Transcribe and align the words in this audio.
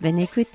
Bonne 0.00 0.18
écoute 0.18 0.48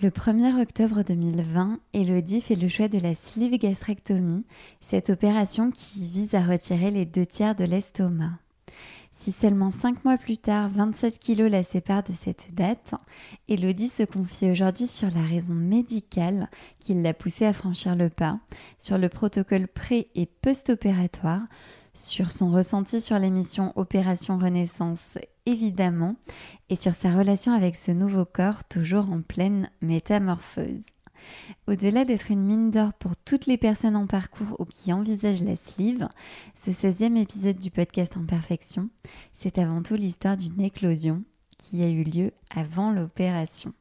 Le 0.00 0.10
1er 0.10 0.60
octobre 0.60 1.02
2020, 1.02 1.80
Elodie 1.92 2.40
fait 2.40 2.54
le 2.54 2.68
choix 2.68 2.86
de 2.88 2.98
la 2.98 3.14
sleeve 3.16 3.58
gastrectomie, 3.58 4.44
cette 4.80 5.10
opération 5.10 5.72
qui 5.72 6.06
vise 6.06 6.34
à 6.34 6.42
retirer 6.42 6.92
les 6.92 7.04
deux 7.04 7.26
tiers 7.26 7.56
de 7.56 7.64
l'estomac. 7.64 8.30
Si 9.12 9.32
seulement 9.32 9.72
5 9.72 10.04
mois 10.04 10.16
plus 10.16 10.38
tard, 10.38 10.68
27 10.68 11.18
kilos 11.18 11.50
la 11.50 11.64
séparent 11.64 12.04
de 12.04 12.12
cette 12.12 12.54
date, 12.54 12.94
Elodie 13.48 13.88
se 13.88 14.04
confie 14.04 14.48
aujourd'hui 14.48 14.86
sur 14.86 15.10
la 15.10 15.22
raison 15.22 15.54
médicale 15.54 16.48
qui 16.78 16.94
l'a 16.94 17.14
poussée 17.14 17.46
à 17.46 17.52
franchir 17.52 17.96
le 17.96 18.10
pas, 18.10 18.38
sur 18.78 18.96
le 18.98 19.08
protocole 19.08 19.66
pré- 19.66 20.08
et 20.14 20.26
post-opératoire, 20.26 21.40
sur 21.98 22.30
son 22.30 22.50
ressenti 22.50 23.00
sur 23.00 23.18
l'émission 23.18 23.72
Opération 23.74 24.38
Renaissance, 24.38 25.18
évidemment, 25.46 26.14
et 26.70 26.76
sur 26.76 26.94
sa 26.94 27.10
relation 27.10 27.52
avec 27.52 27.74
ce 27.74 27.90
nouveau 27.90 28.24
corps 28.24 28.64
toujours 28.64 29.10
en 29.10 29.20
pleine 29.20 29.68
métamorphose. 29.82 30.82
Au-delà 31.66 32.04
d'être 32.04 32.30
une 32.30 32.44
mine 32.44 32.70
d'or 32.70 32.92
pour 32.92 33.16
toutes 33.16 33.46
les 33.46 33.58
personnes 33.58 33.96
en 33.96 34.06
parcours 34.06 34.60
ou 34.60 34.64
qui 34.64 34.92
envisagent 34.92 35.42
la 35.42 35.56
sleeve, 35.56 36.08
ce 36.54 36.70
16e 36.70 37.16
épisode 37.16 37.58
du 37.58 37.72
podcast 37.72 38.16
Imperfection, 38.16 38.88
c'est 39.34 39.58
avant 39.58 39.82
tout 39.82 39.94
l'histoire 39.94 40.36
d'une 40.36 40.60
éclosion 40.60 41.24
qui 41.58 41.82
a 41.82 41.88
eu 41.88 42.04
lieu 42.04 42.30
avant 42.54 42.92
l'opération. 42.92 43.72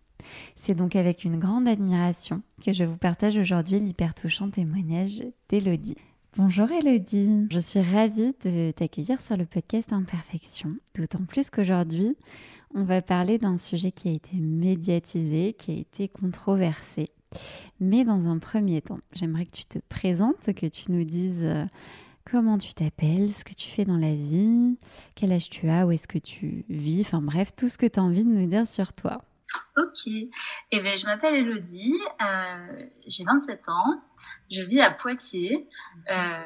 C'est 0.56 0.74
donc 0.74 0.96
avec 0.96 1.24
une 1.24 1.38
grande 1.38 1.68
admiration 1.68 2.42
que 2.66 2.74
je 2.74 2.84
vous 2.84 2.98
partage 2.98 3.38
aujourd'hui 3.38 3.80
l'hyper 3.80 4.16
touchant 4.16 4.50
témoignage 4.50 5.22
d'Elodie. 5.50 5.98
Bonjour 6.38 6.72
Elodie, 6.72 7.48
je 7.50 7.58
suis 7.58 7.82
ravie 7.82 8.32
de 8.46 8.70
t'accueillir 8.70 9.22
sur 9.22 9.38
le 9.38 9.48
podcast 9.48 9.92
Imperfection, 9.92 10.70
d'autant 10.94 11.26
plus 11.26 11.50
qu'aujourd'hui, 11.50 12.16
on 12.76 12.84
va 12.84 13.02
parler 13.02 13.40
d'un 13.40 13.58
sujet 13.58 13.92
qui 13.92 14.10
a 14.10 14.12
été 14.12 14.38
médiatisé, 14.40 15.56
qui 15.58 15.72
a 15.72 15.74
été 15.74 16.08
controversé. 16.08 17.10
Mais 17.80 18.04
dans 18.04 18.28
un 18.28 18.38
premier 18.38 18.82
temps, 18.82 19.00
j'aimerais 19.14 19.48
que 19.48 19.58
tu 19.58 19.66
te 19.66 19.80
présentes, 19.90 20.54
que 20.54 20.68
tu 20.68 20.92
nous 20.92 21.06
dises 21.06 21.42
euh, 21.42 21.66
comment 22.24 22.60
tu 22.60 22.72
t'appelles, 22.76 23.34
ce 23.34 23.44
que 23.44 23.56
tu 23.56 23.70
fais 23.70 23.84
dans 23.84 23.98
la 23.98 24.14
vie, 24.14 24.78
quel 25.16 25.32
âge 25.32 25.50
tu 25.50 25.68
as, 25.70 25.88
où 25.88 25.92
est-ce 25.92 26.08
que 26.08 26.20
tu 26.20 26.66
vis, 26.70 27.02
enfin 27.02 27.20
bref, 27.20 27.50
tout 27.58 27.68
ce 27.68 27.80
que 27.80 27.88
tu 27.88 28.00
as 28.00 28.04
envie 28.04 28.24
de 28.24 28.30
nous 28.30 28.46
dire 28.46 28.68
sur 28.68 28.94
toi. 28.94 29.18
Ok, 29.78 30.08
eh 30.08 30.80
bien, 30.82 30.96
je 30.98 31.06
m'appelle 31.06 31.36
Elodie, 31.36 31.94
euh, 32.22 32.86
j'ai 33.06 33.24
27 33.24 33.70
ans, 33.70 34.02
je 34.52 34.62
vis 34.62 34.82
à 34.82 34.92
Poitiers, 34.92 35.70
euh, 36.12 36.42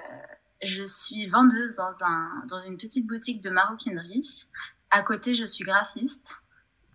je 0.63 0.83
suis 0.83 1.25
vendeuse 1.27 1.77
dans, 1.77 1.93
un, 2.05 2.43
dans 2.47 2.61
une 2.63 2.77
petite 2.77 3.07
boutique 3.07 3.41
de 3.41 3.49
maroquinerie. 3.49 4.45
À 4.91 5.01
côté, 5.01 5.33
je 5.35 5.45
suis 5.45 5.63
graphiste 5.63 6.43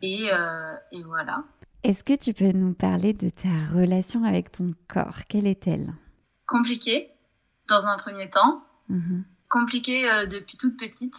et, 0.02 0.28
euh, 0.32 0.74
et 0.92 1.02
voilà. 1.02 1.42
Est-ce 1.82 2.04
que 2.04 2.16
tu 2.16 2.32
peux 2.34 2.52
nous 2.52 2.74
parler 2.74 3.12
de 3.12 3.28
ta 3.30 3.48
relation 3.74 4.22
avec 4.24 4.52
ton 4.52 4.72
corps? 4.88 5.24
Quelle 5.28 5.46
est-elle? 5.46 5.92
Compliquée 6.46 7.10
dans 7.68 7.84
un 7.86 7.96
premier 7.98 8.30
temps, 8.30 8.62
Mhm. 8.88 9.24
compliquée 9.48 10.08
euh, 10.08 10.26
depuis 10.26 10.56
toute 10.56 10.76
petite. 10.78 11.16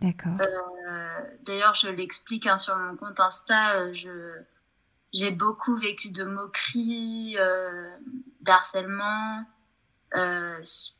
D'accord. 0.00 0.32
Euh, 0.40 1.20
D'ailleurs, 1.44 1.74
je 1.74 1.88
l'explique 1.88 2.46
hein, 2.46 2.58
sur 2.58 2.76
mon 2.76 2.96
compte 2.96 3.20
Insta. 3.20 3.76
euh, 3.76 3.92
je 3.92 4.10
j'ai 5.12 5.32
beaucoup 5.32 5.76
vécu 5.76 6.10
de 6.10 6.22
moqueries, 6.22 7.36
euh, 7.36 7.90
d'harcèlement, 8.42 9.44
euh, 10.14 10.56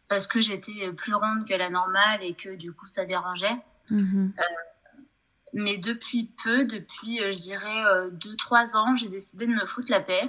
parce 0.09 0.27
que 0.27 0.41
j'étais 0.41 0.91
plus 0.97 1.15
ronde 1.15 1.47
que 1.47 1.55
la 1.55 1.71
normale 1.71 2.19
et 2.25 2.35
que 2.35 2.57
du 2.57 2.73
coup 2.73 2.87
ça 2.87 3.05
dérangeait. 3.05 3.57
Mhm. 3.89 4.33
Mais 5.53 5.79
depuis 5.79 6.33
peu, 6.43 6.65
depuis 6.65 7.19
je 7.31 7.39
dirais 7.39 8.11
2-3 8.11 8.77
ans, 8.77 8.97
j'ai 8.97 9.09
décidé 9.09 9.47
de 9.47 9.53
me 9.53 9.65
foutre 9.65 9.93
la 9.93 10.01
paix. 10.01 10.29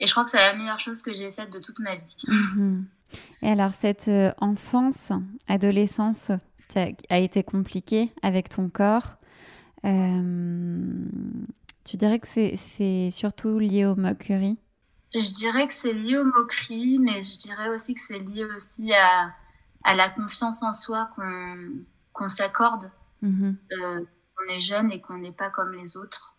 Et 0.00 0.06
je 0.06 0.10
crois 0.10 0.24
que 0.24 0.30
c'est 0.30 0.44
la 0.44 0.54
meilleure 0.54 0.80
chose 0.80 1.00
que 1.00 1.12
j'ai 1.12 1.30
faite 1.30 1.52
de 1.52 1.60
toute 1.60 1.78
ma 1.78 1.94
vie. 1.94 2.16
Mhm. 2.26 2.88
Et 3.42 3.50
alors, 3.50 3.70
cette 3.70 4.10
enfance, 4.38 5.12
adolescence 5.46 6.32
a 6.76 7.18
été 7.18 7.42
compliquée 7.44 8.12
avec 8.22 8.48
ton 8.48 8.68
corps. 8.68 9.16
Euh, 9.84 11.06
tu 11.84 11.96
dirais 11.96 12.18
que 12.18 12.28
c'est- 12.28 13.10
surtout 13.10 13.58
lié 13.58 13.86
aux 13.86 13.96
moqueries? 13.96 14.58
Je 15.14 15.32
dirais 15.32 15.66
que 15.68 15.74
c'est 15.74 15.92
lié 15.92 16.16
aux 16.18 16.24
moqueries, 16.24 16.98
mais 16.98 17.22
je 17.22 17.38
dirais 17.38 17.68
aussi 17.70 17.94
que 17.94 18.00
c'est 18.00 18.18
lié 18.18 18.44
aussi 18.44 18.92
à, 18.92 19.34
à 19.84 19.94
la 19.94 20.10
confiance 20.10 20.62
en 20.62 20.72
soi 20.72 21.10
qu'on 21.16 21.56
qu'on 22.12 22.28
s'accorde. 22.28 22.90
Mhm. 23.22 23.56
euh, 23.72 24.04
qu'on 24.36 24.54
est 24.54 24.60
jeune 24.60 24.92
et 24.92 25.00
qu'on 25.00 25.18
n'est 25.18 25.32
pas 25.32 25.50
comme 25.50 25.72
les 25.72 25.96
autres. 25.96 26.36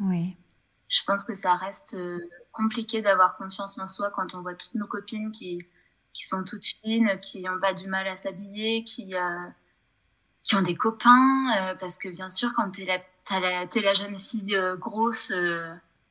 Oui. 0.00 0.36
Je 0.88 1.00
pense 1.06 1.24
que 1.24 1.34
ça 1.34 1.54
reste 1.56 1.94
euh, 1.94 2.18
compliqué 2.52 3.02
d'avoir 3.02 3.36
confiance 3.36 3.78
en 3.78 3.86
soi 3.86 4.10
quand 4.10 4.34
on 4.34 4.42
voit 4.42 4.54
toutes 4.54 4.74
nos 4.74 4.86
copines 4.86 5.30
qui, 5.32 5.58
qui 6.16 6.24
sont 6.26 6.44
toutes 6.44 6.64
fines, 6.64 7.20
qui 7.20 7.42
n'ont 7.42 7.60
pas 7.60 7.74
du 7.74 7.88
mal 7.88 8.08
à 8.08 8.16
s'habiller, 8.16 8.84
qui, 8.84 9.14
euh, 9.14 9.20
qui 10.42 10.56
ont 10.56 10.62
des 10.62 10.74
copains. 10.74 11.50
euh, 11.58 11.74
parce 11.78 11.98
que 11.98 12.08
bien 12.08 12.30
sûr, 12.30 12.54
quand 12.54 12.70
tu 12.70 12.84
es, 12.84 12.86
la, 12.86 13.66
t'es 13.66 13.82
la 13.82 13.92
jeune 13.92 14.18
fille 14.18 14.56
euh, 14.56 14.76
grosse, 14.76 15.30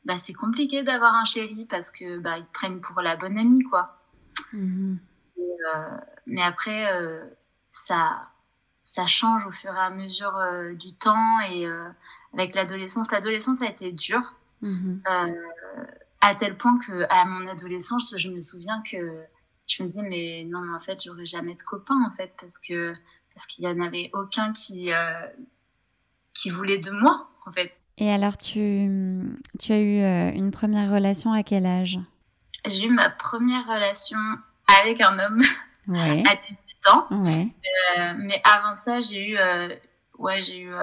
bah, 0.06 0.20
c'est 0.20 0.34
compliqué 0.34 0.84
d'avoir 0.84 1.16
un 1.16 1.26
chéri 1.26 1.66
parce 1.66 1.90
que 1.90 2.20
bah, 2.20 2.38
ils 2.38 2.46
te 2.46 2.52
prennent 2.54 2.82
pour 2.82 3.02
la 3.02 3.16
bonne 3.16 3.36
amie. 3.40 3.64
quoi. 3.64 3.98
Mhm. 4.54 5.00
Mais 6.28 6.44
après, 6.44 6.88
ça, 7.70 8.30
ça 8.84 9.08
change 9.08 9.46
au 9.48 9.52
fur 9.52 9.74
et 9.74 9.80
à 9.80 9.90
mesure 9.90 10.38
du 10.76 10.94
temps 10.94 11.40
et 11.50 11.66
avec 12.34 12.54
l'adolescence. 12.54 13.12
L'adolescence 13.12 13.64
a 13.64 13.70
été 13.70 13.92
dure 13.92 14.36
Mhm. 14.62 15.02
euh, 15.10 15.86
à 16.22 16.34
tel 16.36 16.56
point 16.58 16.78
que 16.80 17.06
à 17.10 17.26
mon 17.26 17.48
adolescence, 17.48 18.16
je 18.18 18.30
me 18.30 18.40
souviens 18.40 18.82
que 18.90 19.24
je 19.68 19.84
me 19.84 19.88
disais 19.88 20.02
mais 20.04 20.46
non 20.48 20.62
mais 20.62 20.74
en 20.74 20.80
fait 20.80 21.04
j'aurais 21.04 21.26
jamais 21.26 21.56
de 21.56 21.62
copains 21.62 22.00
en 22.08 22.12
fait 22.12 22.34
parce 22.40 22.58
que 22.58 22.94
parce 23.34 23.46
qu'il 23.48 23.66
y 23.66 23.68
en 23.68 23.80
avait 23.82 24.10
aucun 24.14 24.54
qui 24.54 24.92
euh, 24.94 25.28
qui 26.34 26.50
voulait 26.50 26.78
de 26.78 26.92
moi 26.92 27.30
en 27.46 27.52
fait. 27.52 27.74
Et 27.98 28.12
alors, 28.12 28.38
tu, 28.38 28.88
tu 29.58 29.72
as 29.72 29.80
eu 29.80 30.02
euh, 30.02 30.32
une 30.34 30.52
première 30.52 30.92
relation 30.92 31.32
à 31.32 31.44
quel 31.44 31.66
âge? 31.66 31.98
J'ai 32.66 32.88
eu 32.88 32.90
ma 32.90 33.10
première 33.10 33.66
relation 33.66 34.18
avec 34.82 35.00
un 35.02 35.18
homme 35.18 35.42
Ouais. 35.88 36.24
à 36.30 36.36
18 36.36 36.58
ans. 36.92 37.08
Ouais. 37.12 37.48
Euh, 37.98 38.14
mais 38.18 38.42
avant 38.44 38.76
ça, 38.76 39.00
j'ai 39.00 39.30
eu, 39.30 39.38
euh, 39.38 39.70
ouais, 40.18 40.42
j'ai 40.42 40.60
eu 40.60 40.74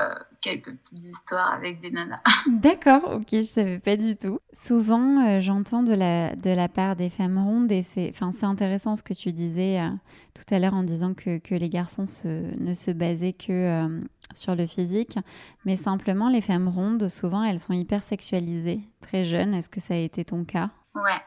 quelques 0.42 0.76
petites 0.76 1.04
histoires 1.04 1.54
avec 1.54 1.80
des 1.80 1.90
nanas. 1.90 2.20
D'accord, 2.46 3.14
ok, 3.14 3.28
je 3.32 3.40
savais 3.40 3.78
pas 3.78 3.96
du 3.96 4.16
tout. 4.16 4.40
Souvent, 4.52 5.24
euh, 5.24 5.40
j'entends 5.40 5.82
de 5.82 5.94
la, 5.94 6.36
de 6.36 6.50
la 6.50 6.68
part 6.68 6.96
des 6.96 7.08
femmes 7.08 7.38
rondes, 7.38 7.72
et 7.72 7.82
c'est 7.82 8.12
intéressant 8.42 8.96
ce 8.96 9.02
que 9.02 9.14
tu 9.14 9.32
disais 9.32 9.80
euh, 9.80 9.88
tout 10.34 10.54
à 10.54 10.58
l'heure 10.58 10.74
en 10.74 10.82
disant 10.82 11.14
que, 11.14 11.38
que 11.38 11.54
les 11.54 11.70
garçons 11.70 12.06
se, 12.06 12.28
ne 12.28 12.74
se 12.74 12.90
basaient 12.90 13.32
que 13.32 13.52
euh, 13.52 14.00
sur 14.34 14.54
le 14.54 14.66
physique, 14.66 15.18
mais 15.64 15.76
simplement 15.76 16.28
les 16.28 16.40
femmes 16.40 16.68
rondes, 16.68 17.08
souvent, 17.08 17.44
elles 17.44 17.60
sont 17.60 17.72
hyper 17.72 18.02
sexualisées, 18.02 18.80
très 19.00 19.24
jeunes. 19.24 19.54
Est-ce 19.54 19.68
que 19.68 19.80
ça 19.80 19.94
a 19.94 19.98
été 19.98 20.24
ton 20.24 20.44
cas? 20.44 20.70
Ouais. 20.94 21.22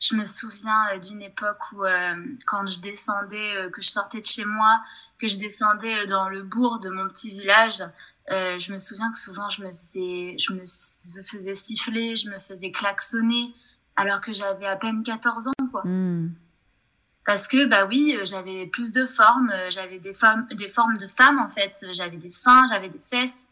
Je 0.00 0.16
me 0.16 0.26
souviens 0.26 0.98
d'une 0.98 1.22
époque 1.22 1.60
où, 1.72 1.82
quand 2.46 2.66
je 2.66 2.80
descendais, 2.80 3.70
que 3.72 3.80
je 3.80 3.88
sortais 3.88 4.20
de 4.20 4.26
chez 4.26 4.44
moi, 4.44 4.82
que 5.18 5.28
je 5.28 5.38
descendais 5.38 6.06
dans 6.06 6.28
le 6.28 6.42
bourg 6.42 6.78
de 6.80 6.90
mon 6.90 7.08
petit 7.08 7.30
village, 7.30 7.82
euh, 8.30 8.58
je 8.58 8.72
me 8.72 8.78
souviens 8.78 9.10
que 9.10 9.18
souvent 9.18 9.50
je 9.50 9.62
me 9.62 9.70
faisais, 9.70 10.36
je 10.38 10.52
me 10.52 11.22
faisais 11.22 11.54
siffler, 11.54 12.16
je 12.16 12.30
me 12.30 12.38
faisais 12.38 12.70
klaxonner, 12.70 13.54
alors 13.96 14.20
que 14.20 14.32
j'avais 14.32 14.66
à 14.66 14.76
peine 14.76 15.02
14 15.02 15.48
ans, 15.48 15.52
quoi. 15.70 15.82
Hmm. 15.84 16.32
Parce 17.26 17.48
que, 17.48 17.66
bah 17.66 17.86
oui, 17.86 18.16
euh, 18.16 18.24
j'avais 18.24 18.66
plus 18.66 18.92
de 18.92 19.06
formes, 19.06 19.50
euh, 19.50 19.70
j'avais 19.70 19.98
des 19.98 20.12
formes, 20.12 20.46
des 20.52 20.68
formes 20.68 20.98
de 20.98 21.06
femmes, 21.06 21.38
en 21.38 21.48
fait. 21.48 21.84
J'avais 21.92 22.18
des 22.18 22.30
seins, 22.30 22.66
j'avais 22.68 22.90
des 22.90 22.98
fesses. 22.98 23.46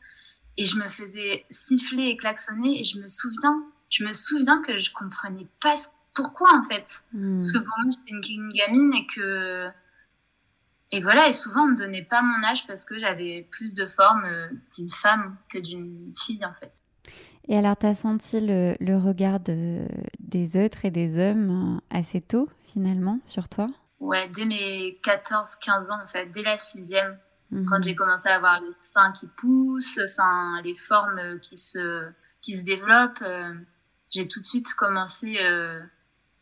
Et 0.58 0.66
je 0.66 0.76
me 0.76 0.84
faisais 0.88 1.46
siffler 1.50 2.08
et 2.08 2.16
klaxonner. 2.16 2.80
Et 2.80 2.84
je 2.84 2.98
me 2.98 3.06
souviens, 3.06 3.62
je 3.88 4.04
me 4.04 4.12
souviens 4.12 4.60
que 4.62 4.76
je 4.76 4.92
comprenais 4.92 5.46
pas 5.60 5.75
pourquoi, 6.12 6.54
en 6.54 6.62
fait. 6.62 7.04
Hmm. 7.14 7.36
Parce 7.36 7.52
que 7.52 7.58
pour 7.58 7.75
moi, 7.82 7.90
j'étais 7.90 8.30
une, 8.32 8.42
une 8.42 8.52
gamine 8.52 8.92
et 8.94 9.06
que, 9.06 9.68
et 10.92 11.02
voilà, 11.02 11.26
et 11.28 11.32
souvent 11.32 11.62
on 11.62 11.72
me 11.72 11.76
donnait 11.76 12.04
pas 12.04 12.22
mon 12.22 12.44
âge 12.44 12.66
parce 12.66 12.84
que 12.84 12.98
j'avais 12.98 13.48
plus 13.50 13.74
de 13.74 13.86
forme 13.86 14.26
d'une 14.76 14.90
femme 14.90 15.36
que 15.48 15.58
d'une 15.58 16.12
fille 16.16 16.44
en 16.44 16.54
fait. 16.54 16.72
Et 17.48 17.58
alors, 17.58 17.76
tu 17.76 17.86
as 17.86 17.94
senti 17.94 18.40
le, 18.40 18.76
le 18.78 18.96
regard 18.96 19.40
des 19.40 20.64
autres 20.64 20.84
et 20.84 20.90
des 20.90 21.18
hommes 21.18 21.80
assez 21.90 22.20
tôt, 22.20 22.48
finalement, 22.64 23.18
sur 23.26 23.48
toi? 23.48 23.68
Ouais, 23.98 24.28
dès 24.28 24.44
mes 24.44 24.98
14-15 25.02 25.90
ans, 25.90 26.02
en 26.02 26.06
fait, 26.06 26.26
dès 26.26 26.42
la 26.42 26.56
sixième, 26.56 27.18
mhm. 27.50 27.66
quand 27.68 27.82
j'ai 27.82 27.94
commencé 27.94 28.28
à 28.28 28.36
avoir 28.36 28.60
les 28.60 28.72
seins 28.78 29.12
qui 29.12 29.26
poussent, 29.26 30.00
enfin, 30.04 30.60
les 30.62 30.74
formes 30.74 31.40
qui 31.40 31.56
se, 31.56 32.08
qui 32.40 32.56
se 32.56 32.64
développent, 32.64 33.22
euh, 33.22 33.54
j'ai 34.10 34.28
tout 34.28 34.40
de 34.40 34.46
suite 34.46 34.72
commencé 34.74 35.38
euh, 35.40 35.80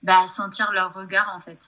bah, 0.02 0.20
à 0.24 0.28
sentir 0.28 0.72
leur 0.72 0.92
regard, 0.92 1.32
en 1.34 1.40
fait. 1.40 1.66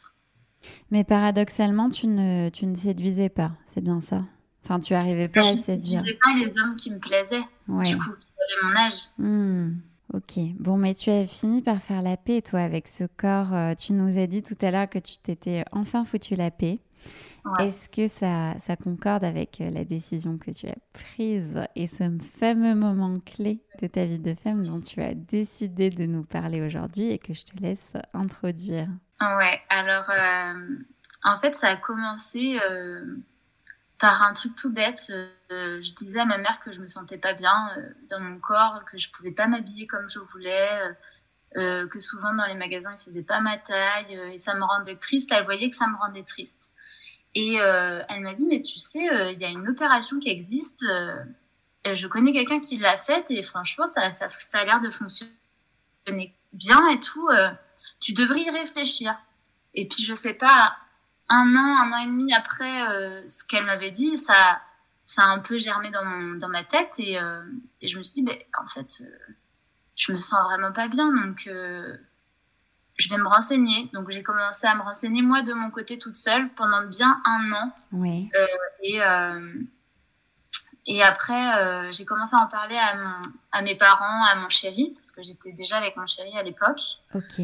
Mais 0.91 1.05
paradoxalement, 1.05 1.89
tu 1.89 2.07
ne, 2.07 2.49
tu 2.51 2.67
ne 2.67 2.77
séduisais 2.77 3.29
pas, 3.29 3.53
c'est 3.73 3.81
bien 3.81 4.01
ça 4.01 4.25
Enfin, 4.65 4.79
tu 4.79 4.95
arrivais 4.95 5.29
pas 5.29 5.49
à 5.49 5.57
séduire. 5.57 6.03
Je 6.05 6.13
ne 6.13 6.17
pas 6.19 6.39
les 6.39 6.61
hommes 6.61 6.77
qui 6.77 6.91
me 6.93 6.99
plaisaient, 6.99 7.41
du 7.41 7.99
coup, 7.99 8.11
qui 8.21 8.29
avaient 8.39 8.63
mon 8.63 8.77
âge. 8.77 9.09
Hmm, 9.19 9.73
ok. 10.15 10.39
Bon, 10.61 10.77
mais 10.77 10.95
tu 10.95 11.11
as 11.11 11.27
fini 11.27 11.63
par 11.63 11.83
faire 11.83 12.01
la 12.01 12.17
paix, 12.17 12.43
toi, 12.43 12.61
avec 12.61 12.87
ce 12.87 13.05
corps. 13.05 13.53
Euh, 13.53 13.75
tu 13.75 13.93
nous 13.93 14.19
as 14.19 14.27
dit 14.27 14.43
tout 14.43 14.57
à 14.61 14.71
l'heure 14.71 14.89
que 14.89 15.01
tu 15.01 15.19
t'étais 15.19 15.65
enfin 15.73 16.05
foutu 16.05 16.37
la 16.37 16.51
paix. 16.51 16.79
Est-ce 17.59 17.89
que 17.89 18.07
ça, 18.07 18.55
ça 18.65 18.77
concorde 18.77 19.25
avec 19.25 19.61
euh, 19.61 19.71
la 19.71 19.85
décision 19.85 20.39
que 20.39 20.53
tu 20.53 20.69
as 20.69 20.77
prise 20.93 21.61
et 21.75 21.89
ce 21.89 22.05
fameux 22.39 22.77
moment 22.77 23.19
clé 23.19 23.61
de 23.81 23.89
ta 23.89 24.05
vie 24.05 24.21
de 24.21 24.35
femme 24.35 24.65
dont 24.65 24.81
tu 24.81 25.03
as 25.03 25.15
décidé 25.15 25.91
de 25.91 26.07
nous 26.07 26.23
parler 26.23 26.63
aujourd'hui 26.63 27.11
et 27.11 27.19
que 27.19 27.35
je 27.35 27.45
te 27.45 27.61
laisse 27.61 27.85
introduire? 28.15 28.87
Ouais, 29.37 29.63
alors 29.69 30.11
euh, 30.11 30.79
en 31.25 31.39
fait, 31.39 31.57
ça 31.57 31.69
a 31.69 31.77
commencé 31.77 32.59
par 34.03 34.21
un 34.23 34.33
truc 34.33 34.57
tout 34.57 34.73
bête. 34.73 35.13
Euh, 35.53 35.81
je 35.81 35.95
disais 35.95 36.19
à 36.19 36.25
ma 36.25 36.37
mère 36.37 36.59
que 36.65 36.73
je 36.73 36.81
me 36.81 36.89
sentais 36.89 37.19
pas 37.19 37.35
bien 37.35 37.71
euh, 37.79 37.89
dans 38.11 38.19
mon 38.19 38.41
corps, 38.41 38.85
que 38.85 38.99
je 38.99 39.09
pouvais 39.13 39.31
pas 39.31 39.47
m'habiller 39.47 39.87
comme 39.87 40.09
je 40.11 40.19
voulais, 40.19 40.69
euh, 41.57 41.87
que 41.87 42.01
souvent 42.01 42.35
dans 42.35 42.47
les 42.47 42.57
magasins 42.57 42.93
ils 42.99 43.05
faisaient 43.05 43.23
pas 43.23 43.39
ma 43.39 43.59
taille 43.59 44.19
et 44.33 44.39
ça 44.39 44.57
me 44.57 44.65
rendait 44.65 44.97
triste. 44.97 45.31
Elle 45.31 45.45
voyait 45.45 45.69
que 45.69 45.77
ça 45.77 45.87
me 45.87 45.97
rendait 45.97 46.25
triste. 46.25 46.73
Et 47.37 47.55
elle 47.55 48.21
m'a 48.21 48.33
dit 48.33 48.45
mais 48.47 48.61
tu 48.61 48.79
sais 48.79 49.07
il 49.33 49.41
y 49.41 49.45
a 49.45 49.49
une 49.49 49.69
opération 49.69 50.19
qui 50.19 50.29
existe. 50.31 50.85
je 51.85 52.07
connais 52.09 52.33
quelqu'un 52.33 52.61
qui 52.61 52.79
l'a 52.79 52.99
faite 52.99 53.31
et 53.31 53.41
franchement 53.41 53.87
ça, 53.87 54.11
ça 54.11 54.59
a 54.59 54.65
l'air 54.65 54.81
de 54.81 54.91
fonctionner 54.91 55.33
bien 56.53 56.89
et 56.89 56.99
tout. 56.99 57.29
Tu 58.03 58.13
devrais 58.13 58.43
y 58.43 58.51
réfléchir. 58.51 59.17
Et 59.75 59.89
puis 59.89 60.03
je 60.03 60.13
sais 60.13 60.35
pas 60.35 60.77
un 61.31 61.55
an, 61.57 61.87
un 61.87 61.93
an 61.93 61.99
et 61.99 62.07
demi 62.07 62.35
après 62.35 62.83
euh, 62.89 63.27
ce 63.29 63.45
qu'elle 63.45 63.65
m'avait 63.65 63.91
dit, 63.91 64.19
ça, 64.19 64.61
ça 65.05 65.23
a 65.23 65.29
un 65.29 65.39
peu 65.39 65.59
germé 65.59 65.91
dans, 65.91 66.05
mon, 66.05 66.35
dans 66.37 66.49
ma 66.49 66.65
tête 66.65 66.95
et, 66.99 67.19
euh, 67.19 67.41
et 67.81 67.89
je 67.89 67.97
me 67.97 68.03
suis 68.03 68.23
dit, 68.23 68.31
en 68.61 68.67
fait, 68.67 69.01
euh, 69.01 69.33
je 69.97 70.13
me 70.13 70.19
sens 70.19 70.43
vraiment 70.45 70.73
pas 70.73 70.89
bien, 70.89 71.11
donc 71.15 71.43
je 71.45 73.09
vais 73.09 73.17
me 73.17 73.29
renseigner. 73.29 73.89
Donc 73.95 74.11
j'ai 74.11 74.23
commencé 74.23 74.67
à 74.67 74.75
me 74.75 74.83
renseigner 74.83 75.23
moi 75.23 75.43
de 75.43 75.53
mon 75.53 75.71
côté 75.71 75.99
toute 75.99 76.17
seule 76.17 76.49
pendant 76.55 76.85
bien 76.87 77.23
un 77.25 77.53
an. 77.53 77.73
Oui. 77.93 78.29
et, 78.83 79.01
et 80.87 81.03
après, 81.03 81.93
j'ai 81.93 82.05
commencé 82.05 82.35
à 82.35 82.43
en 82.43 82.49
parler 82.49 82.77
à, 82.77 82.97
mon, 82.97 83.23
à 83.53 83.63
mes 83.63 83.77
parents, 83.77 84.25
à 84.25 84.35
mon 84.35 84.49
chéri, 84.49 84.93
parce 84.95 85.13
que 85.13 85.23
j'étais 85.23 85.53
déjà 85.53 85.77
avec 85.77 85.97
mon 85.97 86.07
chéri 86.07 86.37
à 86.37 86.43
l'époque. 86.43 86.81
Ok. 87.15 87.43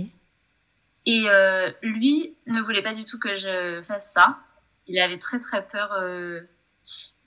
Et 1.07 1.25
euh, 1.29 1.71
lui 1.83 2.37
ne 2.47 2.61
voulait 2.61 2.83
pas 2.83 2.95
du 2.95 3.05
tout 3.05 3.19
que 3.19 3.35
je 3.35 3.81
fasse 3.83 4.13
ça. 4.13 4.39
Il 4.87 4.99
avait 4.99 5.19
très 5.19 5.39
très 5.39 5.67
peur 5.67 5.93
euh, 5.93 6.41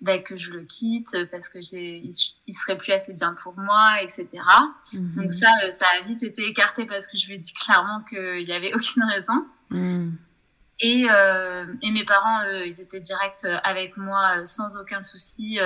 bah, 0.01 0.19
que 0.19 0.35
je 0.35 0.51
le 0.51 0.63
quitte 0.63 1.15
parce 1.31 1.49
que 1.49 1.59
il, 1.59 2.53
serait 2.53 2.77
plus 2.77 2.91
assez 2.91 3.13
bien 3.13 3.33
pour 3.33 3.57
moi, 3.57 4.01
etc. 4.01 4.27
Mhm. 4.93 5.15
Donc 5.15 5.33
ça, 5.33 5.49
euh, 5.63 5.71
ça 5.71 5.85
a 5.97 6.03
vite 6.03 6.23
été 6.23 6.47
écarté 6.47 6.85
parce 6.85 7.07
que 7.07 7.17
je 7.17 7.27
lui 7.27 7.35
ai 7.35 7.37
dit 7.37 7.53
clairement 7.53 8.01
qu'il 8.01 8.43
n'y 8.43 8.53
avait 8.53 8.73
aucune 8.73 9.03
raison. 9.03 9.45
Mhm. 9.71 10.17
Et, 10.83 11.05
et, 11.83 11.91
mes 11.91 12.05
parents, 12.05 12.43
eux, 12.47 12.65
ils 12.65 12.81
étaient 12.81 12.99
directs 12.99 13.45
avec 13.63 13.97
moi 13.97 14.47
sans 14.47 14.75
aucun 14.77 15.03
souci. 15.03 15.59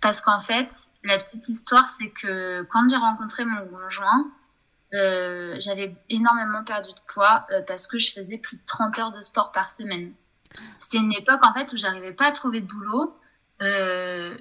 parce 0.00 0.22
qu'en 0.22 0.40
fait, 0.40 0.72
la 1.04 1.18
petite 1.18 1.50
histoire, 1.50 1.90
c'est 1.90 2.08
que 2.08 2.62
quand 2.62 2.88
j'ai 2.88 2.96
rencontré 2.96 3.44
mon 3.44 3.66
conjoint, 3.66 4.32
euh, 4.94 5.56
j'avais 5.58 5.96
énormément 6.10 6.64
perdu 6.64 6.90
de 6.90 7.00
poids 7.06 7.46
euh, 7.50 7.62
parce 7.66 7.86
que 7.86 7.98
je 7.98 8.12
faisais 8.12 8.36
plus 8.36 8.56
de 8.56 8.62
30 8.66 8.98
heures 8.98 9.10
de 9.10 9.20
sport 9.20 9.50
par 9.50 9.70
semaine. 9.70 10.12
C'était 10.78 10.98
une 10.98 11.12
époque 11.14 11.40
en 11.46 11.54
fait 11.54 11.72
où 11.72 11.78
j'arrivais 11.78 12.12
pas 12.12 12.26
à 12.26 12.32
trouver 12.32 12.60
de 12.60 12.66
boulot 12.66 13.18
euh, 13.62 14.36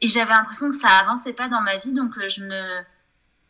et 0.00 0.08
j'avais 0.08 0.32
l'impression 0.32 0.70
que 0.70 0.76
ça 0.76 0.88
avançait 0.88 1.32
pas 1.32 1.48
dans 1.48 1.60
ma 1.60 1.78
vie 1.78 1.92
donc 1.92 2.12
je 2.28 2.44
me 2.44 2.82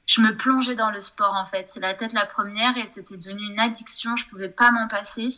je 0.06 0.20
me 0.20 0.34
plongeais 0.34 0.74
dans 0.74 0.90
le 0.90 1.00
sport 1.00 1.34
en 1.34 1.44
fait. 1.44 1.66
C'est 1.68 1.80
la 1.80 1.94
tête 1.94 2.14
la 2.14 2.24
première 2.24 2.76
et 2.78 2.86
c'était 2.86 3.18
devenu 3.18 3.42
une 3.50 3.60
addiction, 3.60 4.16
je 4.16 4.26
pouvais 4.26 4.48
pas 4.48 4.70
m'en 4.70 4.88
passer. 4.88 5.28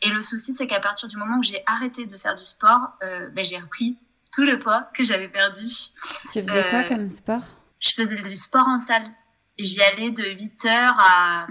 Et 0.00 0.08
le 0.08 0.20
souci 0.22 0.54
c'est 0.54 0.66
qu'à 0.66 0.80
partir 0.80 1.08
du 1.08 1.18
moment 1.18 1.38
où 1.38 1.42
j'ai 1.42 1.62
arrêté 1.66 2.06
de 2.06 2.16
faire 2.16 2.36
du 2.36 2.44
sport, 2.44 2.96
ben, 3.00 3.44
j'ai 3.44 3.58
repris 3.58 3.98
tout 4.32 4.44
le 4.44 4.58
poids 4.58 4.90
que 4.94 5.04
j'avais 5.04 5.28
perdu. 5.28 5.66
Tu 6.30 6.42
faisais 6.42 6.70
quoi 6.70 6.84
comme 6.84 7.08
sport? 7.10 7.42
Je 7.80 7.90
faisais 7.90 8.16
du 8.16 8.34
sport 8.34 8.66
en 8.66 8.80
salle. 8.80 9.10
J'y 9.58 9.82
allais 9.82 10.10
de 10.10 10.22
8h 10.22 10.68
à, 10.68 11.46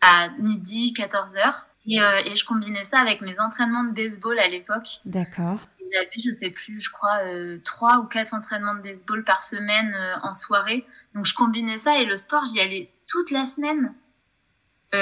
à 0.00 0.28
midi, 0.38 0.92
14h. 0.96 1.64
Et, 1.86 2.00
euh, 2.00 2.20
et, 2.26 2.34
je 2.34 2.44
combinais 2.44 2.84
ça 2.84 2.98
avec 2.98 3.22
mes 3.22 3.40
entraînements 3.40 3.84
de 3.84 3.92
baseball 3.92 4.38
à 4.38 4.48
l'époque. 4.48 5.00
D'accord. 5.06 5.60
J'avais, 5.90 6.10
je 6.22 6.30
sais 6.30 6.50
plus, 6.50 6.82
je 6.82 6.90
crois, 6.90 7.20
euh, 7.24 7.58
trois 7.64 8.00
ou 8.00 8.04
quatre 8.04 8.34
entraînements 8.34 8.74
de 8.74 8.82
baseball 8.82 9.24
par 9.24 9.40
semaine 9.40 9.94
euh, 9.94 10.16
en 10.22 10.34
soirée. 10.34 10.84
Donc 11.14 11.24
je 11.24 11.34
combinais 11.34 11.78
ça 11.78 11.98
et 11.98 12.04
le 12.04 12.16
sport, 12.18 12.44
j'y 12.44 12.60
allais 12.60 12.92
toute 13.06 13.30
la 13.30 13.46
semaine 13.46 13.94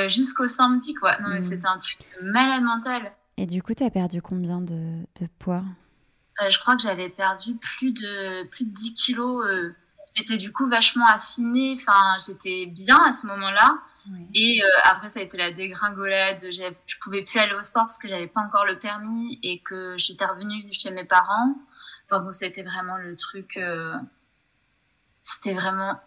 jusqu'au 0.09 0.49
samedi, 0.49 0.95
quoi. 0.95 1.17
Non, 1.21 1.29
mais 1.29 1.39
hmm. 1.39 1.43
c'était 1.43 1.67
un 1.67 1.79
truc 1.79 1.99
malade 2.21 2.63
mental. 2.63 3.13
Et 3.37 3.47
du 3.47 3.63
coup, 3.63 3.73
tu 3.73 3.85
as 3.85 3.91
perdu 3.91 4.21
combien 4.21 4.61
de, 4.61 4.75
de 5.21 5.29
poids? 5.39 5.63
Je 6.51 6.59
crois 6.59 6.75
que 6.75 6.83
j'avais 6.83 7.09
perdu 7.09 7.55
plus 7.55 7.93
de, 7.93 8.45
plus 8.49 8.65
de 8.65 8.71
10 8.71 8.95
kilos 8.95 9.47
j'étais 10.17 10.39
du 10.39 10.53
coup 10.53 10.69
vachement 10.69 11.07
affinée. 11.07 11.77
Enfin, 11.79 12.17
j'étais 12.25 12.67
bien 12.67 12.99
à 13.05 13.13
ce 13.13 13.27
moment-là. 13.27 13.79
Et 14.35 14.63
euh, 14.63 14.69
après, 14.85 15.09
ça 15.09 15.21
a 15.21 15.23
été 15.23 15.37
la 15.37 15.53
dégringolade. 15.53 16.39
Je 16.41 16.97
pouvais 17.01 17.25
plus 17.25 17.39
aller 17.39 17.55
au 17.55 17.63
sport 17.63 17.85
parce 17.85 17.99
que 17.99 18.09
j'avais 18.09 18.29
pas 18.29 18.41
encore 18.41 18.65
le 18.65 18.79
permis 18.79 19.39
et 19.43 19.61
que 19.61 19.97
j'étais 19.97 20.25
revenue 20.25 20.61
vivre 20.61 20.75
chez 20.75 20.91
mes 20.91 21.05
parents. 21.05 21.57
Enfin 22.05 22.21
bon, 22.21 22.31
c'était 22.31 22.63
vraiment 22.63 22.97
le 22.99 23.17
truc. 23.17 23.57
Euh, 23.57 23.95
c'était 25.23 25.55
vraiment 25.55 26.01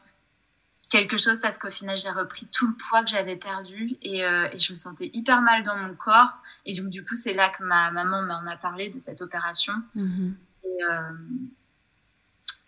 quelque 0.90 1.18
chose 1.18 1.40
parce 1.42 1.58
qu'au 1.58 1.70
final, 1.70 1.98
j'ai 1.98 2.10
repris 2.10 2.48
tout 2.48 2.68
le 2.68 2.74
poids 2.74 3.04
que 3.04 3.10
j'avais 3.10 3.36
perdu 3.36 3.92
et, 4.02 4.26
euh, 4.26 4.48
et, 4.52 4.58
je 4.58 4.72
me 4.72 4.78
sentais 4.78 5.10
hyper 5.14 5.42
mal 5.42 5.64
dans 5.64 5.76
mon 5.76 5.94
corps. 5.94 6.40
Et 6.66 6.80
donc, 6.80 6.90
du 6.90 7.04
coup, 7.04 7.16
c'est 7.16 7.34
là 7.34 7.50
que 7.50 7.64
ma 7.64 7.92
maman 7.92 8.24
m'en 8.24 8.50
a 8.50 8.56
parlé 8.56 8.90
de 8.90 8.98
cette 8.98 9.22
opération. 9.22 9.74
Mm-hmm. 9.96 10.34
Et, 10.64 10.84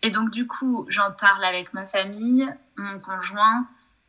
et 0.02 0.10
donc, 0.10 0.30
du 0.30 0.46
coup, 0.46 0.84
j'en 0.88 1.12
parle 1.12 1.44
avec 1.44 1.72
ma 1.74 1.86
famille, 1.86 2.48
mon 2.76 2.98
conjoint. 2.98 3.68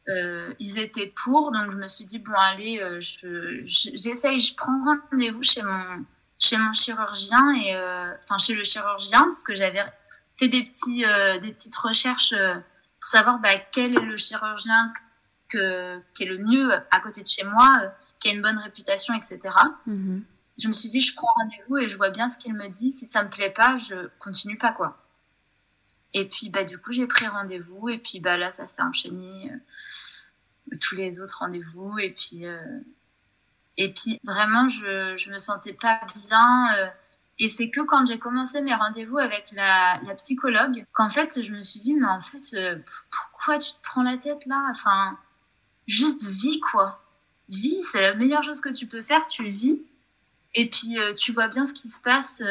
Euh, 0.10 0.54
ils 0.60 0.80
étaient 0.80 1.14
pour, 1.24 1.52
donc 1.52 1.72
je 1.72 1.78
me 1.78 1.88
suis 1.88 2.06
dit, 2.06 2.20
bon, 2.20 2.34
allez, 2.34 2.80
euh, 2.82 3.00
j'essaye, 3.00 4.40
je, 4.40 4.56
prends 4.56 4.84
rendez-vous 5.12 5.44
chez 5.44 5.62
mon, 5.62 6.06
chez 6.40 6.58
mon 6.58 6.74
chirurgien, 6.74 7.52
et, 7.52 7.76
euh, 7.76 8.14
enfin, 8.24 8.38
chez 8.38 8.54
le 8.54 8.64
chirurgien, 8.64 9.24
parce 9.24 9.44
que 9.44 9.56
j'avais 9.56 9.82
fait 10.36 10.50
des, 10.50 10.66
petits, 10.66 11.06
des 11.42 11.54
petites 11.54 11.78
recherches 11.78 12.34
pour 12.34 13.08
savoir 13.08 13.40
bah, 13.40 13.56
quel 13.72 13.94
est 13.94 14.02
le 14.02 14.18
chirurgien 14.18 14.94
que, 15.48 16.02
qui 16.16 16.24
est 16.24 16.28
le 16.28 16.40
mieux 16.40 16.74
à 16.74 17.00
côté 17.00 17.22
de 17.22 17.28
chez 17.28 17.44
moi, 17.44 17.72
qui 18.20 18.30
a 18.30 18.34
une 18.34 18.42
bonne 18.42 18.58
réputation, 18.58 19.14
etc. 19.14 19.40
Mm-hmm. 19.88 20.24
Je 20.58 20.68
me 20.68 20.74
suis 20.74 20.90
dit, 20.90 21.02
je 21.02 21.16
prends 21.16 21.32
rendez-vous 21.38 21.78
et 21.78 21.88
je 21.88 21.96
vois 21.96 22.10
bien 22.10 22.28
ce 22.28 22.38
qu'il 22.38 22.54
me 22.54 22.68
dit. 22.68 22.92
Si 22.92 23.06
ça 23.06 23.24
me 23.24 23.30
plaît 23.30 23.52
pas, 23.52 23.78
je 23.78 24.08
continue 24.20 24.58
pas, 24.58 24.72
quoi. 24.72 25.03
Et 26.14 26.30
puis, 26.30 26.50
bah, 26.50 26.64
du 26.64 26.78
coup, 26.78 26.92
j'ai 26.92 27.08
pris 27.08 27.28
rendez-vous. 27.28 27.90
Et 27.90 27.98
puis, 27.98 28.20
bah, 28.20 28.38
là, 28.38 28.50
ça 28.50 28.66
s'est 28.66 28.82
enchaîné. 28.82 29.52
Euh, 29.52 29.58
tous 30.80 30.96
les 30.96 31.20
autres 31.20 31.40
rendez-vous. 31.40 31.98
Et 32.00 32.12
puis, 32.12 32.46
euh, 32.46 32.80
et 33.78 33.92
puis 33.94 34.20
vraiment, 34.24 34.70
je, 34.70 35.16
je 35.16 35.32
me 35.32 35.38
sentais 35.40 35.74
pas 35.74 36.00
bien. 36.28 36.76
Euh, 36.78 36.88
et 37.40 37.48
c'est 37.48 37.70
que 37.70 37.82
quand 37.82 38.06
j'ai 38.06 38.20
commencé 38.20 38.62
mes 38.62 38.76
rendez-vous 38.76 39.18
avec 39.18 39.46
la, 39.52 40.00
la 40.06 40.16
psychologue, 40.16 40.86
qu'en 40.94 41.10
fait, 41.10 41.42
je 41.42 41.52
me 41.52 41.64
suis 41.64 41.80
dit, 41.80 41.96
mais 41.96 42.08
en 42.08 42.22
fait, 42.22 42.56
pourquoi 43.10 43.58
tu 43.58 43.72
te 43.72 43.82
prends 43.82 44.04
la 44.04 44.18
tête 44.18 44.46
là? 44.46 44.68
Enfin, 44.70 45.18
juste 45.88 46.24
vis, 46.26 46.60
quoi. 46.60 47.04
Vis, 47.50 47.82
c'est 47.92 48.02
la 48.02 48.14
meilleure 48.14 48.44
chose 48.44 48.62
que 48.62 48.70
tu 48.70 48.86
peux 48.86 49.02
faire. 49.02 49.26
Tu 49.26 49.44
vis. 49.46 49.82
Et 50.54 50.70
puis, 50.70 50.96
tu 51.18 51.32
vois 51.32 51.48
bien 51.48 51.66
ce 51.66 51.74
qui 51.74 51.88
se 51.88 52.00
passe. 52.00 52.44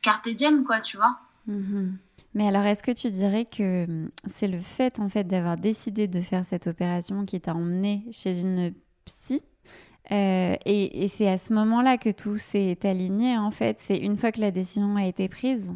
carpe 0.00 0.28
quoi, 0.66 0.80
tu 0.80 0.96
vois. 0.96 1.20
Mm-hmm. 1.48 1.92
Mais 2.34 2.46
alors, 2.46 2.64
est-ce 2.64 2.82
que 2.82 2.92
tu 2.92 3.10
dirais 3.10 3.46
que 3.46 3.84
hum, 3.84 4.10
c'est 4.26 4.48
le 4.48 4.60
fait 4.60 5.00
en 5.00 5.08
fait 5.08 5.24
d'avoir 5.24 5.56
décidé 5.56 6.06
de 6.06 6.20
faire 6.20 6.44
cette 6.44 6.66
opération 6.66 7.24
qui 7.24 7.40
t'a 7.40 7.54
emmené 7.54 8.04
chez 8.12 8.38
une 8.38 8.74
psy 9.04 9.42
et, 10.10 11.04
et 11.04 11.08
c'est 11.08 11.28
à 11.28 11.36
ce 11.36 11.52
moment-là 11.52 11.98
que 11.98 12.10
tout 12.10 12.38
s'est 12.38 12.78
aligné, 12.84 13.36
en 13.36 13.50
fait? 13.50 13.78
C'est 13.78 13.98
une 13.98 14.16
fois 14.16 14.32
que 14.32 14.40
la 14.40 14.50
décision 14.50 14.96
a 14.96 15.04
été 15.04 15.28
prise? 15.28 15.70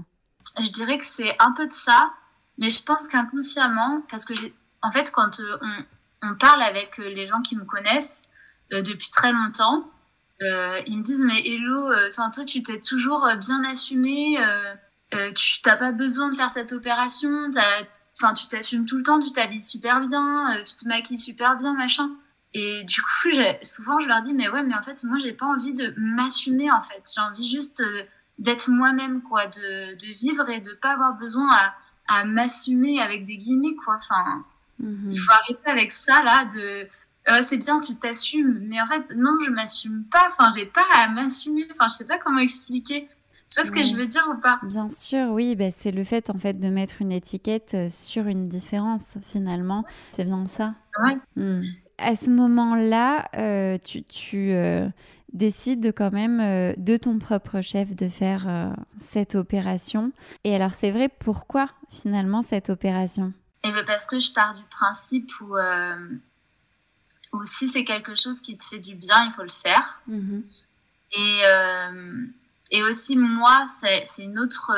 Je 0.59 0.71
dirais 0.71 0.99
que 0.99 1.05
c'est 1.05 1.37
un 1.39 1.53
peu 1.53 1.67
de 1.67 1.73
ça, 1.73 2.13
mais 2.59 2.71
je 2.71 2.83
pense 2.83 3.09
qu'inconsciemment, 3.09 4.03
parce 4.11 4.25
que 4.25 4.35
en 4.83 4.91
fait, 4.91 5.11
quand 5.11 5.39
on, 5.61 6.29
on, 6.31 6.35
parle 6.37 6.63
avec 6.63 6.97
les 6.99 7.27
gens 7.27 7.41
qui 7.43 7.57
me 7.57 7.65
connaissent 7.65 8.25
depuis 8.71 9.11
très 9.11 9.33
longtemps, 9.33 9.91
ils 10.41 10.97
me 10.97 11.03
disent 11.03 11.25
mais 11.25 11.41
Hello, 11.47 11.91
toi 12.17 12.45
tu 12.45 12.63
t'es 12.63 12.81
toujours 12.81 13.29
bien 13.39 13.63
assumé, 13.65 14.39
tu 15.35 15.61
n'as 15.67 15.77
pas 15.77 15.93
besoin 15.93 16.31
de 16.31 16.37
faire 16.37 16.51
cette 16.51 16.73
opération, 16.73 17.51
enfin 18.17 18.35
tu 18.35 18.47
t'assumes 18.47 18.87
tout 18.87 18.97
le 18.97 19.03
temps, 19.03 19.21
tu 19.21 19.33
t'habilles 19.33 19.63
super 19.63 20.01
bien, 20.01 20.63
tu 20.65 20.77
te 20.77 20.89
maquilles 20.89 21.19
super 21.19 21.57
bien, 21.57 21.75
machin. 21.75 22.11
Et 22.55 22.85
du 22.85 23.01
coup, 23.01 23.31
souvent, 23.63 24.01
je 24.01 24.09
leur 24.09 24.23
dis, 24.23 24.35
mais 24.35 24.49
ouais, 24.49 24.63
mais 24.63 24.75
en 24.75 24.83
fait, 24.83 25.03
moi, 25.05 25.19
j'ai 25.19 25.33
pas 25.33 25.47
envie 25.47 25.75
de 25.75 25.95
m'assumer, 25.97 26.71
en 26.71 26.81
fait. 26.81 27.03
J'ai 27.15 27.21
envie 27.21 27.49
juste 27.49 27.81
euh, 27.81 28.03
d'être 28.39 28.69
moi-même, 28.71 29.23
quoi, 29.23 29.47
de, 29.47 29.95
de, 29.95 30.13
vivre 30.13 30.49
et 30.49 30.61
de 30.61 30.73
pas 30.73 30.93
avoir 30.93 31.15
besoin 31.17 31.51
à, 31.51 31.75
à 32.09 32.25
m'assumer 32.25 33.01
avec 33.01 33.25
des 33.25 33.37
guillemets, 33.37 33.75
quoi. 33.85 33.97
Enfin, 33.97 34.45
mhm. 34.79 35.11
il 35.11 35.19
faut 35.19 35.33
arrêter 35.33 35.71
avec 35.71 35.93
ça, 35.93 36.23
là, 36.23 36.45
de. 36.45 36.89
Euh, 37.29 37.41
c'est 37.47 37.57
bien, 37.57 37.81
tu 37.81 37.95
t'assumes, 37.95 38.59
mais 38.65 38.81
en 38.81 38.87
fait, 38.87 39.15
non, 39.15 39.39
je 39.45 39.51
m'assume 39.51 40.05
pas. 40.11 40.29
Enfin, 40.33 40.51
j'ai 40.57 40.67
pas 40.67 40.85
à 40.93 41.09
m'assumer. 41.09 41.69
Enfin, 41.71 41.87
je 41.89 41.95
sais 41.95 42.07
pas 42.07 42.19
comment 42.19 42.41
expliquer. 42.41 43.09
Tu 43.55 43.61
vois 43.61 43.65
ce 43.65 43.73
que 43.73 43.83
je 43.83 43.95
veux 43.95 44.07
dire 44.07 44.25
ou 44.31 44.41
pas? 44.41 44.61
Bien 44.63 44.89
sûr, 44.89 45.29
oui. 45.31 45.55
Bah, 45.57 45.71
c'est 45.71 45.93
le 45.93 46.05
fait, 46.05 46.31
en 46.31 46.39
fait, 46.39 46.59
de 46.59 46.69
mettre 46.69 46.97
une 47.01 47.13
étiquette 47.13 47.73
euh, 47.75 47.89
sur 47.91 48.27
une 48.27 48.49
différence, 48.49 49.19
finalement. 49.23 49.85
C'est 50.17 50.25
bien 50.25 50.47
ça. 50.47 50.75
Ouais. 51.03 51.15
Hmm 51.37 51.63
à 52.03 52.17
ce 52.17 52.31
moment-là, 52.31 53.29
euh, 53.37 53.79
tu, 53.79 54.53
euh, 54.53 54.89
décides 55.33 55.93
quand 55.97 56.13
même 56.13 56.41
euh, 56.41 56.75
de 56.77 56.97
ton 56.97 57.19
propre 57.19 57.61
chef 57.61 57.95
de 57.95 58.09
faire 58.09 58.75
cette 58.99 59.35
opération. 59.35 60.13
Et 60.45 60.55
alors, 60.55 60.73
c'est 60.73 60.91
vrai, 60.91 61.09
pourquoi 61.09 61.69
finalement 61.89 62.43
cette 62.43 62.71
opération? 62.71 63.33
Eh 63.65 63.71
ben 63.71 63.85
Parce 63.87 64.07
que 64.07 64.19
je 64.19 64.33
pars 64.33 64.55
du 64.55 64.65
principe 64.65 65.31
où, 65.41 65.55
si 67.45 67.69
c'est 67.69 67.85
quelque 67.85 68.15
chose 68.15 68.41
qui 68.41 68.57
te 68.57 68.65
fait 68.65 68.81
du 68.81 68.95
bien, 68.95 69.25
il 69.25 69.31
faut 69.33 69.43
le 69.43 69.49
faire. 69.49 70.03
Mm-hmm. 70.11 70.43
Et, 71.13 71.43
et 72.73 72.83
aussi, 72.83 73.17
moi, 73.17 73.65
c'est 73.67 74.05
une 74.19 74.39
autre 74.39 74.73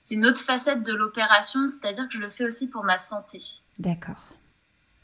c'est 0.00 0.14
une 0.14 0.26
autre 0.26 0.40
facette 0.40 0.82
de 0.82 0.94
l'opération, 0.94 1.68
c'est-à-dire 1.68 2.08
que 2.08 2.14
je 2.14 2.20
le 2.20 2.30
fais 2.30 2.44
aussi 2.44 2.68
pour 2.68 2.84
ma 2.84 2.98
santé. 2.98 3.38
D'accord. 3.78 4.32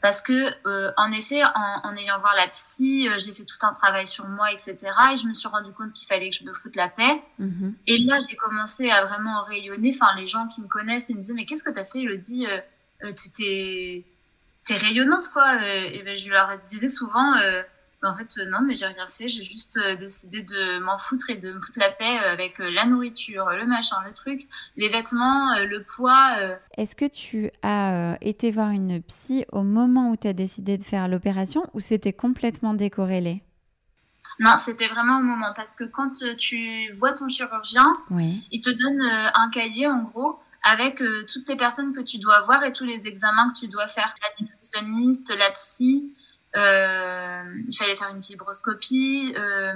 Parce 0.01 0.21
que, 0.21 0.53
euh, 0.67 0.91
en 0.97 1.11
effet, 1.11 1.41
en, 1.55 1.95
ayant 1.95 2.19
voir 2.19 2.35
la 2.35 2.47
psy, 2.49 3.07
euh, 3.07 3.17
j'ai 3.17 3.33
fait 3.33 3.45
tout 3.45 3.57
un 3.61 3.73
travail 3.73 4.05
sur 4.05 4.27
moi, 4.27 4.51
etc. 4.51 4.75
Et 5.11 5.17
je 5.17 5.27
me 5.27 5.33
suis 5.33 5.47
rendu 5.47 5.71
compte 5.71 5.93
qu'il 5.93 6.07
fallait 6.07 6.29
que 6.29 6.35
je 6.35 6.43
me 6.43 6.53
foute 6.53 6.75
la 6.75 6.87
paix. 6.87 7.21
Mhm. 7.39 7.75
Et 7.87 7.97
là, 7.99 8.19
j'ai 8.27 8.35
commencé 8.35 8.91
à 8.91 9.05
vraiment 9.05 9.43
rayonner. 9.43 9.91
Enfin, 9.93 10.15
les 10.15 10.27
gens 10.27 10.47
qui 10.47 10.61
me 10.61 10.67
connaissent, 10.67 11.09
ils 11.09 11.15
me 11.15 11.21
disaient 11.21 11.33
Mais 11.33 11.45
qu'est-ce 11.45 11.63
que 11.63 11.71
tu 11.71 11.79
as 11.79 11.85
fait 11.85 11.99
Elodie 11.99 12.45
euh, 12.45 12.59
euh, 13.05 13.11
Tu 13.13 14.03
t'es 14.65 14.75
rayonnante, 14.75 15.29
quoi. 15.29 15.63
et 15.63 16.03
ben, 16.03 16.15
je 16.15 16.29
leur 16.29 16.57
disais 16.59 16.89
souvent 16.89 17.33
en 18.03 18.13
fait, 18.13 18.29
euh, 18.37 18.49
non, 18.49 18.59
mais 18.61 18.75
j'ai 18.75 18.85
rien 18.85 19.07
fait. 19.07 19.27
J'ai 19.27 19.43
juste 19.43 19.77
euh, 19.77 19.95
décidé 19.95 20.43
de 20.43 20.79
m'en 20.79 20.97
foutre 20.97 21.29
et 21.29 21.35
de 21.35 21.51
me 21.51 21.59
foutre 21.59 21.79
la 21.79 21.89
paix 21.89 22.19
euh, 22.19 22.31
avec 22.31 22.59
la 22.59 22.85
nourriture, 22.85 23.49
le 23.49 23.65
machin, 23.65 23.97
le 24.05 24.13
truc, 24.13 24.47
les 24.75 24.89
vêtements, 24.89 25.57
le 25.59 25.83
poids. 25.83 26.35
Est-ce 26.77 26.95
que 26.95 27.05
tu 27.05 27.49
as 27.63 28.17
été 28.21 28.51
voir 28.51 28.69
une 28.69 29.01
psy 29.01 29.45
au 29.51 29.63
moment 29.63 30.11
où 30.11 30.17
tu 30.17 30.27
as 30.27 30.33
décidé 30.33 30.77
de 30.77 30.83
faire 30.83 31.07
l'opération 31.07 31.63
ou 31.73 31.79
c'était 31.79 32.13
complètement 32.13 32.73
décorrélé? 32.73 33.43
Non, 34.39 34.55
c'était 34.57 34.87
vraiment 34.87 35.19
au 35.19 35.23
moment 35.23 35.53
parce 35.55 35.75
que 35.75 35.83
quand 35.83 36.11
tu 36.37 36.91
vois 36.91 37.13
ton 37.13 37.27
chirurgien, 37.27 37.93
il 38.51 38.61
te 38.61 38.69
donne 38.69 39.01
un 39.01 39.49
cahier 39.49 39.87
en 39.87 40.03
gros 40.03 40.39
avec 40.63 41.01
toutes 41.27 41.49
les 41.49 41.55
personnes 41.55 41.93
que 41.93 42.01
tu 42.01 42.19
dois 42.19 42.41
voir 42.41 42.63
et 42.63 42.71
tous 42.71 42.85
les 42.85 43.07
examens 43.07 43.51
que 43.51 43.59
tu 43.59 43.67
dois 43.67 43.87
faire. 43.87 44.13
La 44.21 44.29
nutritionniste, 44.39 45.33
la 45.35 45.49
psy, 45.51 46.13
il 46.55 47.75
fallait 47.77 47.95
faire 47.95 48.09
une 48.09 48.23
fibroscopie, 48.23 49.33
euh, 49.37 49.73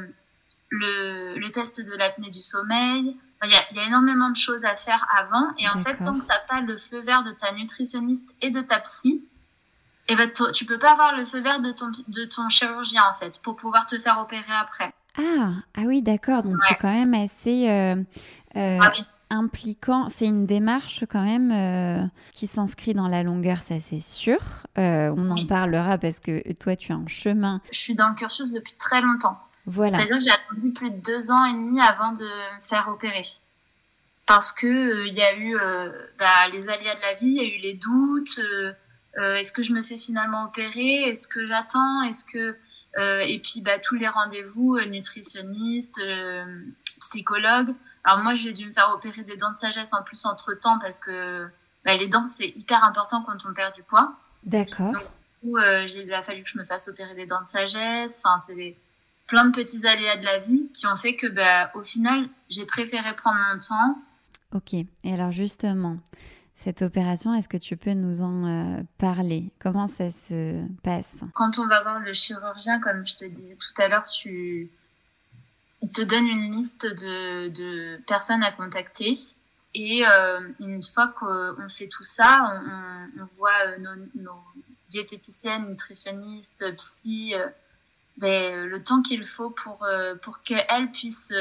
le, 0.70 1.38
le, 1.38 1.50
test 1.50 1.86
de 1.86 1.96
l'apnée 1.96 2.30
du 2.30 2.42
sommeil. 2.42 3.18
Il 3.44 3.75
y, 3.75 3.80
a, 3.80 3.88
énormément 3.88 4.30
de 4.30 4.36
choses 4.36 4.63
à 4.63 4.75
faire 4.75 5.08
avant. 5.18 5.48
Et 5.58 5.68
en 5.68 5.80
fait, 5.80 5.96
tant 5.96 6.13
que 6.13 6.22
tu 6.22 6.28
n'as 6.28 6.40
pas 6.48 6.62
le 6.62 6.78
feu 6.78 7.01
vert 7.01 7.24
de 7.24 7.32
ta 7.32 7.51
nutritionniste 7.54 8.30
et 8.42 8.51
de 8.51 8.62
ta 8.62 8.80
psy, 8.80 9.24
eh 10.08 10.16
ben, 10.16 10.30
tu 10.54 10.66
peux 10.66 10.78
pas 10.78 10.92
avoir 10.92 11.16
le 11.16 11.25
feu 11.25 11.42
vert 11.42 11.60
de 11.60 11.72
ton, 11.72 11.92
de 12.08 12.25
ton 12.25 12.50
chirurgien, 12.50 13.01
en 13.10 13.13
fait, 13.16 13.42
pour 13.42 13.56
pouvoir 13.56 13.88
te 13.88 13.98
faire 13.98 14.20
opérer 14.20 14.54
après. 14.54 14.94
Ah, 15.18 15.54
ah 15.75 15.82
oui, 15.86 16.04
d'accord. 16.04 16.44
Donc, 16.44 16.58
c'est 16.68 16.75
quand 16.75 16.94
même 16.94 17.16
assez. 17.16 17.68
Euh, 17.70 18.04
ah 18.56 18.92
oui 18.96 19.04
impliquant, 19.31 20.09
c'est 20.09 20.25
une 20.25 20.45
démarche 20.45 21.05
quand 21.09 21.23
même 21.23 21.51
euh, 21.51 22.05
qui 22.33 22.47
s'inscrit 22.47 22.93
dans 22.93 23.07
la 23.07 23.23
longueur, 23.23 23.63
ça 23.63 23.79
c'est 23.79 24.01
sûr. 24.01 24.39
Euh, 24.77 25.13
on 25.15 25.31
en 25.31 25.47
parlera 25.47 25.97
parce 25.97 26.19
que 26.19 26.53
toi 26.53 26.75
tu 26.75 26.91
as 26.91 26.95
un 26.95 27.07
chemin. 27.07 27.61
Je 27.71 27.79
suis 27.79 27.95
dans 27.95 28.09
le 28.09 28.15
cursus 28.15 28.51
depuis 28.51 28.73
très 28.77 29.01
longtemps. 29.01 29.39
Voilà. 29.65 29.97
C'est-à-dire 29.97 30.17
que 30.17 30.23
j'ai 30.23 30.31
attendu 30.31 30.73
plus 30.73 30.91
de 30.91 30.97
deux 30.97 31.31
ans 31.31 31.45
et 31.45 31.53
demi 31.53 31.79
avant 31.79 32.11
de 32.11 32.23
me 32.23 32.59
faire 32.59 32.88
opérer. 32.89 33.25
Parce 34.27 34.51
que 34.51 34.67
euh, 34.67 35.07
il 35.07 35.13
y 35.13 35.21
a 35.21 35.38
eu 35.38 35.55
bah, 36.19 36.47
les 36.51 36.69
aléas 36.69 36.95
de 36.95 37.01
la 37.01 37.13
vie, 37.15 37.27
il 37.27 37.35
y 37.35 37.39
a 37.39 37.57
eu 37.57 37.59
les 37.61 37.73
doutes. 37.73 38.39
Est-ce 39.17 39.51
que 39.53 39.63
je 39.63 39.71
me 39.73 39.81
fais 39.81 39.97
finalement 39.97 40.45
opérer 40.45 41.03
Est-ce 41.03 41.27
que 41.27 41.47
j'attends 41.47 42.01
Est-ce 42.03 42.25
que 42.25 42.57
et 42.97 43.39
puis 43.39 43.61
bah, 43.61 43.79
tous 43.79 43.95
les 43.95 44.07
rendez-vous 44.07 44.77
nutritionnistes, 44.89 46.01
psychologues. 47.01 47.75
Alors 48.05 48.24
moi, 48.24 48.34
j'ai 48.34 48.53
dû 48.53 48.65
me 48.65 48.72
faire 48.72 48.89
opérer 48.96 49.24
des 49.24 49.36
dents 49.36 49.51
de 49.51 49.58
sagesse 49.58 49.93
en 49.93 50.01
plus 50.01 50.25
entre 50.25 50.53
temps 50.53 50.79
parce 50.79 51.00
que 51.00 51.48
bah, 51.84 51.96
les 51.96 52.08
dents, 52.08 52.27
c'est 52.27 52.48
hyper 52.48 52.84
important 52.86 53.22
quand 53.24 53.46
on 53.46 53.53
perd 53.53 53.75
du 53.75 53.84
poids. 53.84 54.13
D'accord. 54.43 54.93
Du 55.43 55.50
euh, 55.58 55.86
il 55.86 56.13
a 56.13 56.22
fallu 56.22 56.43
que 56.43 56.50
je 56.50 56.58
me 56.58 56.63
fasse 56.63 56.88
opérer 56.88 57.15
des 57.15 57.25
dents 57.25 57.41
de 57.41 57.48
sagesse. 57.48 58.22
Enfin, 58.24 58.41
c'est 58.46 58.55
des... 58.55 58.77
plein 59.27 59.46
de 59.46 59.51
petits 59.51 59.86
aléas 59.86 60.17
de 60.17 60.25
la 60.25 60.39
vie 60.39 60.70
qui 60.74 60.88
ont 60.88 60.96
fait 60.96 61.15
que, 61.15 61.27
bah, 61.27 61.72
au 61.74 61.84
final, 61.84 62.29
j'ai 62.50 62.65
préféré 62.65 63.15
prendre 63.15 63.39
mon 63.51 63.60
temps. 63.60 64.01
Ok. 64.53 64.74
Et 64.74 65.13
alors, 65.13 65.31
justement, 65.31 65.98
cette 66.55 66.84
opération, 66.84 67.34
est-ce 67.34 67.50
que 67.50 67.58
tu 67.58 67.77
peux 67.77 67.93
nous 67.93 68.22
en 68.22 68.46
euh, 68.46 68.84
parler? 69.00 69.51
Comment 69.60 69.88
ça 69.88 70.12
se 70.12 70.62
passe? 70.84 71.15
Quand 71.34 71.58
on 71.58 71.65
va 71.67 71.81
voir 71.81 72.00
le 72.00 72.13
chirurgien, 72.13 72.79
comme 72.79 73.05
je 73.05 73.15
te 73.15 73.25
disais 73.25 73.55
tout 73.55 73.81
à 73.81 73.88
l'heure, 73.88 74.03
tu 74.03 74.70
il 75.81 75.91
te 75.91 76.01
donne 76.01 76.27
une 76.27 76.55
liste 76.55 76.85
de, 76.85 77.50
de 77.50 77.97
personnes 78.07 78.43
à 78.43 78.51
contacter. 78.51 79.13
Et 79.73 80.05
euh, 80.05 80.50
une 80.59 80.83
fois 80.83 81.07
qu'on 81.07 81.69
fait 81.69 81.88
tout 81.88 82.03
ça, 82.03 82.59
on, 83.17 83.21
on 83.21 83.25
voit 83.38 83.67
euh, 83.67 83.77
nos, 83.79 84.21
nos, 84.21 84.39
diététiciennes, 84.89 85.69
nutritionnistes, 85.69 86.75
psy, 86.75 87.33
euh, 87.33 87.47
ben, 88.17 88.65
le 88.65 88.83
temps 88.83 89.01
qu'il 89.01 89.25
faut 89.25 89.50
pour, 89.50 89.88
pour 90.21 90.41
qu'elles 90.41 90.91
puissent 90.91 91.33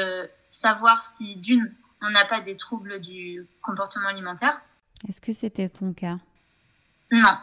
savoir 0.49 1.03
si, 1.03 1.35
d'une, 1.35 1.75
on 2.01 2.11
n'a 2.11 2.25
pas 2.27 2.41
des 2.41 2.57
troubles 2.57 3.01
du 3.01 3.45
comportement 3.61 4.07
alimentaire. 4.07 4.63
Est-ce 5.09 5.21
que 5.21 5.33
c'était 5.33 5.69
ton 5.69 5.93
cas? 5.93 6.19
Non. 7.11 7.37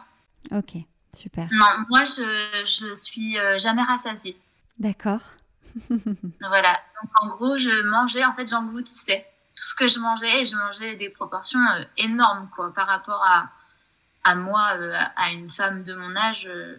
Ok, 0.50 0.76
super. 1.14 1.46
Non, 1.52 1.66
moi, 1.90 2.04
je, 2.04 2.62
je 2.64 2.94
suis 2.94 3.36
jamais 3.58 3.82
rassasiée. 3.82 4.40
D'accord. 4.78 5.20
voilà. 6.40 6.80
Donc, 7.02 7.10
en 7.22 7.28
gros, 7.28 7.56
je 7.56 7.82
mangeais, 7.88 8.24
en 8.24 8.32
fait, 8.32 8.48
j'engloutissais 8.48 9.26
tout 9.54 9.64
ce 9.64 9.74
que 9.74 9.88
je 9.88 9.98
mangeais 9.98 10.40
et 10.40 10.44
je 10.44 10.56
mangeais 10.56 10.96
des 10.96 11.10
proportions 11.10 11.58
euh, 11.58 11.84
énormes, 11.96 12.48
quoi, 12.54 12.72
par 12.72 12.86
rapport 12.86 13.24
à, 13.26 13.50
à 14.24 14.34
moi, 14.34 14.70
euh, 14.76 14.94
à 15.16 15.32
une 15.32 15.50
femme 15.50 15.82
de 15.82 15.94
mon 15.94 16.14
âge. 16.16 16.46
Euh, 16.48 16.76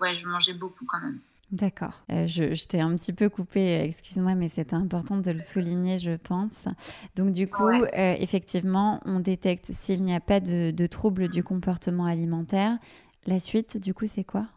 ouais, 0.00 0.14
je 0.14 0.26
mangeais 0.26 0.54
beaucoup 0.54 0.86
quand 0.86 1.00
même. 1.00 1.18
D'accord. 1.50 2.02
je, 2.08 2.54
je 2.54 2.66
t'ai 2.66 2.80
un 2.80 2.96
petit 2.96 3.12
peu 3.12 3.28
coupé, 3.28 3.82
excuse-moi, 3.82 4.34
mais 4.34 4.48
c'était 4.48 4.74
important 4.74 5.18
de 5.18 5.30
le 5.30 5.38
souligner, 5.38 5.98
je 5.98 6.16
pense. 6.16 6.64
Donc 7.14 7.30
du 7.30 7.48
coup, 7.48 7.70
effectivement, 7.92 9.00
on 9.04 9.20
détecte 9.20 9.66
s'il 9.66 10.02
n'y 10.02 10.16
a 10.16 10.20
pas 10.20 10.40
de, 10.40 10.72
de 10.72 10.86
troubles 10.86 11.28
du 11.28 11.44
comportement 11.44 12.06
alimentaire. 12.06 12.76
La 13.26 13.38
suite, 13.38 13.76
du 13.76 13.94
coup, 13.94 14.06
c'est 14.08 14.24
quoi? 14.24 14.48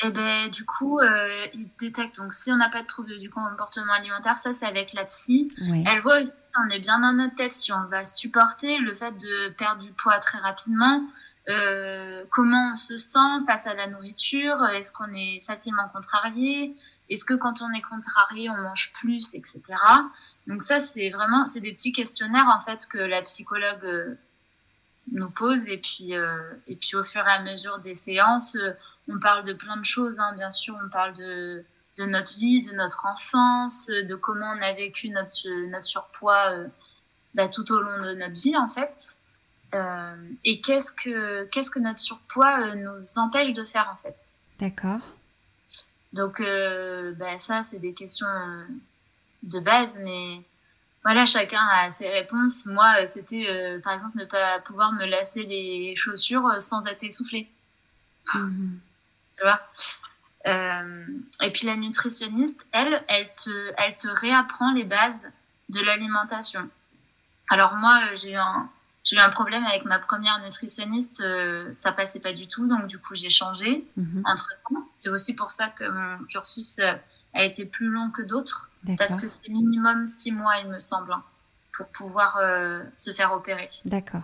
Et 0.00 0.10
ben 0.10 0.50
du 0.50 0.66
coup, 0.66 0.98
euh, 0.98 1.46
il 1.54 1.70
détecte. 1.78 2.16
Donc, 2.16 2.34
si 2.34 2.52
on 2.52 2.56
n'a 2.56 2.68
pas 2.68 2.82
de 2.82 2.86
trouble 2.86 3.18
du 3.18 3.30
comportement 3.30 3.94
alimentaire, 3.94 4.36
ça 4.36 4.52
c'est 4.52 4.66
avec 4.66 4.92
la 4.92 5.06
psy. 5.06 5.50
Elle 5.58 6.00
voit 6.00 6.20
aussi 6.20 6.32
si 6.32 6.52
on 6.62 6.68
est 6.68 6.80
bien 6.80 6.98
dans 6.98 7.14
notre 7.14 7.34
tête, 7.34 7.54
si 7.54 7.72
on 7.72 7.86
va 7.86 8.04
supporter 8.04 8.78
le 8.78 8.92
fait 8.92 9.12
de 9.12 9.48
perdre 9.54 9.82
du 9.82 9.92
poids 9.92 10.18
très 10.18 10.38
rapidement, 10.38 11.02
euh, 11.48 12.24
comment 12.30 12.72
on 12.72 12.76
se 12.76 12.98
sent 12.98 13.44
face 13.46 13.66
à 13.66 13.74
la 13.74 13.86
nourriture, 13.86 14.62
est-ce 14.66 14.92
qu'on 14.92 15.12
est 15.14 15.40
facilement 15.46 15.88
contrarié, 15.90 16.76
est-ce 17.08 17.24
que 17.24 17.34
quand 17.34 17.62
on 17.62 17.72
est 17.72 17.82
contrarié, 17.82 18.50
on 18.50 18.56
mange 18.56 18.92
plus, 18.92 19.32
etc. 19.32 19.62
Donc 20.46 20.62
ça, 20.62 20.80
c'est 20.80 21.08
vraiment, 21.08 21.46
c'est 21.46 21.60
des 21.60 21.72
petits 21.72 21.92
questionnaires 21.92 22.48
en 22.54 22.60
fait 22.60 22.86
que 22.86 22.98
la 22.98 23.22
psychologue 23.22 23.84
euh, 23.84 24.18
nous 25.12 25.30
pose 25.30 25.68
et 25.68 25.78
puis 25.78 26.14
euh, 26.14 26.36
et 26.66 26.76
puis 26.76 26.96
au 26.96 27.02
fur 27.02 27.26
et 27.26 27.30
à 27.30 27.42
mesure 27.42 27.78
des 27.78 27.94
séances 27.94 28.58
on 29.08 29.18
parle 29.18 29.44
de 29.44 29.52
plein 29.52 29.76
de 29.76 29.84
choses, 29.84 30.18
hein. 30.18 30.32
bien 30.36 30.52
sûr. 30.52 30.76
On 30.84 30.88
parle 30.88 31.14
de 31.14 31.64
de 31.98 32.04
notre 32.04 32.36
vie, 32.38 32.60
de 32.60 32.72
notre 32.72 33.06
enfance, 33.06 33.86
de 33.86 34.14
comment 34.16 34.52
on 34.54 34.60
a 34.60 34.74
vécu 34.74 35.08
notre, 35.08 35.48
notre 35.70 35.86
surpoids 35.86 36.52
bah, 37.34 37.48
tout 37.48 37.72
au 37.72 37.80
long 37.80 38.02
de 38.04 38.12
notre 38.16 38.38
vie 38.38 38.54
en 38.54 38.68
fait. 38.68 39.16
et 40.44 40.60
qu'est-ce 40.60 40.92
que, 40.92 41.44
qu'est-ce 41.46 41.70
que 41.70 41.78
notre 41.78 41.98
surpoids 41.98 42.74
nous 42.74 43.18
empêche 43.18 43.54
de 43.54 43.64
faire 43.64 43.90
en 43.90 43.96
fait? 43.96 44.30
D'accord. 44.60 45.00
Donc 46.12 46.42
bah, 47.18 47.38
ça, 47.38 47.62
c'est 47.62 47.78
des 47.78 47.94
questions 47.94 48.26
de 49.42 49.60
base, 49.60 49.96
mais 50.00 50.44
voilà, 51.06 51.24
chacun 51.24 51.64
a 51.64 51.88
ses 51.90 52.08
réponses. 52.08 52.66
Moi, 52.66 52.96
euh, 53.00 53.06
c'était 53.06 53.46
euh, 53.48 53.80
par 53.80 53.92
exemple 53.92 54.18
ne 54.18 54.24
pas 54.24 54.58
pouvoir 54.58 54.92
me 54.92 55.06
lasser 55.06 55.44
les 55.44 55.94
chaussures 55.94 56.44
euh, 56.48 56.58
sans 56.58 56.84
être 56.86 57.04
essoufflée. 57.04 57.48
Mhm. 58.34 58.80
Tu 59.36 59.44
vois 59.44 59.60
Et 61.42 61.52
puis 61.52 61.66
la 61.66 61.76
nutritionniste, 61.76 62.64
elle, 62.72 63.02
elle 63.08 63.30
te, 63.32 63.72
elle 63.78 63.96
te 63.96 64.08
réapprend 64.08 64.72
les 64.72 64.84
bases 64.84 65.22
de 65.68 65.80
l'alimentation. 65.80 66.68
Alors 67.50 67.74
moi, 67.76 67.98
j'ai 68.14 68.32
eu 68.32 68.36
un, 68.36 68.68
j'ai 69.04 69.16
eu 69.16 69.20
un 69.20 69.30
problème 69.30 69.64
avec 69.64 69.84
ma 69.84 69.98
première 69.98 70.42
nutritionniste, 70.42 71.22
ça 71.72 71.92
passait 71.92 72.20
pas 72.20 72.32
du 72.32 72.46
tout, 72.46 72.66
donc 72.66 72.86
du 72.86 72.98
coup 72.98 73.14
j'ai 73.14 73.30
changé 73.30 73.84
mhm. 73.96 74.22
entre 74.24 74.48
temps. 74.68 74.88
C'est 74.94 75.10
aussi 75.10 75.34
pour 75.34 75.50
ça 75.50 75.68
que 75.68 75.84
mon 75.84 76.24
cursus 76.24 76.80
a 77.34 77.44
été 77.44 77.64
plus 77.64 77.88
long 77.88 78.10
que 78.10 78.22
d'autres. 78.22 78.70
Parce 78.98 79.16
que 79.16 79.26
c'est 79.26 79.48
minimum 79.48 80.06
six 80.06 80.30
mois, 80.30 80.58
il 80.58 80.68
me 80.68 80.78
semble, 80.78 81.12
hein, 81.12 81.22
pour 81.72 81.88
pouvoir 81.88 82.38
euh, 82.40 82.82
se 82.94 83.12
faire 83.12 83.32
opérer. 83.32 83.68
D'accord. 83.84 84.22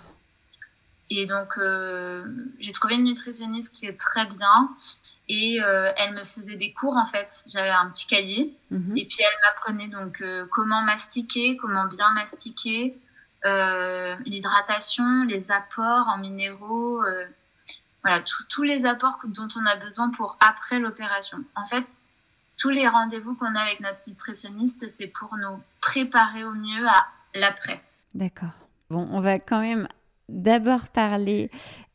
Et 1.11 1.27
donc, 1.27 1.59
euh, 1.59 2.25
j'ai 2.59 2.73
trouvé 2.73 2.95
une 2.95 3.05
nutritionniste 3.05 3.75
qui 3.75 3.87
est 3.87 3.99
très 3.99 4.27
bien. 4.27 4.71
Et 5.29 5.63
euh, 5.63 5.93
elle 5.97 6.15
me 6.15 6.25
faisait 6.25 6.57
des 6.57 6.73
cours, 6.73 6.97
en 6.97 7.07
fait. 7.07 7.45
J'avais 7.49 7.71
un 7.71 7.89
petit 7.91 8.07
cahier. 8.07 8.55
Mhm. 8.71 8.97
Et 8.97 9.07
puis, 9.07 9.19
elle 9.21 9.39
m'apprenait 9.45 9.89
donc 9.89 10.25
comment 10.51 10.83
mastiquer, 10.83 11.57
comment 11.57 11.87
bien 11.87 12.11
mastiquer, 12.15 12.99
l'hydratation, 13.45 15.25
les 15.25 15.51
apports 15.51 16.09
en 16.09 16.19
minéraux. 16.19 17.03
voilà, 18.03 18.23
tous 18.49 18.63
les 18.63 18.87
apports 18.87 19.19
dont 19.25 19.49
on 19.57 19.67
a 19.67 19.77
besoin 19.77 20.11
pour 20.11 20.37
après 20.41 20.79
l'opération. 20.79 21.39
En 21.57 21.65
fait, 21.65 21.99
tous 22.63 22.71
les 22.71 22.87
rendez-vous 22.87 23.35
qu'on 23.35 23.55
a 23.55 23.61
avec 23.61 23.81
notre 23.81 23.99
nutritionniste, 24.07 24.89
c'est 24.89 25.09
pour 25.09 25.37
nous 25.37 25.61
préparer 25.81 26.45
au 26.45 26.53
mieux 26.53 26.87
à 26.87 27.07
l'après. 27.35 27.83
D'accord. 28.15 28.53
Bon, 28.91 29.09
on 29.11 29.21
va 29.21 29.39
quand 29.39 29.61
même 29.61 29.89
d'abord 30.33 30.89
parler 30.89 31.51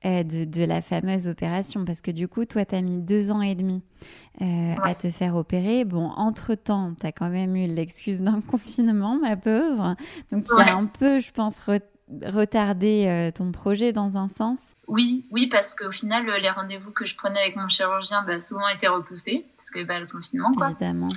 euh, 0.06 0.24
de, 0.24 0.64
la 0.64 0.84
fameuse 0.84 1.28
opération, 1.28 1.84
parce 1.84 2.02
que 2.02 2.12
du 2.12 2.28
coup, 2.28 2.46
toi, 2.46 2.64
tu 2.66 2.76
as 2.76 2.82
mis 2.82 3.02
deux 3.02 3.32
ans 3.32 3.42
et 3.42 3.56
demi 3.56 3.82
euh, 4.42 4.76
à 4.84 4.94
te 4.94 5.10
faire 5.10 5.36
opérer. 5.36 5.86
Bon, 5.86 6.12
entre-temps, 6.16 6.94
tu 7.00 7.08
as 7.08 7.12
quand 7.12 7.30
même 7.30 7.56
eu 7.56 7.66
l'excuse 7.66 8.22
d'un 8.22 8.42
confinement, 8.48 9.18
ma 9.20 9.36
pauvre. 9.36 9.96
Donc, 10.32 10.46
tu 10.46 10.54
as 10.54 10.76
un 10.76 10.86
peu, 10.86 11.18
je 11.18 11.32
pense, 11.32 11.64
retarder 12.24 13.06
euh, 13.08 13.32
ton 13.32 13.52
projet 13.52 13.92
dans 13.92 14.18
un 14.18 14.28
sens 14.28 14.68
Oui, 14.88 15.28
oui, 15.32 15.48
parce 15.48 15.74
qu'au 15.74 15.92
final, 15.92 16.26
les 16.42 16.50
rendez-vous 16.52 16.92
que 16.92 17.06
je 17.06 17.16
prenais 17.16 17.40
avec 17.40 17.56
mon 17.56 17.68
chirurgien 17.68 18.24
bah, 18.24 18.40
souvent 18.40 18.68
étaient 18.70 18.88
repoussés, 18.88 19.48
parce 19.58 19.72
que 19.72 19.84
bah, 19.84 20.00
le 20.00 20.06
confinement, 20.06 20.54
quoi. 20.54 20.70
Évidemment. 20.70 21.10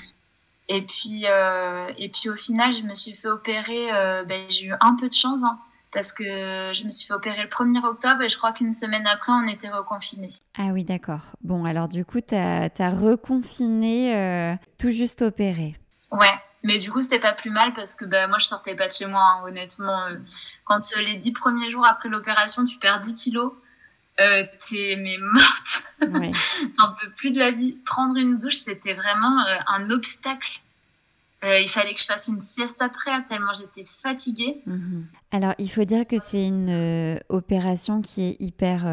Et 0.68 0.82
puis, 0.82 1.24
et 1.24 2.08
puis 2.08 2.30
au 2.30 2.36
final, 2.36 2.72
je 2.72 2.82
me 2.84 2.94
suis 2.94 3.12
fait 3.12 3.28
opérer, 3.28 3.88
bah, 4.26 4.36
j'ai 4.48 4.66
eu 4.66 4.72
un 4.80 4.94
peu 4.94 5.08
de 5.08 5.14
chance, 5.14 5.40
hein, 5.42 5.58
parce 5.92 6.12
que 6.12 6.24
je 6.24 6.84
me 6.84 6.90
suis 6.90 7.06
fait 7.06 7.14
opérer 7.14 7.42
le 7.42 7.48
1er 7.48 7.84
octobre 7.84 8.22
et 8.22 8.28
je 8.28 8.36
crois 8.36 8.52
qu'une 8.52 8.72
semaine 8.72 9.06
après, 9.06 9.32
on 9.32 9.48
était 9.48 9.68
reconfinés. 9.68 10.30
Ah 10.56 10.68
oui, 10.72 10.84
d'accord. 10.84 11.34
Bon, 11.42 11.64
alors 11.64 11.88
du 11.88 12.04
coup, 12.04 12.20
tu 12.20 12.34
as, 12.34 12.70
as, 12.78 12.90
reconfiné 12.90 14.56
tout 14.78 14.90
juste 14.90 15.22
opéré. 15.22 15.76
Ouais, 16.12 16.38
mais 16.62 16.78
du 16.78 16.90
coup, 16.90 17.00
c'était 17.00 17.20
pas 17.20 17.32
plus 17.32 17.50
mal 17.50 17.72
parce 17.72 17.94
que 17.94 18.04
bah, 18.04 18.26
moi, 18.26 18.38
je 18.38 18.46
sortais 18.46 18.74
pas 18.74 18.88
de 18.88 18.92
chez 18.92 19.06
moi, 19.06 19.22
hein, 19.22 19.42
honnêtement. 19.44 20.06
Euh. 20.06 20.16
quand 20.64 20.80
euh, 20.96 21.00
les 21.00 21.16
dix 21.16 21.32
premiers 21.32 21.70
jours 21.70 21.86
après 21.86 22.08
l'opération, 22.08 22.64
tu 22.64 22.78
perds 22.78 23.00
10 23.00 23.14
kilos, 23.14 23.52
euh, 24.20 24.44
t'es 24.68 24.96
mais 24.98 25.16
morte. 25.18 25.84
Ouais. 26.02 26.32
T'en 26.78 26.92
peux 26.94 27.10
plus 27.10 27.30
de 27.30 27.38
la 27.38 27.50
vie. 27.50 27.78
Prendre 27.86 28.16
une 28.16 28.36
douche, 28.36 28.56
c'était 28.56 28.94
vraiment 28.94 29.40
euh, 29.46 29.56
un 29.68 29.88
obstacle. 29.90 30.60
Il 31.42 31.68
fallait 31.68 31.94
que 31.94 32.00
je 32.00 32.06
fasse 32.06 32.28
une 32.28 32.40
sieste 32.40 32.82
après, 32.82 33.24
tellement 33.24 33.52
j'étais 33.54 33.84
fatiguée. 34.02 34.62
Mhm. 34.66 35.06
Alors, 35.32 35.54
il 35.58 35.70
faut 35.70 35.84
dire 35.84 36.06
que 36.06 36.18
c'est 36.18 36.46
une 36.46 37.18
opération 37.28 38.02
qui 38.02 38.22
est 38.22 38.36
hyper 38.40 38.84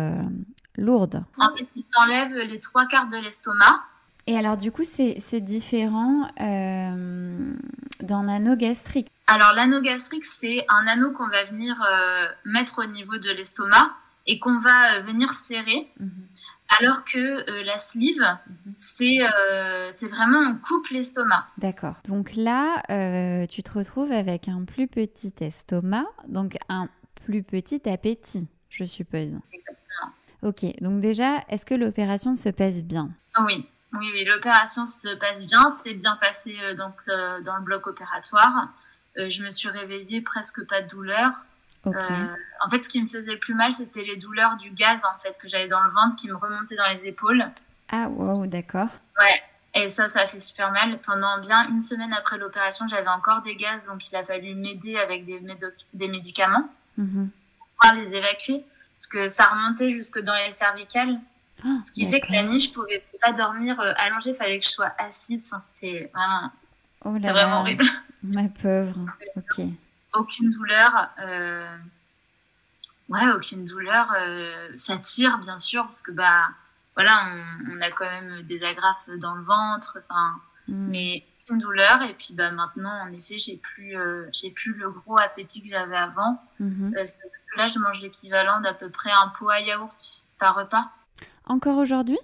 lourde. 0.77 1.23
En 1.37 1.55
fait, 1.55 1.67
il 1.75 1.83
t'enlève 1.83 2.33
les 2.33 2.59
trois 2.59 2.85
quarts 2.87 3.07
de 3.07 3.17
l'estomac. 3.17 3.81
Et 4.27 4.37
alors, 4.37 4.57
du 4.57 4.73
coup, 4.73 4.83
c'est 4.83 5.39
différent 5.39 6.29
euh, 6.41 7.53
d'un 8.01 8.27
anneau 8.27 8.57
gastrique. 8.57 9.07
Alors, 9.27 9.53
l'anneau 9.53 9.81
gastrique, 9.81 10.25
c'est 10.25 10.65
un 10.67 10.85
anneau 10.85 11.11
qu'on 11.11 11.29
va 11.29 11.45
venir 11.45 11.81
euh, 11.81 12.27
mettre 12.43 12.83
au 12.83 12.85
niveau 12.85 13.17
de 13.17 13.31
l'estomac 13.31 13.89
et 14.25 14.37
qu'on 14.39 14.57
va 14.57 14.97
euh, 14.97 14.99
venir 15.01 15.31
serrer. 15.31 15.89
Mhm. 15.99 16.27
Alors 16.79 17.03
que 17.05 17.63
la 17.63 17.77
sleeve, 17.77 18.21
mhm. 18.21 18.73
c'est 18.75 20.07
vraiment 20.07 20.39
on 20.39 20.55
coupe 20.55 20.89
l'estomac. 20.89 21.47
D'accord. 21.57 21.95
Donc 22.05 22.35
là, 22.35 22.83
tu 23.47 23.63
te 23.63 23.71
retrouves 23.71 24.11
avec 24.11 24.47
un 24.47 24.63
plus 24.65 24.87
petit 24.87 25.33
estomac, 25.39 26.05
donc 26.27 26.57
un 26.69 26.89
plus 27.25 27.43
petit 27.43 27.89
appétit, 27.89 28.47
je 28.69 28.85
suppose. 28.85 29.33
Exactement. 29.51 30.13
Ok, 30.43 30.65
donc 30.81 31.01
déjà, 31.01 31.43
est-ce 31.49 31.65
que 31.65 31.75
l'opération 31.75 32.35
se 32.35 32.49
passe 32.49 32.83
bien? 32.83 33.09
Oui, 33.39 33.67
oui, 33.93 34.09
oui 34.13 34.25
l'opération 34.25 34.85
se 34.85 35.15
passe 35.15 35.43
bien. 35.43 35.69
C'est 35.71 35.93
bien 35.93 36.15
passé 36.17 36.55
euh, 36.61 36.75
donc, 36.75 36.95
euh, 37.07 37.41
dans 37.41 37.55
le 37.57 37.63
bloc 37.63 37.87
opératoire. 37.87 38.69
Euh, 39.17 39.29
je 39.29 39.43
me 39.43 39.49
suis 39.49 39.69
réveillée, 39.69 40.21
presque 40.21 40.65
pas 40.67 40.81
de 40.81 40.87
douleur. 40.87 41.45
En 41.89 42.69
fait, 42.69 42.83
ce 42.83 42.89
qui 42.89 43.01
me 43.01 43.07
faisait 43.07 43.31
le 43.31 43.39
plus 43.39 43.53
mal, 43.53 43.71
c'était 43.71 44.03
les 44.03 44.17
douleurs 44.17 44.57
du 44.57 44.71
gaz 44.71 45.03
en 45.05 45.17
fait 45.19 45.37
que 45.39 45.47
j'avais 45.47 45.67
dans 45.67 45.81
le 45.81 45.89
ventre 45.91 46.15
qui 46.15 46.27
me 46.27 46.35
remontait 46.35 46.75
dans 46.75 46.87
les 46.87 47.07
épaules. 47.07 47.45
Ah, 47.89 48.09
wow, 48.09 48.45
d'accord. 48.47 48.89
Ouais, 49.19 49.41
et 49.73 49.87
ça, 49.87 50.07
ça 50.07 50.21
a 50.21 50.27
fait 50.27 50.39
super 50.39 50.71
mal. 50.71 50.99
Pendant 51.05 51.39
bien 51.39 51.67
une 51.69 51.81
semaine 51.81 52.11
après 52.13 52.37
l'opération, 52.37 52.87
j'avais 52.87 53.07
encore 53.07 53.41
des 53.41 53.55
gaz, 53.55 53.87
donc 53.87 54.09
il 54.09 54.15
a 54.15 54.23
fallu 54.23 54.55
m'aider 54.55 54.97
avec 54.97 55.25
des, 55.25 55.41
des 55.93 56.07
médicaments 56.07 56.67
mhm. 56.97 57.29
pour 57.57 57.67
pouvoir 57.67 58.03
les 58.03 58.15
évacuer. 58.15 58.63
Parce 58.97 59.07
que 59.07 59.29
ça 59.29 59.45
remontait 59.45 59.91
jusque 59.91 60.19
dans 60.19 60.33
les 60.33 60.51
cervicales. 60.51 61.19
Ah, 61.63 61.79
Ce 61.85 61.91
qui 61.91 62.07
fait 62.09 62.19
que 62.19 62.31
la 62.31 62.43
nuit, 62.43 62.59
je 62.59 62.71
pouvais 62.71 63.03
pas 63.21 63.31
dormir 63.31 63.79
euh, 63.79 63.93
allongée, 63.97 64.31
il 64.31 64.35
fallait 64.35 64.59
que 64.59 64.65
je 64.65 64.71
sois 64.71 64.91
assise. 64.97 65.53
c'était 65.59 66.11
vraiment, 66.13 66.51
oh 67.05 67.11
vraiment 67.11 67.61
horrible. 67.61 67.85
Ma 68.23 68.47
pauvre. 68.49 68.95
Ok. 69.37 69.65
Aucune 70.19 70.49
douleur. 70.49 71.09
Euh... 71.19 71.77
Ouais, 73.09 73.29
aucune 73.35 73.65
douleur. 73.65 74.07
Euh... 74.19 74.69
Ça 74.75 74.97
tire, 74.97 75.37
bien 75.39 75.59
sûr, 75.59 75.83
parce 75.83 76.01
que 76.01 76.11
bah, 76.11 76.47
voilà, 76.95 77.25
on, 77.27 77.77
on, 77.77 77.81
a 77.81 77.91
quand 77.91 78.09
même 78.09 78.41
des 78.43 78.63
agrafes 78.63 79.09
dans 79.19 79.35
le 79.35 79.43
ventre. 79.43 79.99
Enfin, 80.03 80.35
hmm. 80.67 80.87
mais 80.89 81.23
aucune 81.43 81.59
douleur. 81.59 82.01
Et 82.03 82.13
puis 82.13 82.33
bah 82.33 82.51
maintenant, 82.51 83.01
en 83.03 83.11
effet, 83.11 83.37
j'ai 83.37 83.57
plus, 83.57 83.97
euh, 83.97 84.25
j'ai 84.33 84.51
plus 84.51 84.73
le 84.73 84.91
gros 84.91 85.17
appétit 85.17 85.61
que 85.61 85.69
j'avais 85.69 85.97
avant. 85.97 86.41
Mm 86.59 86.93
là, 87.55 87.67
je 87.67 87.79
mange 87.79 88.01
l'équivalent 88.01 88.61
d'à 88.61 88.73
peu 88.73 88.89
près 88.89 89.09
un 89.09 89.29
pot 89.29 89.49
à 89.49 89.59
yaourt 89.59 90.23
par 90.37 90.55
repas. 90.55 90.91
Encore 91.45 91.77
aujourd'hui? 91.77 92.19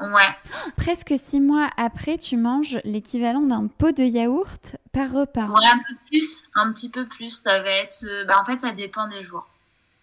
Ouais. 0.00 0.36
Presque 0.76 1.14
six 1.16 1.40
mois 1.40 1.70
après, 1.76 2.18
tu 2.18 2.36
manges 2.36 2.78
l'équivalent 2.84 3.42
d'un 3.42 3.66
pot 3.66 3.96
de 3.96 4.02
yaourt 4.02 4.76
par 4.92 5.10
repas. 5.10 5.46
Ouais, 5.46 5.66
un 5.66 5.78
peu 5.78 5.94
plus, 6.06 6.44
un 6.54 6.72
petit 6.72 6.90
peu 6.90 7.06
plus. 7.06 7.30
Ça 7.30 7.62
va 7.62 7.70
être. 7.70 8.04
Euh, 8.04 8.24
bah, 8.24 8.40
en 8.40 8.44
fait, 8.44 8.60
ça 8.60 8.72
dépend 8.72 9.08
des 9.08 9.22
jours. 9.22 9.48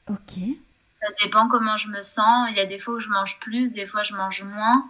Ok. 0.10 0.40
Ça 1.02 1.08
dépend 1.24 1.48
comment 1.48 1.78
je 1.78 1.90
me 1.90 2.02
sens. 2.02 2.50
Il 2.50 2.58
y 2.58 2.60
a 2.60 2.66
des 2.66 2.80
fois 2.80 2.96
où 2.96 3.00
je 3.00 3.10
mange 3.10 3.40
plus, 3.40 3.72
des 3.72 3.86
fois 3.86 4.04
je 4.04 4.16
mange 4.16 4.44
moins. 4.44 4.90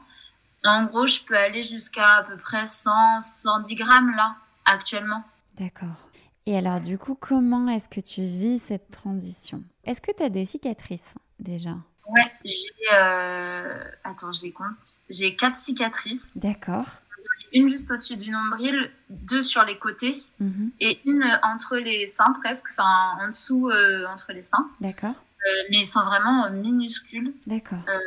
En 0.65 0.85
gros, 0.85 1.05
je 1.05 1.21
peux 1.21 1.37
aller 1.37 1.63
jusqu'à 1.63 2.17
à 2.17 2.23
peu 2.23 2.35
près 2.35 2.67
100, 2.67 3.21
110 3.21 3.75
grammes 3.75 4.15
là, 4.15 4.35
actuellement. 4.65 5.23
D'accord. 5.57 6.09
Et 6.45 6.57
alors, 6.57 6.79
du 6.79 6.97
coup, 6.97 7.15
comment 7.15 7.67
est-ce 7.67 7.87
que 7.87 7.99
tu 8.01 8.21
vis 8.21 8.59
cette 8.59 8.89
transition? 8.89 9.63
Est-ce 9.83 10.01
que 10.01 10.11
tu 10.15 10.23
as 10.23 10.29
des 10.29 10.45
cicatrices 10.45 11.15
déjà? 11.37 11.75
Ouais, 12.07 12.31
j'ai. 12.43 12.71
Euh... 12.93 13.83
Attends, 14.03 14.33
je 14.33 14.41
les 14.41 14.51
compte. 14.51 14.65
J'ai 15.09 15.35
quatre 15.35 15.55
cicatrices. 15.55 16.35
D'accord. 16.37 16.87
Une 17.53 17.67
juste 17.67 17.89
au-dessus 17.91 18.17
du 18.17 18.29
nombril, 18.29 18.91
deux 19.09 19.41
sur 19.41 19.63
les 19.65 19.77
côtés 19.77 20.13
mhm. 20.39 20.71
et 20.79 20.99
une 21.05 21.25
entre 21.43 21.77
les 21.77 22.05
seins 22.05 22.33
presque, 22.39 22.67
enfin 22.71 23.17
en 23.19 23.27
dessous 23.27 23.69
euh, 23.69 24.05
entre 24.07 24.31
les 24.33 24.41
seins. 24.41 24.69
D'accord. 24.79 25.09
Euh, 25.09 25.67
mais 25.69 25.79
elles 25.79 25.85
sont 25.85 26.03
vraiment 26.03 26.49
minuscules. 26.49 27.33
D'accord. 27.47 27.79
Euh, 27.87 27.99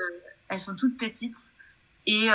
elles 0.49 0.61
sont 0.61 0.77
toutes 0.77 0.97
petites. 0.97 1.53
Et, 2.07 2.29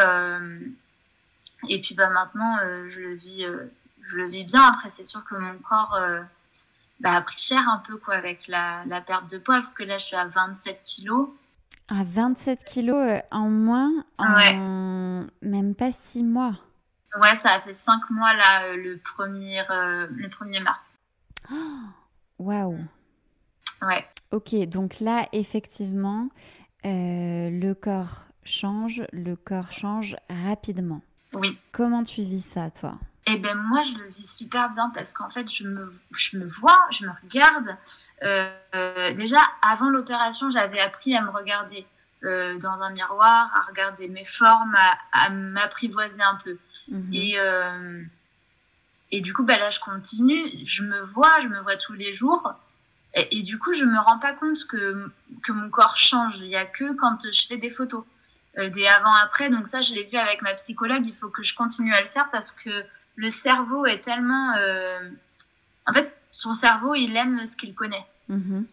et 1.68 1.82
puis 1.82 1.94
bah, 1.94 2.10
maintenant, 2.10 2.58
je, 2.88 3.02
le 3.02 3.16
vis, 3.16 3.46
je 4.02 4.18
le 4.18 4.28
vis 4.30 4.46
bien. 4.46 4.64
Après, 4.64 4.90
c'est 4.90 5.04
sûr 5.04 5.26
que 5.26 5.36
mon 5.36 5.58
corps 5.60 6.00
bah, 7.00 7.16
a 7.16 7.22
pris 7.22 7.38
cher 7.38 7.68
un 7.70 7.80
peu 7.80 7.98
quoi, 7.98 8.16
avec 8.16 8.48
la, 8.48 8.84
la 8.88 9.02
perte 9.02 9.30
de 9.30 9.38
poids, 9.38 9.56
parce 9.56 9.74
que 9.74 9.84
là, 9.84 9.98
je 9.98 10.06
suis 10.06 10.16
à 10.16 10.26
27 10.26 10.82
kilos. 10.86 11.30
À 11.90 12.04
27 12.04 12.66
kilos 12.66 12.98
euh, 12.98 13.20
en 13.32 13.50
moins 13.50 13.92
en 14.18 15.26
même 15.42 15.76
pas 15.76 15.92
6 15.92 16.24
mois. 16.24 16.56
Ouais, 17.20 17.36
ça 17.36 17.54
a 17.54 17.62
fait 17.62 17.74
cinq 17.74 18.10
mois 18.10 18.34
là, 18.34 18.76
le 18.76 18.98
1er, 18.98 19.66
le 20.10 20.28
1er 20.28 20.64
mars. 20.64 20.98
Waouh! 22.40 22.80
Ouais. 23.82 24.06
Ok, 24.32 24.56
donc 24.68 25.00
là, 25.00 25.28
effectivement, 25.32 26.30
le 26.84 27.74
corps 27.74 28.28
change, 28.44 29.04
le 29.12 29.36
corps 29.36 29.72
change 29.72 30.16
rapidement. 30.30 31.02
Oui. 31.34 31.58
Comment 31.72 32.04
tu 32.04 32.22
vis 32.22 32.42
ça, 32.42 32.70
toi? 32.72 32.98
Eh 33.30 33.38
ben 33.38 33.56
moi, 33.56 33.82
je 33.82 33.98
le 33.98 34.08
vis 34.08 34.26
super 34.26 34.70
bien 34.70 34.90
parce 34.94 35.14
qu'en 35.14 35.30
fait, 35.30 35.52
je 35.52 35.68
me, 35.68 35.94
je 36.18 36.38
me 36.38 36.46
vois, 36.46 36.80
je 36.92 37.06
me 37.06 37.12
regarde. 37.12 37.78
Euh, 38.24 39.14
déjà, 39.14 39.40
avant 39.62 39.90
l'opération, 39.90 40.50
j'avais 40.50 40.80
appris 40.80 41.14
à 41.14 41.22
me 41.22 41.30
regarder 41.30 41.86
euh, 42.24 42.58
dans 42.58 42.80
un 42.82 42.92
miroir, 42.92 43.54
à 43.54 43.68
regarder 43.68 44.08
mes 44.08 44.24
formes, 44.24 44.76
à, 45.12 45.30
m'apprivoiser 45.30 46.22
un 46.22 46.38
peu. 46.42 46.58
Mhm. 46.90 47.14
Et, 47.14 47.34
euh, 47.38 48.04
et 49.12 49.22
du 49.22 49.34
coup, 49.34 49.44
bah 49.44 49.58
là, 49.58 49.70
je 49.70 49.80
continue. 49.80 50.46
Je 50.66 50.84
me 50.84 51.02
vois, 51.02 51.40
je 51.42 51.48
me 51.48 51.60
vois 51.62 51.78
tous 51.78 51.94
les 51.94 52.14
jours. 52.14 52.54
Et, 53.14 53.40
et 53.40 53.42
du 53.42 53.58
coup, 53.58 53.74
je 53.74 53.86
me 53.86 54.00
rends 54.00 54.20
pas 54.20 54.34
compte 54.34 54.66
que, 54.68 55.10
que 55.44 55.52
mon 55.52 55.70
corps 55.70 55.96
change. 55.96 56.40
Il 56.40 56.48
y 56.48 56.56
a 56.56 56.66
que 56.66 56.94
quand 56.94 57.18
je 57.32 57.48
fais 57.48 57.58
des 57.58 57.70
photos. 57.70 58.04
Euh, 58.58 58.70
des 58.70 58.86
avant-après. 58.88 59.50
Donc 59.52 59.68
ça, 59.68 59.84
je 59.84 59.94
l'ai 59.94 60.04
vu 60.04 60.18
avec 60.18 60.42
ma 60.42 60.54
psychologue. 60.56 61.06
Il 61.06 61.14
faut 61.14 61.30
que 61.30 61.44
je 61.44 61.54
continue 61.54 61.94
à 61.94 62.02
le 62.02 62.08
faire 62.08 62.28
parce 62.32 62.52
que 62.52 62.84
le 63.16 63.30
cerveau 63.30 63.86
est 63.86 64.00
tellement... 64.00 64.56
Euh, 64.56 65.10
en 65.86 65.94
fait, 65.94 66.12
son 66.32 66.56
cerveau, 66.56 66.96
il 66.96 67.16
aime 67.16 67.46
ce 67.46 67.56
qu'il 67.56 67.76
connaît. 67.76 68.06
Donc, 68.30 68.68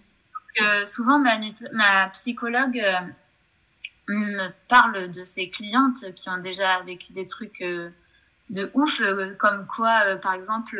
souvent, 0.84 1.18
ma, 1.18 1.38
ma 1.72 2.08
psychologue 2.08 2.82
me 4.08 4.48
parle 4.68 5.10
de 5.10 5.22
ses 5.22 5.48
clientes 5.50 6.12
qui 6.14 6.28
ont 6.28 6.38
déjà 6.38 6.80
vécu 6.80 7.12
des 7.12 7.26
trucs 7.26 7.62
de 8.50 8.70
ouf, 8.74 9.00
comme 9.38 9.66
quoi, 9.66 10.16
par 10.16 10.34
exemple, 10.34 10.78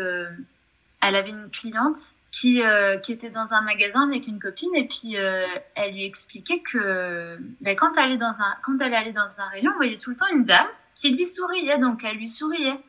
elle 1.01 1.17
avait 1.17 1.31
une 1.31 1.51
cliente 1.51 2.17
qui, 2.35 2.63
euh, 2.63 2.99
qui 2.99 3.13
était 3.13 3.31
dans 3.31 3.53
un 3.53 3.61
magasin 3.61 4.09
avec 4.09 4.27
une 4.27 4.41
copine 4.41 4.75
et 4.75 4.89
puis 4.89 5.17
euh, 5.17 5.47
elle 5.77 5.93
lui 5.93 6.05
expliquait 6.05 6.59
que 6.59 7.39
ben, 7.61 7.77
quand, 7.77 7.97
elle 7.97 8.11
est 8.11 8.19
dans 8.19 8.41
un, 8.41 8.57
quand 8.65 8.81
elle 8.81 8.93
allait 8.93 9.13
dans 9.13 9.29
un 9.39 9.49
rayon, 9.51 9.71
on 9.73 9.77
voyait 9.77 9.99
tout 9.99 10.11
le 10.11 10.17
temps 10.17 10.27
une 10.33 10.45
dame 10.45 10.67
qui 10.97 11.11
lui 11.11 11.25
souriait, 11.25 11.79
donc 11.79 12.03
elle 12.03 12.17
lui 12.17 12.27
souriait. 12.27 12.81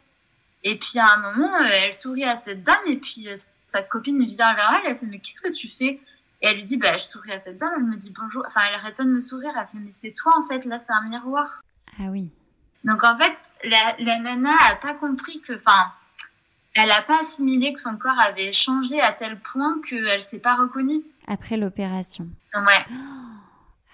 Et 0.63 0.79
puis 0.79 0.97
à 0.97 1.13
un 1.13 1.17
moment, 1.17 1.53
euh, 1.61 1.69
elle 1.83 1.93
sourit 1.93 2.23
à 2.23 2.33
cette 2.33 2.63
dame 2.63 2.81
et 2.87 2.97
puis 2.97 3.27
sa 3.67 3.83
copine 3.83 4.23
vient 4.23 4.55
vers 4.55 4.79
elle, 4.79 4.91
elle 4.91 4.95
fait 4.95 5.05
mais 5.05 5.19
qu'est-ce 5.19 5.41
que 5.41 5.51
tu 5.51 5.67
fais? 5.67 5.99
Et 6.41 6.47
elle 6.47 6.55
lui 6.55 6.63
dit 6.63 6.77
bah 6.77 6.97
je 6.97 7.03
souris 7.03 7.31
à 7.31 7.37
cette 7.37 7.59
dame, 7.59 7.73
elle 7.77 7.83
me 7.83 7.97
dit 7.97 8.13
bonjour, 8.19 8.43
enfin 8.47 8.61
elle 8.67 8.73
arrête 8.75 8.97
de 8.97 9.03
me 9.03 9.19
sourire, 9.19 9.53
elle 9.59 9.67
fait 9.67 9.77
mais 9.77 9.91
c'est 9.91 10.11
toi 10.11 10.33
en 10.37 10.41
fait, 10.41 10.65
là 10.65 10.79
c'est 10.79 10.93
un 10.93 11.07
miroir. 11.07 11.61
Ah 11.99 12.05
oui. 12.09 12.31
Donc 12.85 13.03
en 13.03 13.17
fait, 13.17 13.35
la, 13.63 13.95
la 13.99 14.19
nana 14.19 14.55
a 14.69 14.75
pas 14.75 14.93
compris 14.93 15.41
que, 15.41 15.53
enfin, 15.53 15.91
elle 16.75 16.89
n'a 16.89 17.01
pas 17.01 17.19
assimilé 17.19 17.73
que 17.73 17.79
son 17.79 17.97
corps 17.97 18.19
avait 18.19 18.51
changé 18.51 19.01
à 19.01 19.11
tel 19.11 19.39
point 19.39 19.81
qu'elle 19.81 20.03
ne 20.03 20.19
s'est 20.19 20.39
pas 20.39 20.55
reconnue. 20.55 21.01
Après 21.27 21.57
l'opération. 21.57 22.27
Ouais. 22.53 22.85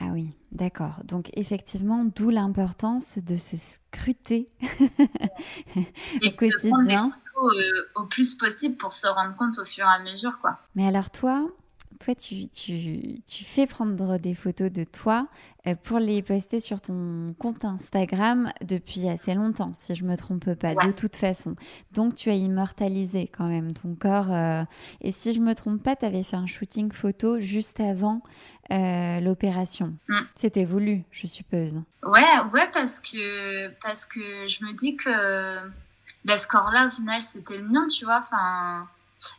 Ah 0.04 0.10
oui, 0.14 0.32
d'accord. 0.52 1.00
Donc 1.04 1.30
effectivement, 1.34 2.04
d'où 2.04 2.32
l'importance 2.32 3.20
de 3.20 3.38
se 3.38 3.56
scruter 3.56 4.48
au 4.64 6.32
quotidien. 6.32 6.84
des 6.84 6.98
photos 6.98 7.56
euh, 7.56 8.02
au 8.02 8.08
plus 8.08 8.34
possible 8.34 8.78
pour 8.78 8.94
se 8.94 9.06
rendre 9.06 9.36
compte 9.36 9.60
au 9.60 9.66
fur 9.66 9.86
et 9.86 9.90
à 9.90 10.00
mesure, 10.00 10.40
quoi. 10.40 10.58
Mais 10.74 10.88
alors 10.88 11.12
toi, 11.12 11.46
toi, 12.04 12.16
tu, 12.16 12.50
fais 13.28 13.68
prendre 13.68 14.18
des 14.18 14.34
photos 14.34 14.72
de 14.72 14.84
toi 14.84 15.28
euh, 15.68 15.76
pour 15.76 16.00
les 16.00 16.24
poster 16.24 16.60
sur 16.60 16.82
ton 16.82 17.36
compte 17.38 17.64
Instagram 17.64 18.52
depuis 18.64 19.08
assez 19.08 19.36
longtemps, 19.36 19.74
si 19.76 19.94
je 19.94 20.04
me 20.04 20.18
trompe 20.18 20.54
pas, 20.56 20.74
de 20.74 20.92
toute 20.92 21.16
façon. 21.16 21.56
Donc, 21.92 22.16
tu 22.16 22.30
as 22.30 22.34
immortalisé 22.34 23.30
quand 23.32 23.46
même 23.46 23.74
ton 23.74 23.94
corps. 23.94 24.32
Euh, 24.32 24.64
et 25.02 25.12
si 25.12 25.34
je 25.34 25.40
me 25.40 25.54
trompe 25.54 25.84
pas, 25.84 25.96
tu 25.96 26.06
avais 26.06 26.24
fait 26.24 26.36
un 26.36 26.48
shooting 26.48 26.92
photo 26.92 27.40
juste 27.40 27.80
avant 27.80 28.24
euh, 28.72 29.20
l'opération. 29.20 29.94
Mm. 30.08 30.20
C'était 30.36 30.66
voulu, 30.66 31.04
je 31.12 31.28
suppose. 31.28 31.76
Ouais, 32.04 32.40
ouais, 32.54 32.70
parce 32.74 33.00
que, 33.00 33.68
parce 33.84 34.08
que 34.08 34.48
je 34.48 34.66
me 34.66 34.74
dis 34.74 34.96
que 34.96 35.70
bah, 36.26 36.38
ce 36.38 36.48
corps-là, 36.48 36.88
au 36.88 36.92
final, 36.92 37.22
c'était 37.22 37.58
le 37.58 37.68
mien, 37.68 37.86
tu 37.88 38.06
vois. 38.06 38.20
Enfin, 38.20 38.88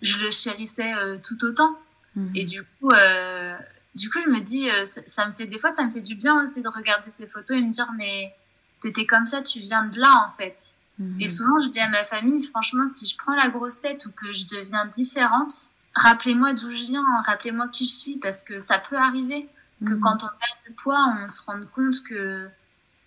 je 0.01 0.19
le 0.19 0.31
chérissais 0.31 0.93
tout 1.25 1.45
autant. 1.45 1.77
Mhm. 2.17 2.31
Et 2.35 2.45
du 2.45 2.63
coup, 2.63 2.91
euh, 2.91 3.57
du 3.95 4.11
coup, 4.11 4.19
je 4.25 4.31
me 4.31 4.41
dis, 4.41 4.71
euh, 4.71 4.85
ça, 5.07 5.27
me 5.27 5.33
fait 5.33 5.47
des 5.47 5.59
fois, 5.59 5.71
ça 5.71 5.85
me 5.85 5.91
fait 5.91 6.01
du 6.01 6.15
bien 6.15 6.43
aussi 6.43 6.63
de 6.63 6.69
regarder 6.69 7.11
ces 7.11 7.27
photos 7.27 7.57
et 7.57 7.61
me 7.61 7.71
dire, 7.71 7.91
mais 7.97 8.35
t'étais 8.83 9.07
comme 9.07 9.27
ça, 9.27 9.43
tu 9.43 9.61
viens 9.61 9.87
de 9.87 9.99
là 9.99 10.27
en 10.27 10.33
fait. 10.33 10.75
Mhm. 10.99 11.21
Et 11.21 11.29
souvent, 11.29 11.61
je 11.63 11.69
dis 11.69 11.81
à 11.81 11.89
ma 11.89 12.05
famille, 12.05 12.45
franchement, 12.45 12.87
si 12.89 13.07
je 13.07 13.17
prends 13.17 13.35
la 13.35 13.49
grosse 13.49 13.81
tête 13.81 14.05
ou 14.07 14.11
que 14.11 14.33
je 14.33 14.45
deviens 14.45 14.87
différente, 14.87 15.71
rappelez-moi 15.95 16.55
d'où 16.55 16.71
je 16.71 16.87
viens, 16.87 17.05
rappelez-moi 17.25 17.69
qui 17.69 17.87
je 17.87 17.93
suis, 17.93 18.17
parce 18.17 18.43
que 18.43 18.59
ça 18.59 18.79
peut 18.79 18.97
arriver 18.97 19.49
que 19.85 19.95
mhm. 19.95 20.01
quand 20.01 20.17
on 20.23 20.29
perd 20.29 20.59
du 20.67 20.73
poids, 20.75 21.15
on 21.23 21.29
se 21.29 21.41
rende 21.43 21.69
compte 21.71 22.03
que 22.05 22.49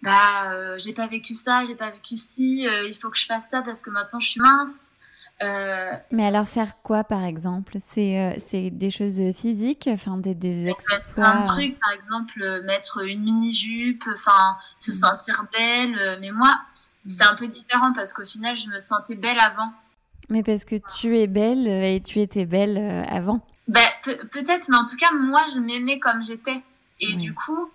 bah 0.01 0.51
euh, 0.51 0.77
j'ai 0.77 0.93
pas 0.93 1.07
vécu 1.07 1.33
ça, 1.33 1.65
j'ai 1.65 1.73
pas 1.73 1.89
vécu 1.89 2.15
ci, 2.17 2.67
il 2.87 2.93
faut 2.93 3.09
que 3.09 3.17
je 3.17 3.25
fasse 3.25 3.49
ça 3.49 3.61
parce 3.61 3.81
que 3.81 3.89
maintenant 3.89 4.19
je 4.19 4.29
suis 4.29 4.41
mince. 4.41 4.85
Euh, 5.43 5.91
Mais 6.11 6.25
alors 6.25 6.47
faire 6.47 6.81
quoi 6.81 7.03
par 7.03 7.23
exemple? 7.23 7.77
C'est 7.93 8.19
euh, 8.19 8.39
c'est 8.49 8.69
des 8.69 8.89
choses 8.89 9.19
physiques, 9.35 9.89
enfin 9.91 10.17
des, 10.17 10.33
des 10.33 10.69
exploits. 10.69 10.99
Plein 11.13 11.41
de 11.41 11.45
trucs, 11.45 11.79
par 11.79 11.91
exemple 11.91 12.41
euh, 12.41 12.63
mettre 12.63 13.03
une 13.03 13.21
mini 13.21 13.51
jupe, 13.51 14.05
enfin 14.13 14.57
se 14.79 14.91
mm. 14.91 14.93
sentir 14.93 15.45
belle. 15.51 16.17
Mais 16.21 16.31
moi, 16.31 16.53
mm. 17.05 17.09
c'est 17.09 17.25
un 17.25 17.35
peu 17.35 17.47
différent 17.47 17.91
parce 17.93 18.13
qu'au 18.13 18.25
final, 18.25 18.55
je 18.55 18.67
me 18.69 18.79
sentais 18.79 19.15
belle 19.15 19.39
avant. 19.39 19.73
Mais 20.29 20.41
parce 20.41 20.63
que 20.63 20.75
tu 20.97 21.19
es 21.19 21.27
belle 21.27 21.67
et 21.67 22.01
tu 22.01 22.19
étais 22.19 22.45
belle 22.45 23.05
avant. 23.09 23.45
Bah, 23.67 23.79
peut-être, 24.03 24.69
mais 24.69 24.77
en 24.77 24.85
tout 24.85 24.95
cas, 24.97 25.11
moi, 25.11 25.41
je 25.53 25.59
m'aimais 25.59 25.99
comme 25.99 26.23
j'étais. 26.23 26.61
Et 27.01 27.15
du 27.15 27.33
coup, 27.33 27.69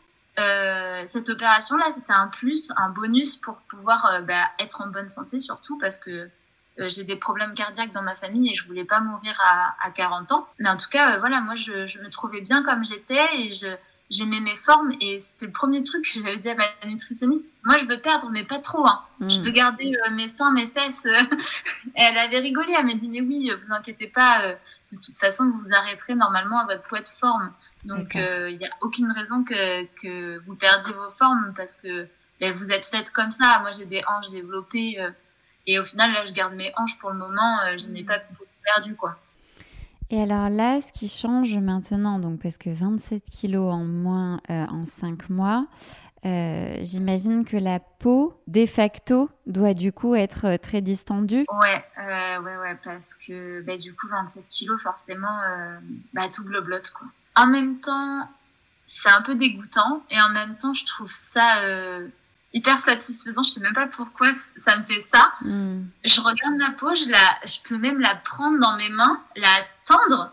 cette 1.05 1.29
opération-là, 1.29 1.90
c'était 1.94 2.14
un 2.14 2.27
plus, 2.27 2.73
un 2.77 2.88
bonus 2.88 3.37
pour 3.37 3.57
pouvoir 3.68 4.23
bah, 4.27 4.49
être 4.59 4.81
en 4.81 4.88
bonne 4.88 5.11
santé 5.11 5.40
surtout 5.40 5.79
parce 5.79 6.01
que 6.01 6.31
euh, 6.78 6.88
j'ai 6.88 7.04
des 7.04 7.16
problèmes 7.16 7.54
cardiaques 7.54 7.92
dans 7.92 8.02
ma 8.02 8.14
famille 8.14 8.50
et 8.50 8.54
je 8.54 8.66
voulais 8.66 8.85
pas 8.85 9.00
mourir 9.00 9.38
à, 9.44 9.74
à 9.83 9.90
40 9.90 10.33
ans. 10.33 10.48
Mais 10.59 10.68
en 10.68 10.76
tout 10.76 10.88
cas, 10.88 11.14
euh, 11.14 11.18
voilà, 11.18 11.40
moi, 11.40 11.54
je, 11.54 11.87
je, 11.87 11.98
me 11.98 12.09
trouvais 12.09 12.40
bien 12.40 12.62
comme 12.62 12.85
j'étais 12.85 13.26
et 13.35 13.50
je, 13.50 13.66
j'aimais 14.09 14.40
mes 14.40 14.54
formes 14.56 14.92
et 15.00 15.18
c'était 15.18 15.46
le 15.46 15.52
premier 15.52 15.83
truc 15.83 16.04
que 16.04 16.20
j'avais 16.20 16.37
dit 16.37 16.48
à 16.48 16.54
ma 16.54 16.64
nutritionniste. 16.87 17.48
Moi, 17.64 17.76
je 17.78 17.87
veux 17.87 18.00
perdre, 18.00 18.30
mais 18.30 18.44
pas 18.44 18.61
trop. 18.61 18.87
Hein. 18.87 19.02
Je 19.20 19.40
hmm. 19.40 19.42
veux 19.42 19.50
garder 19.50 19.92
euh, 20.06 20.11
mes 20.12 20.28
seins, 20.28 20.52
mes 20.52 20.68
fesses. 20.68 21.06
et 21.96 22.02
elle 22.02 22.18
avait 22.18 22.38
rigolé. 22.38 22.72
Elle 22.78 22.87
m'a 22.87 22.94
dit, 22.94 23.09
mais 23.09 23.20
oui, 23.20 23.50
vous 23.61 23.72
inquiétez 23.72 24.06
pas. 24.06 24.54
de 24.92 24.96
toute 24.96 25.18
façon, 25.18 25.50
vous 25.50 25.59
vous 25.59 25.74
arrêterez 25.74 26.14
normalement 26.14 26.61
à 26.61 26.66
votre 26.66 26.85
poids 26.85 27.00
de 27.00 27.09
forme. 27.09 27.52
Donc, 27.85 28.14
il 28.14 28.59
n'y 28.59 28.66
a 28.66 28.70
aucune 28.80 29.11
raison 29.11 29.42
que, 29.42 29.85
que 30.00 30.38
vous 30.46 30.54
perdiez 30.54 30.92
vos 30.92 31.11
formes 31.11 31.52
parce 31.56 31.74
que 31.74 32.06
ben, 32.38 32.54
vous 32.54 32.70
êtes 32.70 32.87
faite 32.87 33.11
comme 33.11 33.30
ça. 33.30 33.59
Moi, 33.61 33.72
j'ai 33.72 33.87
des 33.87 34.02
hanches 34.06 34.28
développées. 34.28 34.98
Et 35.66 35.79
au 35.79 35.85
final, 35.85 36.12
là, 36.12 36.25
je 36.25 36.33
garde 36.33 36.55
mes 36.55 36.73
hanches 36.77 36.99
pour 36.99 37.11
le 37.11 37.16
moment. 37.16 37.61
Euh, 37.62 37.77
je 37.79 37.88
n'ai 37.88 38.03
pas 38.03 38.18
beaucoup 38.31 38.44
perdu, 38.64 38.94
quoi. 38.94 39.16
Et 40.11 40.20
alors 40.20 40.49
là, 40.49 40.81
ce 40.81 40.92
qui 40.92 41.09
change 41.09 41.57
maintenant, 41.59 42.18
donc 42.18 42.40
parce 42.42 42.57
que 42.57 42.70
27 42.70 43.23
kilos 43.31 43.73
en 43.73 43.85
moins 43.85 44.40
euh, 44.51 44.66
en 44.66 44.85
5 44.85 45.31
mois, 45.31 45.66
euh, 46.27 46.77
j'imagine 46.81 47.44
que 47.44 47.57
la 47.57 47.79
peau, 47.79 48.35
de 48.49 48.66
facto, 48.66 49.31
doit 49.46 49.73
du 49.73 49.92
coup 49.92 50.16
être 50.16 50.57
très 50.57 50.81
distendue. 50.81 51.44
Ouais, 51.49 51.85
ouais, 51.96 52.57
ouais, 52.57 52.77
parce 52.83 53.14
que 53.14 53.62
bah, 53.62 53.77
du 53.77 53.94
coup, 53.94 54.09
27 54.09 54.49
kilos, 54.49 54.83
forcément, 54.83 55.38
bah, 56.12 56.29
tout 56.29 56.44
globlote, 56.44 56.90
quoi. 56.90 57.07
En 57.37 57.46
même 57.46 57.79
temps, 57.79 58.29
c'est 58.87 59.11
un 59.11 59.23
peu 59.23 59.37
dégoûtant, 59.37 60.03
et 60.11 60.20
en 60.20 60.31
même 60.31 60.57
temps, 60.57 60.75
je 60.75 60.85
trouve 60.85 61.12
ça 61.12 61.62
hyper 62.52 62.80
satisfaisant. 62.80 63.42
Je 63.42 63.50
sais 63.50 63.60
même 63.60 63.74
pas 63.74 63.86
pourquoi 63.86 64.32
ça 64.64 64.76
me 64.76 64.84
fait 64.84 65.00
ça. 65.00 65.32
Hmm. 65.42 65.82
Je 66.04 66.20
regarde 66.20 66.56
ma 66.56 66.70
peau, 66.72 66.94
je, 66.94 67.08
la, 67.08 67.38
je 67.44 67.58
peux 67.68 67.78
même 67.78 68.00
la 68.00 68.14
prendre 68.14 68.58
dans 68.58 68.76
mes 68.76 68.88
mains, 68.88 69.20
la 69.36 69.64
tendre. 69.86 70.32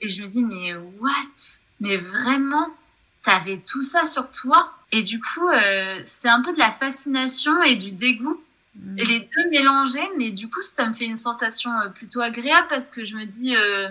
Et 0.00 0.08
je 0.08 0.22
me 0.22 0.26
dis, 0.26 0.42
mais 0.42 0.74
what? 0.98 1.60
Mais 1.80 1.96
vraiment, 1.96 2.68
t'avais 3.22 3.58
tout 3.58 3.82
ça 3.82 4.06
sur 4.06 4.30
toi? 4.30 4.72
Et 4.92 5.02
du 5.02 5.20
coup, 5.20 5.48
euh, 5.48 6.00
c'est 6.04 6.28
un 6.28 6.42
peu 6.42 6.52
de 6.52 6.58
la 6.58 6.72
fascination 6.72 7.62
et 7.62 7.76
du 7.76 7.92
dégoût. 7.92 8.42
Hmm. 8.76 8.96
Les 8.96 9.20
deux 9.20 9.50
mélangés, 9.50 10.08
mais 10.16 10.30
du 10.30 10.48
coup, 10.48 10.62
ça 10.62 10.86
me 10.86 10.94
fait 10.94 11.04
une 11.04 11.16
sensation 11.16 11.70
euh, 11.80 11.88
plutôt 11.88 12.20
agréable 12.20 12.66
parce 12.68 12.90
que 12.90 13.04
je 13.04 13.16
me 13.16 13.24
dis, 13.26 13.54
euh, 13.56 13.88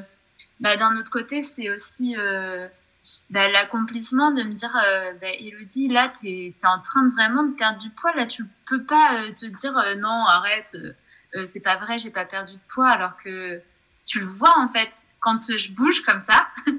bah, 0.59 0.75
d'un 0.77 0.95
autre 0.97 1.11
côté, 1.11 1.41
c'est 1.41 1.69
aussi 1.69 2.15
bah, 3.29 3.47
l'accomplissement 3.47 4.31
de 4.31 4.43
me 4.43 4.53
dire 4.53 4.75
euh, 4.75 5.13
bah, 5.21 5.27
Elodie, 5.39 5.87
là, 5.87 6.11
tu 6.19 6.27
es, 6.27 6.55
en 6.63 6.79
train 6.81 7.03
de 7.03 7.11
vraiment 7.11 7.43
de 7.43 7.53
perdre 7.53 7.79
du 7.79 7.89
poids. 7.89 8.13
Là, 8.15 8.25
tu 8.25 8.43
peux 8.65 8.83
pas 8.83 9.21
euh, 9.21 9.33
te 9.33 9.45
dire 9.45 9.77
euh, 9.77 9.95
non, 9.95 10.25
arrête, 10.25 10.75
c'est 11.45 11.59
pas 11.59 11.77
vrai, 11.77 11.99
j'ai 11.99 12.09
pas 12.09 12.25
perdu 12.25 12.53
de 12.53 12.73
poids. 12.73 12.89
Alors 12.89 13.17
que 13.17 13.61
tu 14.05 14.19
le 14.19 14.25
vois, 14.25 14.57
en 14.57 14.67
fait, 14.67 14.89
quand 15.19 15.55
je 15.55 15.71
bouge 15.71 16.01
comme 16.01 16.19
ça, 16.19 16.47
et 16.67 16.73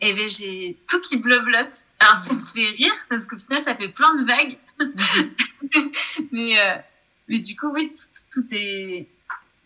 eh 0.00 0.14
ben, 0.14 0.28
j'ai 0.28 0.78
tout 0.88 1.00
qui 1.00 1.16
bleu-blotte. 1.16 1.84
Alors, 2.00 2.24
ça 2.24 2.34
me 2.34 2.44
fait 2.44 2.70
rire 2.70 2.94
parce 3.08 3.26
qu'au 3.26 3.38
final, 3.38 3.60
ça 3.60 3.76
fait 3.76 3.88
plein 3.88 4.14
de 4.16 4.26
vagues. 4.26 4.58
mais, 6.32 6.84
mais 7.28 7.38
du 7.38 7.56
coup, 7.56 7.68
oui, 7.68 7.92
tout 8.32 8.44
est. 8.50 9.08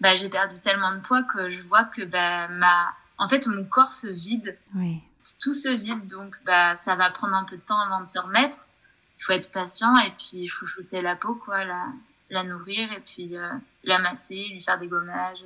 Bah, 0.01 0.15
j'ai 0.15 0.29
perdu 0.29 0.61
tellement 0.61 0.93
de 0.93 1.01
poids 1.01 1.23
que 1.23 1.49
je 1.49 1.63
vois 1.63 1.85
que 1.85 2.03
bah, 2.03 2.49
ma... 2.49 2.95
en 3.17 3.29
fait, 3.29 3.47
mon 3.47 3.65
corps 3.65 3.91
se 3.91 4.07
vide. 4.07 4.57
Oui. 4.77 5.01
Tout 5.41 5.53
se 5.53 5.69
vide, 5.69 6.07
donc 6.07 6.37
bah, 6.45 6.75
ça 6.77 6.95
va 6.97 7.11
prendre 7.11 7.35
un 7.35 7.45
peu 7.45 7.57
de 7.57 7.63
temps 7.63 7.81
avant 7.81 8.01
de 8.01 8.07
se 8.07 8.19
remettre. 8.19 8.65
Il 9.19 9.25
faut 9.25 9.33
être 9.33 9.51
patient 9.51 9.97
et 9.99 10.11
puis 10.11 10.39
il 10.39 10.49
faut 10.49 10.67
shooter 10.67 11.03
la 11.03 11.17
peau, 11.17 11.35
quoi, 11.35 11.65
la, 11.65 11.87
la 12.31 12.45
nourrir 12.45 12.93
et 12.93 13.01
puis 13.01 13.37
euh, 13.37 13.51
la 13.85 13.99
masser, 13.99 14.49
lui 14.51 14.61
faire 14.61 14.79
des 14.79 14.87
gommages. 14.87 15.45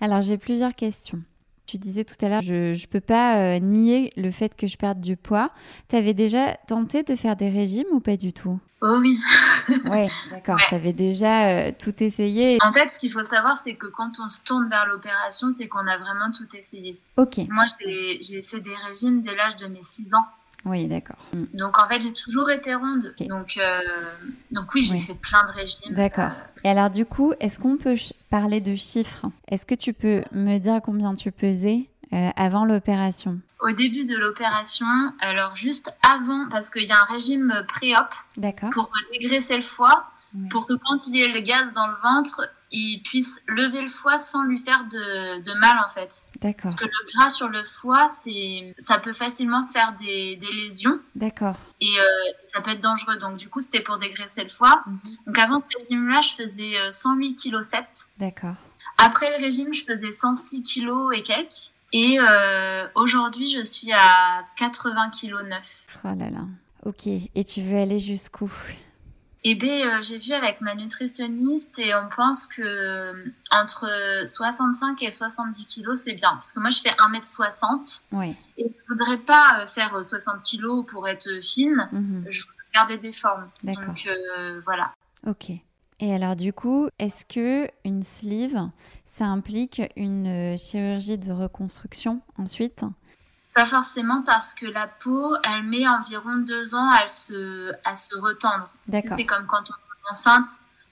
Alors, 0.00 0.22
j'ai 0.22 0.38
plusieurs 0.38 0.74
questions. 0.74 1.22
Tu 1.70 1.78
disais 1.78 2.02
tout 2.02 2.16
à 2.22 2.28
l'heure, 2.28 2.40
je 2.40 2.72
ne 2.72 2.86
peux 2.86 3.00
pas 3.00 3.36
euh, 3.36 3.60
nier 3.60 4.12
le 4.16 4.32
fait 4.32 4.56
que 4.56 4.66
je 4.66 4.76
perde 4.76 5.00
du 5.00 5.16
poids. 5.16 5.52
Tu 5.88 5.94
avais 5.94 6.14
déjà 6.14 6.56
tenté 6.66 7.04
de 7.04 7.14
faire 7.14 7.36
des 7.36 7.48
régimes 7.48 7.86
ou 7.92 8.00
pas 8.00 8.16
du 8.16 8.32
tout? 8.32 8.58
Oh 8.82 8.96
oui. 8.98 9.16
ouais, 9.84 10.08
d'accord. 10.32 10.58
Tu 10.68 10.74
avais 10.74 10.92
déjà 10.92 11.48
euh, 11.48 11.70
tout 11.78 12.02
essayé. 12.02 12.58
En 12.64 12.72
fait, 12.72 12.92
ce 12.92 12.98
qu'il 12.98 13.12
faut 13.12 13.22
savoir, 13.22 13.56
c'est 13.56 13.74
que 13.74 13.86
quand 13.86 14.18
on 14.18 14.28
se 14.28 14.42
tourne 14.42 14.68
vers 14.68 14.84
l'opération, 14.86 15.52
c'est 15.52 15.68
qu'on 15.68 15.86
a 15.86 15.96
vraiment 15.96 16.32
tout 16.32 16.56
essayé. 16.56 16.98
Ok. 17.16 17.38
Moi, 17.48 17.66
j'ai 17.78 18.42
fait 18.42 18.60
des 18.60 18.74
régimes 18.88 19.22
dès 19.22 19.36
l'âge 19.36 19.54
de 19.54 19.68
mes 19.68 19.82
6 19.82 20.12
ans. 20.14 20.26
Oui, 20.64 20.86
d'accord. 20.86 21.16
Mm. 21.32 21.44
Donc 21.54 21.78
en 21.78 21.88
fait, 21.88 22.00
j'ai 22.00 22.12
toujours 22.12 22.50
été 22.50 22.74
ronde. 22.74 23.14
Donc, 23.28 23.56
euh, 23.56 23.80
donc 24.50 24.74
oui, 24.74 24.82
j'ai 24.82 24.98
fait 24.98 25.14
plein 25.14 25.46
de 25.46 25.52
régimes. 25.52 25.94
D'accord. 25.94 26.32
Et 26.64 26.68
alors 26.68 26.90
du 26.90 27.06
coup, 27.06 27.32
est-ce 27.40 27.58
qu'on 27.58 27.76
peut 27.76 27.96
parler 28.28 28.60
de 28.60 28.74
chiffres? 28.74 29.26
Est-ce 29.48 29.64
que 29.64 29.74
tu 29.74 29.92
peux 29.92 30.22
me 30.32 30.58
dire 30.58 30.80
combien 30.82 31.14
tu 31.14 31.32
pesais 31.32 31.88
euh, 32.12 32.30
avant 32.36 32.64
l'opération? 32.64 33.40
Au 33.60 33.72
début 33.72 34.04
de 34.04 34.16
l'opération, 34.16 34.86
alors 35.20 35.54
juste 35.54 35.92
avant, 36.06 36.48
parce 36.50 36.70
qu'il 36.70 36.84
y 36.84 36.92
a 36.92 37.00
un 37.00 37.12
régime 37.12 37.64
pré-op 37.68 38.08
pour 38.72 38.90
dégraisser 39.12 39.56
le 39.56 39.62
foie, 39.62 40.10
pour 40.50 40.66
que 40.66 40.74
quand 40.84 41.06
il 41.06 41.16
y 41.16 41.22
ait 41.22 41.28
le 41.28 41.40
gaz 41.40 41.72
dans 41.74 41.86
le 41.86 41.94
ventre, 42.02 42.48
il 42.72 43.02
puisse 43.02 43.42
lever 43.48 43.82
le 43.82 43.88
foie 43.88 44.18
sans 44.18 44.44
lui 44.44 44.58
faire 44.58 44.84
de, 44.90 45.42
de 45.42 45.58
mal 45.58 45.78
en 45.84 45.88
fait. 45.88 46.14
D'accord. 46.40 46.62
Parce 46.62 46.74
que 46.76 46.84
le 46.84 47.12
gras 47.14 47.28
sur 47.28 47.48
le 47.48 47.62
foie, 47.64 48.08
c'est, 48.08 48.74
ça 48.78 48.98
peut 48.98 49.12
facilement 49.12 49.66
faire 49.66 49.96
des, 50.00 50.36
des 50.36 50.52
lésions. 50.52 51.00
D'accord. 51.14 51.56
Et 51.80 51.86
euh, 51.98 52.04
ça 52.46 52.60
peut 52.60 52.70
être 52.70 52.82
dangereux. 52.82 53.16
Donc 53.16 53.36
du 53.36 53.48
coup, 53.48 53.60
c'était 53.60 53.80
pour 53.82 53.98
dégraisser 53.98 54.42
le 54.42 54.48
foie. 54.48 54.82
Mhm. 54.86 55.00
Donc 55.26 55.38
avant 55.38 55.58
ce 55.58 55.78
régime-là, 55.78 56.20
je 56.22 56.42
faisais 56.42 56.90
108 56.90 57.36
kg 57.36 57.60
7. 57.60 57.84
D'accord. 58.18 58.56
Après 58.98 59.36
le 59.36 59.42
régime, 59.42 59.72
je 59.72 59.82
faisais 59.82 60.10
106 60.10 60.62
kg 60.62 61.14
et 61.14 61.22
quelques. 61.22 61.72
Et 61.92 62.18
euh, 62.20 62.86
aujourd'hui, 62.94 63.50
je 63.50 63.64
suis 63.64 63.92
à 63.92 64.44
80 64.56 65.10
kg 65.10 65.48
9. 65.48 65.86
Oh 66.04 66.08
là 66.16 66.30
là. 66.30 66.46
Ok. 66.84 67.06
Et 67.06 67.44
tu 67.44 67.62
veux 67.62 67.78
aller 67.78 67.98
jusqu'où? 67.98 68.50
Eh 69.42 69.54
bien, 69.54 69.98
euh, 69.98 70.02
j'ai 70.02 70.18
vu 70.18 70.32
avec 70.32 70.60
ma 70.60 70.74
nutritionniste 70.74 71.78
et 71.78 71.94
on 71.94 72.08
pense 72.14 72.46
que 72.46 72.60
euh, 72.62 73.24
entre 73.50 73.88
65 74.26 75.02
et 75.02 75.10
70 75.10 75.64
kilos, 75.64 76.00
c'est 76.00 76.12
bien. 76.12 76.30
Parce 76.32 76.52
que 76.52 76.60
moi, 76.60 76.68
je 76.70 76.80
fais 76.80 76.90
1m60. 76.90 78.02
Oui. 78.12 78.36
Et 78.58 78.64
je 78.64 78.68
ne 78.68 78.98
voudrais 78.98 79.18
pas 79.18 79.60
euh, 79.60 79.66
faire 79.66 80.04
60 80.04 80.42
kilos 80.42 80.84
pour 80.86 81.08
être 81.08 81.28
fine. 81.42 81.88
Mhm. 81.90 82.26
Je 82.28 82.42
voudrais 82.42 82.56
garder 82.74 82.98
des 82.98 83.12
formes. 83.12 83.48
D'accord. 83.62 83.86
Donc, 83.86 84.08
voilà. 84.64 84.92
Ok. 85.26 85.50
Et 86.02 86.14
alors, 86.14 86.36
du 86.36 86.52
coup, 86.52 86.88
est-ce 86.98 87.24
que 87.24 87.68
une 87.84 88.02
sleeve, 88.02 88.58
ça 89.06 89.24
implique 89.24 89.82
une 89.96 90.56
chirurgie 90.58 91.18
de 91.18 91.32
reconstruction 91.32 92.20
ensuite? 92.38 92.84
Pas 93.54 93.66
forcément 93.66 94.22
parce 94.22 94.54
que 94.54 94.66
la 94.66 94.86
peau, 94.86 95.34
elle 95.44 95.64
met 95.64 95.86
environ 95.86 96.36
deux 96.38 96.74
ans 96.74 96.90
à 96.90 97.08
se, 97.08 97.72
à 97.84 97.94
se 97.94 98.16
retendre. 98.16 98.70
C'est 98.92 99.26
comme 99.26 99.46
quand 99.46 99.64
on 99.70 99.74
est 99.74 100.10
enceinte. 100.10 100.46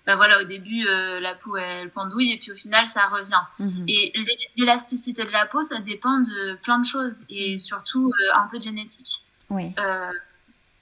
Ben 0.07 0.17
voilà, 0.17 0.41
au 0.41 0.45
début, 0.45 0.87
euh, 0.87 1.21
la 1.21 1.35
peau, 1.35 1.57
elle 1.57 1.91
pendouille 1.91 2.33
et 2.33 2.39
puis 2.39 2.51
au 2.51 2.55
final, 2.55 2.87
ça 2.87 3.09
revient. 3.09 3.43
Mhm. 3.59 3.85
Et 3.87 4.13
l'élasticité 4.57 5.25
de 5.25 5.31
la 5.31 5.45
peau, 5.45 5.61
ça 5.63 5.81
dépend 5.81 6.19
de 6.19 6.55
plein 6.63 6.79
de 6.79 6.87
choses 6.87 7.21
et 7.29 7.53
mhm. 7.53 7.59
surtout 7.59 8.09
euh, 8.09 8.39
un 8.39 8.49
peu 8.49 8.57
de 8.57 8.63
génétique. 8.63 9.23
Oui. 9.51 9.75
Euh, 9.79 10.11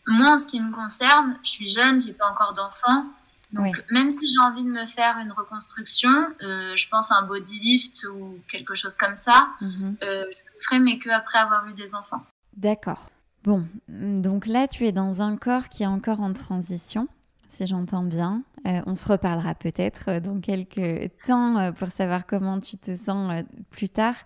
moi, 0.07 0.35
en 0.35 0.39
ce 0.39 0.47
qui 0.47 0.61
me 0.61 0.73
concerne, 0.73 1.37
je 1.43 1.51
suis 1.51 1.69
jeune, 1.69 2.01
j'ai 2.01 2.13
pas 2.13 2.31
encore 2.31 2.53
d'enfant. 2.53 3.05
Donc, 3.53 3.83
même 3.91 4.11
si 4.11 4.29
j'ai 4.29 4.41
envie 4.41 4.63
de 4.63 4.69
me 4.69 4.87
faire 4.87 5.19
une 5.19 5.33
reconstruction, 5.33 6.11
je 6.41 6.89
pense 6.89 7.11
à 7.11 7.17
un 7.17 7.23
body 7.23 7.59
lift 7.59 8.05
ou 8.13 8.39
quelque 8.49 8.75
chose 8.75 8.97
comme 8.97 9.17
ça, 9.17 9.49
mhm 9.61 9.97
ferai, 10.61 10.81
mais 10.81 10.99
que 10.99 11.11
après 11.11 11.39
avoir 11.39 11.67
eu 11.69 11.75
des 11.75 11.95
enfants. 11.95 12.23
D'accord. 12.57 13.11
Bon, 13.45 13.67
donc 13.89 14.47
là, 14.47 14.67
tu 14.67 14.87
es 14.87 14.93
dans 14.93 15.23
un 15.23 15.37
corps 15.37 15.69
qui 15.69 15.85
est 15.85 15.87
encore 15.87 16.21
en 16.21 16.33
transition, 16.33 17.07
si 17.53 17.67
j'entends 17.67 18.03
bien. 18.03 18.43
Euh, 18.67 18.81
on 18.87 18.97
se 18.97 19.07
reparlera 19.07 19.55
peut-être 19.55 20.09
euh, 20.09 20.21
dans 20.21 20.41
quelques 20.41 21.13
temps 21.27 21.57
euh, 21.57 21.71
pour 21.71 21.89
savoir 21.89 22.27
comment 22.27 22.59
tu 22.59 22.77
te 22.77 22.97
sens 22.97 23.45
plus 23.71 23.89
tard. 23.89 24.17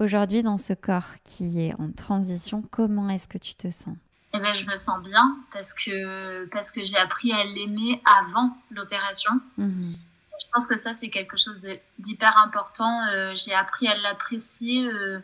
Aujourd'hui, 0.00 0.42
dans 0.42 0.58
ce 0.58 0.72
corps 0.72 1.14
qui 1.22 1.60
est 1.60 1.74
en 1.78 1.92
transition, 1.92 2.64
comment 2.72 3.08
est-ce 3.08 3.28
que 3.28 3.38
tu 3.38 3.54
te 3.54 3.70
sens? 3.70 3.96
Eh 4.32 4.40
ben, 4.40 4.52
je 4.54 4.66
me 4.66 4.74
sens 4.74 5.00
bien 5.02 5.36
parce 5.52 5.72
que, 5.72 6.46
parce 6.46 6.72
que 6.72 6.82
j'ai 6.82 6.96
appris 6.96 7.30
à 7.32 7.44
l'aimer 7.44 8.02
avant 8.04 8.56
l'opération. 8.72 9.30
Mhm. 9.56 9.94
Je 10.40 10.46
pense 10.52 10.66
que 10.66 10.76
ça, 10.76 10.92
c'est 10.92 11.10
quelque 11.10 11.36
chose 11.36 11.60
d'hyper 12.00 12.36
important. 12.44 13.00
j'ai 13.36 13.54
appris 13.54 13.86
à 13.86 13.96
l'apprécier 13.96 14.88
euh, 14.88 15.20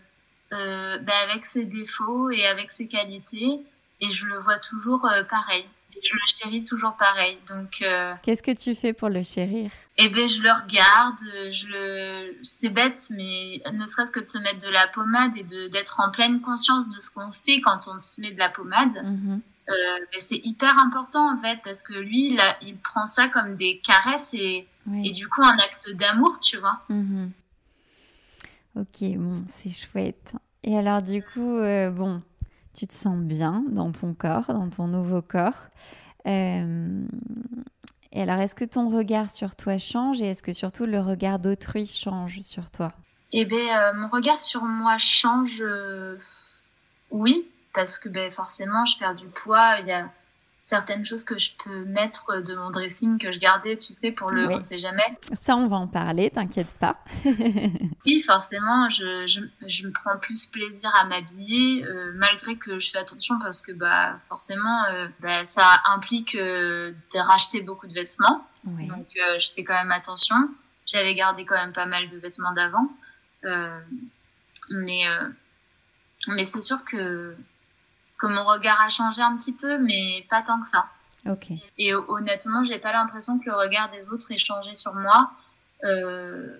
ben, 0.50 1.14
avec 1.28 1.44
ses 1.44 1.64
défauts 1.64 2.30
et 2.30 2.46
avec 2.46 2.70
ses 2.70 2.88
qualités. 2.88 3.60
Et 4.00 4.10
je 4.10 4.26
le 4.26 4.38
vois 4.38 4.58
toujours 4.58 5.04
euh, 5.06 5.22
pareil. 5.24 5.66
je 6.02 6.14
le 6.14 6.20
chéris 6.26 6.64
toujours 6.64 6.94
pareil. 6.96 7.38
Donc, 7.48 7.82
euh, 7.82 8.14
qu'est-ce 8.22 8.42
que 8.42 8.52
tu 8.52 8.74
fais 8.74 8.92
pour 8.92 9.10
le 9.10 9.22
chérir? 9.22 9.70
Eh 9.98 10.08
ben, 10.08 10.26
je 10.26 10.42
le 10.42 10.50
regarde. 10.50 11.52
Je 11.52 11.66
le, 11.68 12.36
c'est 12.42 12.70
bête, 12.70 13.08
mais 13.10 13.60
ne 13.72 13.84
serait-ce 13.84 14.10
que 14.10 14.20
de 14.20 14.28
se 14.28 14.38
mettre 14.38 14.64
de 14.64 14.70
la 14.70 14.86
pommade 14.88 15.36
et 15.36 15.44
de 15.44 15.68
d'être 15.68 16.00
en 16.00 16.10
pleine 16.10 16.40
conscience 16.40 16.88
de 16.88 16.98
ce 16.98 17.10
qu'on 17.10 17.32
fait 17.32 17.60
quand 17.60 17.88
on 17.88 17.98
se 17.98 18.20
met 18.20 18.32
de 18.32 18.38
la 18.38 18.48
pommade. 18.48 19.02
Mhm. 19.04 19.40
Ben, 19.68 20.18
c'est 20.18 20.40
hyper 20.42 20.76
important 20.80 21.32
en 21.32 21.36
fait 21.36 21.60
parce 21.62 21.82
que 21.82 21.92
lui, 21.92 22.32
il, 22.32 22.40
il 22.62 22.76
prend 22.78 23.06
ça 23.06 23.28
comme 23.28 23.54
des 23.54 23.78
caresses 23.78 24.34
et, 24.34 24.66
et 25.04 25.10
du 25.12 25.28
coup 25.28 25.42
un 25.44 25.56
acte 25.58 25.90
d'amour, 25.94 26.40
tu 26.40 26.56
vois. 26.56 26.80
Mhm. 26.88 27.30
Ok, 28.76 29.02
bon, 29.16 29.42
c'est 29.56 29.70
chouette. 29.70 30.32
Et 30.62 30.76
alors, 30.76 31.02
du 31.02 31.22
coup, 31.22 31.56
euh, 31.56 31.90
bon, 31.90 32.22
tu 32.74 32.86
te 32.86 32.94
sens 32.94 33.16
bien 33.16 33.64
dans 33.68 33.90
ton 33.90 34.14
corps, 34.14 34.46
dans 34.48 34.68
ton 34.68 34.86
nouveau 34.86 35.22
corps. 35.22 35.68
Euh, 36.26 37.04
et 38.12 38.22
alors, 38.22 38.38
est-ce 38.38 38.54
que 38.54 38.64
ton 38.64 38.88
regard 38.88 39.30
sur 39.30 39.56
toi 39.56 39.78
change 39.78 40.20
et 40.20 40.26
est-ce 40.26 40.42
que 40.42 40.52
surtout 40.52 40.86
le 40.86 41.00
regard 41.00 41.38
d'autrui 41.38 41.86
change 41.86 42.40
sur 42.40 42.70
toi? 42.70 42.92
Eh 43.32 43.44
bien, 43.44 43.80
euh, 43.80 43.92
mon 43.94 44.08
regard 44.08 44.40
sur 44.40 44.62
moi 44.62 44.98
change, 44.98 45.62
oui, 47.10 47.46
parce 47.74 47.98
que 47.98 48.08
ben, 48.08 48.30
forcément, 48.30 48.86
je 48.86 48.98
perds 48.98 49.14
du 49.14 49.26
poids. 49.26 49.80
Il 49.80 49.86
y 49.86 49.92
a 49.92 50.10
certaines 50.70 51.04
choses 51.04 51.24
que 51.24 51.36
je 51.36 51.50
peux 51.64 51.84
mettre 51.84 52.40
de 52.42 52.54
mon 52.54 52.70
dressing 52.70 53.18
que 53.18 53.32
je 53.32 53.40
gardais, 53.40 53.76
tu 53.76 53.92
sais, 53.92 54.12
pour 54.12 54.30
le 54.30 54.48
on 54.48 54.58
ne 54.58 54.62
sait 54.62 54.78
jamais. 54.78 55.18
Ça, 55.32 55.56
on 55.56 55.66
va 55.66 55.76
en 55.76 55.88
parler, 55.88 56.30
t'inquiète 56.30 56.70
pas. 56.78 57.02
oui, 58.06 58.20
forcément, 58.20 58.88
je, 58.88 59.26
je, 59.26 59.40
je, 59.66 59.86
me 59.86 59.92
prends 59.92 60.16
plus 60.16 60.46
plaisir 60.46 60.92
à 61.00 61.06
m'habiller, 61.06 61.84
euh, 61.84 62.12
malgré 62.14 62.54
que 62.54 62.78
je 62.78 62.88
fais 62.90 62.98
attention 62.98 63.36
parce 63.40 63.62
que 63.62 63.72
bah, 63.72 64.16
forcément, 64.28 64.84
euh, 64.92 65.08
bah, 65.18 65.44
ça 65.44 65.82
implique 65.86 66.36
euh, 66.36 66.92
de 66.92 67.18
racheter 67.18 67.62
beaucoup 67.62 67.88
de 67.88 67.92
vêtements. 67.94 68.46
Donc, 68.64 69.08
je 69.14 69.50
fais 69.50 69.64
quand 69.64 69.74
même 69.74 69.90
attention. 69.90 70.36
J'avais 70.86 71.14
gardé 71.14 71.44
quand 71.44 71.56
même 71.56 71.72
pas 71.72 71.86
mal 71.86 72.06
de 72.08 72.16
vêtements 72.18 72.52
d'avant. 72.52 72.88
mais 74.68 75.02
mais 76.28 76.44
c'est 76.44 76.60
sûr 76.60 76.84
que 76.84 77.34
que 78.20 78.26
mon 78.26 78.44
regard 78.44 78.80
a 78.80 78.90
changé 78.90 79.22
un 79.22 79.36
petit 79.36 79.52
peu, 79.52 79.78
mais 79.78 80.26
pas 80.28 80.42
tant 80.42 80.60
que 80.60 80.68
ça. 80.68 80.86
Et 81.78 81.94
honnêtement, 81.94 82.64
j'ai 82.64 82.78
pas 82.78 82.92
l'impression 82.92 83.38
que 83.38 83.46
le 83.46 83.54
regard 83.54 83.90
des 83.90 84.08
autres 84.08 84.32
ait 84.32 84.38
changé 84.38 84.74
sur 84.74 84.94
moi, 84.94 85.30
euh, 85.84 86.56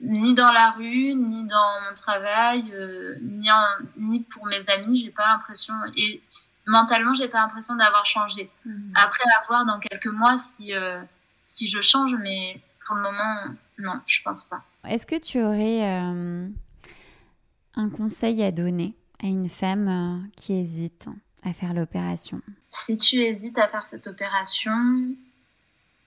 ni 0.00 0.34
dans 0.34 0.52
la 0.52 0.70
rue, 0.70 1.14
ni 1.14 1.46
dans 1.46 1.80
mon 1.86 1.94
travail, 1.94 2.70
euh, 2.72 3.16
ni, 3.22 3.48
ni 3.96 4.20
pour 4.20 4.46
mes 4.46 4.68
amis. 4.68 5.02
J'ai 5.02 5.10
pas 5.10 5.26
l'impression 5.28 5.74
et 5.96 6.22
mentalement, 6.66 7.14
j'ai 7.14 7.28
pas 7.28 7.40
l'impression 7.40 7.74
d'avoir 7.76 8.06
changé. 8.06 8.50
Mhm. 8.64 8.92
Après, 8.94 9.24
à 9.24 9.46
voir 9.46 9.66
dans 9.66 9.78
quelques 9.78 10.06
mois 10.06 10.38
si 10.38 10.74
euh, 10.74 11.02
si 11.46 11.68
je 11.68 11.80
change, 11.80 12.14
mais 12.20 12.60
pour 12.86 12.96
le 12.96 13.02
moment, 13.02 13.36
non, 13.78 14.00
je 14.06 14.22
pense 14.22 14.44
pas. 14.44 14.62
Est-ce 14.86 15.06
que 15.06 15.18
tu 15.18 15.42
aurais 15.42 15.82
un 15.82 16.50
conseil 17.90 18.42
à 18.42 18.52
donner 18.52 18.94
à 19.22 19.26
une 19.26 19.48
femme 19.48 19.88
euh, 19.88 20.28
qui 20.36 20.54
hésite 20.54 21.06
à 21.42 21.52
faire 21.52 21.74
l'opération 21.74 22.40
Si 22.70 22.96
tu 22.96 23.16
hésites 23.20 23.58
à 23.58 23.68
faire 23.68 23.84
cette 23.84 24.06
opération, 24.06 24.72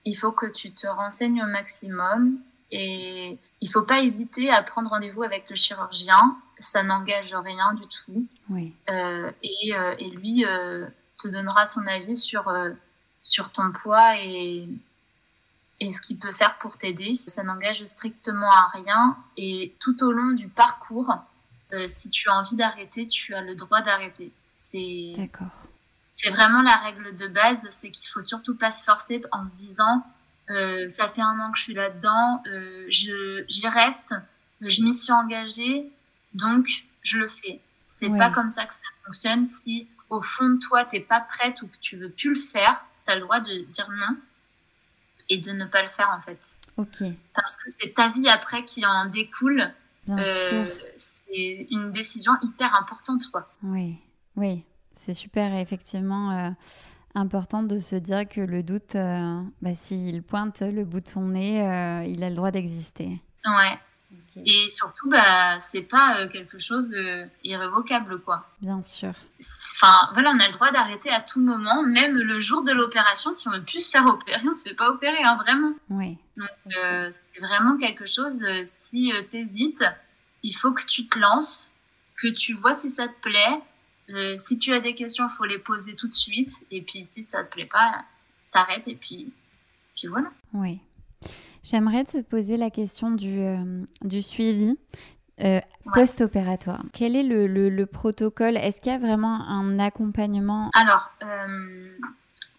il 0.04 0.14
faut 0.14 0.32
que 0.32 0.46
tu 0.46 0.72
te 0.72 0.86
renseignes 0.86 1.42
au 1.42 1.46
maximum 1.46 2.38
et 2.70 3.38
il 3.60 3.70
faut 3.70 3.82
pas 3.82 4.02
hésiter 4.02 4.50
à 4.50 4.62
prendre 4.62 4.90
rendez-vous 4.90 5.22
avec 5.22 5.48
le 5.50 5.56
chirurgien. 5.56 6.36
Ça 6.58 6.82
n'engage 6.82 7.34
rien 7.34 7.74
du 7.74 7.86
tout. 7.86 8.26
Oui. 8.48 8.74
Euh, 8.90 9.30
et, 9.42 9.74
euh, 9.74 9.94
et, 9.98 10.10
lui 10.10 10.44
te 11.18 11.28
donnera 11.28 11.66
son 11.66 11.86
avis 11.86 12.16
sur, 12.16 12.52
sur 13.22 13.50
ton 13.50 13.72
poids 13.72 14.16
et, 14.18 14.68
et 15.80 15.90
ce 15.90 16.00
qu'il 16.00 16.18
peut 16.18 16.32
faire 16.32 16.58
pour 16.58 16.76
t'aider. 16.76 17.14
Ça 17.14 17.42
n'engage 17.42 17.84
strictement 17.84 18.50
à 18.50 18.68
rien 18.72 19.16
et 19.36 19.74
tout 19.80 20.02
au 20.02 20.12
long 20.12 20.32
du 20.32 20.48
parcours, 20.48 21.12
euh, 21.74 21.86
si 21.86 22.10
tu 22.10 22.28
as 22.28 22.34
envie 22.34 22.56
d'arrêter, 22.56 23.08
tu 23.08 23.34
as 23.34 23.40
le 23.40 23.54
droit 23.54 23.82
d'arrêter. 23.82 24.32
C'est 24.52 25.14
D'accord. 25.16 25.66
C'est 26.16 26.30
vraiment 26.30 26.62
la 26.62 26.76
règle 26.76 27.14
de 27.14 27.26
base, 27.26 27.66
c'est 27.70 27.90
qu'il 27.90 28.08
faut 28.08 28.20
surtout 28.20 28.56
pas 28.56 28.70
se 28.70 28.84
forcer 28.84 29.20
en 29.32 29.44
se 29.44 29.52
disant 29.52 30.04
euh, 30.50 30.86
ça 30.88 31.08
fait 31.08 31.22
un 31.22 31.40
an 31.40 31.50
que 31.50 31.58
je 31.58 31.64
suis 31.64 31.74
là-dedans, 31.74 32.42
euh, 32.46 32.86
j'y 32.88 33.68
reste, 33.68 34.14
je 34.60 34.82
m'y 34.82 34.94
suis 34.94 35.12
engagée, 35.12 35.90
donc 36.34 36.68
je 37.02 37.18
le 37.18 37.26
fais. 37.26 37.60
C'est 37.86 38.10
pas 38.10 38.30
comme 38.30 38.50
ça 38.50 38.66
que 38.66 38.74
ça 38.74 38.86
fonctionne. 39.04 39.46
Si 39.46 39.88
au 40.10 40.20
fond 40.20 40.50
de 40.50 40.58
toi, 40.58 40.84
t'es 40.84 41.00
pas 41.00 41.20
prête 41.20 41.62
ou 41.62 41.68
que 41.68 41.76
tu 41.80 41.96
veux 41.96 42.10
plus 42.10 42.30
le 42.30 42.40
faire, 42.40 42.86
tu 43.06 43.12
as 43.12 43.14
le 43.16 43.22
droit 43.22 43.40
de 43.40 43.64
dire 43.70 43.88
non 43.90 44.16
et 45.30 45.38
de 45.38 45.52
ne 45.52 45.64
pas 45.64 45.82
le 45.82 45.88
faire 45.88 46.10
en 46.10 46.20
fait. 46.20 46.58
Ok. 46.76 47.02
Parce 47.34 47.56
que 47.56 47.64
c'est 47.66 47.94
ta 47.94 48.10
vie 48.10 48.28
après 48.28 48.64
qui 48.64 48.84
en 48.84 49.06
découle. 49.06 49.72
Bien 50.06 50.18
euh, 50.18 50.66
sûr. 50.66 50.74
C'est 50.96 51.66
une 51.70 51.90
décision 51.90 52.32
hyper 52.42 52.78
importante 52.78 53.26
quoi. 53.32 53.48
Oui, 53.62 53.96
oui, 54.36 54.64
c'est 54.94 55.14
super 55.14 55.54
effectivement 55.54 56.30
euh, 56.30 56.50
important 57.14 57.62
de 57.62 57.78
se 57.78 57.96
dire 57.96 58.28
que 58.28 58.40
le 58.40 58.62
doute, 58.62 58.94
euh, 58.96 59.40
bah, 59.62 59.74
s'il 59.74 60.22
pointe 60.22 60.60
le 60.60 60.84
bout 60.84 61.00
de 61.00 61.08
son 61.08 61.28
nez, 61.28 61.62
euh, 61.62 62.04
il 62.04 62.22
a 62.24 62.30
le 62.30 62.36
droit 62.36 62.50
d'exister. 62.50 63.20
Ouais. 63.44 63.78
Et 64.44 64.68
surtout, 64.68 65.08
bah, 65.08 65.58
c'est 65.60 65.82
pas 65.82 66.18
euh, 66.18 66.28
quelque 66.28 66.58
chose 66.58 66.90
d'irrévocable, 67.42 68.20
quoi. 68.20 68.48
Bien 68.60 68.82
sûr. 68.82 69.12
Enfin, 69.40 70.10
voilà, 70.12 70.30
on 70.30 70.40
a 70.40 70.46
le 70.46 70.52
droit 70.52 70.70
d'arrêter 70.72 71.10
à 71.10 71.20
tout 71.20 71.40
moment, 71.40 71.82
même 71.82 72.14
le 72.14 72.38
jour 72.38 72.62
de 72.62 72.72
l'opération. 72.72 73.32
Si 73.32 73.48
on 73.48 73.52
veut 73.52 73.62
plus 73.62 73.86
se 73.86 73.90
faire 73.90 74.06
opérer, 74.06 74.42
on 74.48 74.54
se 74.54 74.68
fait 74.68 74.74
pas 74.74 74.90
opérer, 74.90 75.22
hein, 75.22 75.36
vraiment. 75.36 75.74
Oui. 75.90 76.16
Donc, 76.36 76.48
euh, 76.76 77.10
c'est 77.10 77.40
vraiment 77.40 77.76
quelque 77.76 78.06
chose, 78.06 78.42
euh, 78.42 78.62
si 78.64 79.12
euh, 79.12 79.22
t'hésites, 79.22 79.84
il 80.42 80.52
faut 80.52 80.72
que 80.72 80.84
tu 80.84 81.06
te 81.06 81.18
lances, 81.18 81.70
que 82.16 82.28
tu 82.28 82.54
vois 82.54 82.74
si 82.74 82.90
ça 82.90 83.08
te 83.08 83.20
plaît. 83.20 83.60
Si 84.36 84.58
tu 84.58 84.74
as 84.74 84.80
des 84.80 84.94
questions, 84.94 85.26
il 85.26 85.34
faut 85.34 85.46
les 85.46 85.58
poser 85.58 85.94
tout 85.94 86.06
de 86.06 86.12
suite. 86.12 86.66
Et 86.70 86.82
puis, 86.82 87.04
si 87.04 87.22
ça 87.22 87.42
te 87.42 87.52
plaît 87.52 87.64
pas, 87.64 88.04
t'arrêtes 88.50 88.86
et 88.86 88.96
puis, 88.96 89.32
puis 89.96 90.08
voilà. 90.08 90.30
Oui. 90.52 90.78
J'aimerais 91.64 92.04
te 92.04 92.20
poser 92.20 92.56
la 92.56 92.70
question 92.70 93.10
du, 93.10 93.40
euh, 93.40 93.82
du 94.02 94.22
suivi 94.22 94.78
euh, 95.40 95.60
post-opératoire. 95.94 96.82
Quel 96.92 97.16
est 97.16 97.22
le, 97.24 97.46
le- 97.46 97.70
le 97.70 97.86
protocole? 97.86 98.56
Est-ce 98.56 98.80
qu'il 98.80 98.92
y 98.92 98.94
a 98.94 98.98
vraiment 98.98 99.40
un 99.48 99.78
accompagnement? 99.80 100.70
Alors, 100.74 101.10
euh, 101.24 101.88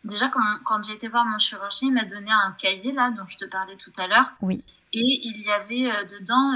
déjà, 0.03 0.27
quand, 0.29 0.41
quand 0.65 0.83
j'ai 0.83 0.93
été 0.93 1.07
voir 1.07 1.23
mon 1.23 1.37
chirurgien, 1.37 1.87
il 1.89 1.93
m'a 1.93 2.03
donné 2.05 2.31
un 2.31 2.51
cahier, 2.57 2.91
là, 2.91 3.11
dont 3.11 3.25
je 3.27 3.37
te 3.37 3.45
parlais 3.45 3.75
tout 3.77 3.93
à 3.97 4.07
l'heure. 4.07 4.33
Oui. 4.41 4.63
Et 4.91 4.99
il 5.23 5.41
y 5.41 5.51
avait 5.51 5.91
euh, 5.91 6.05
dedans 6.19 6.53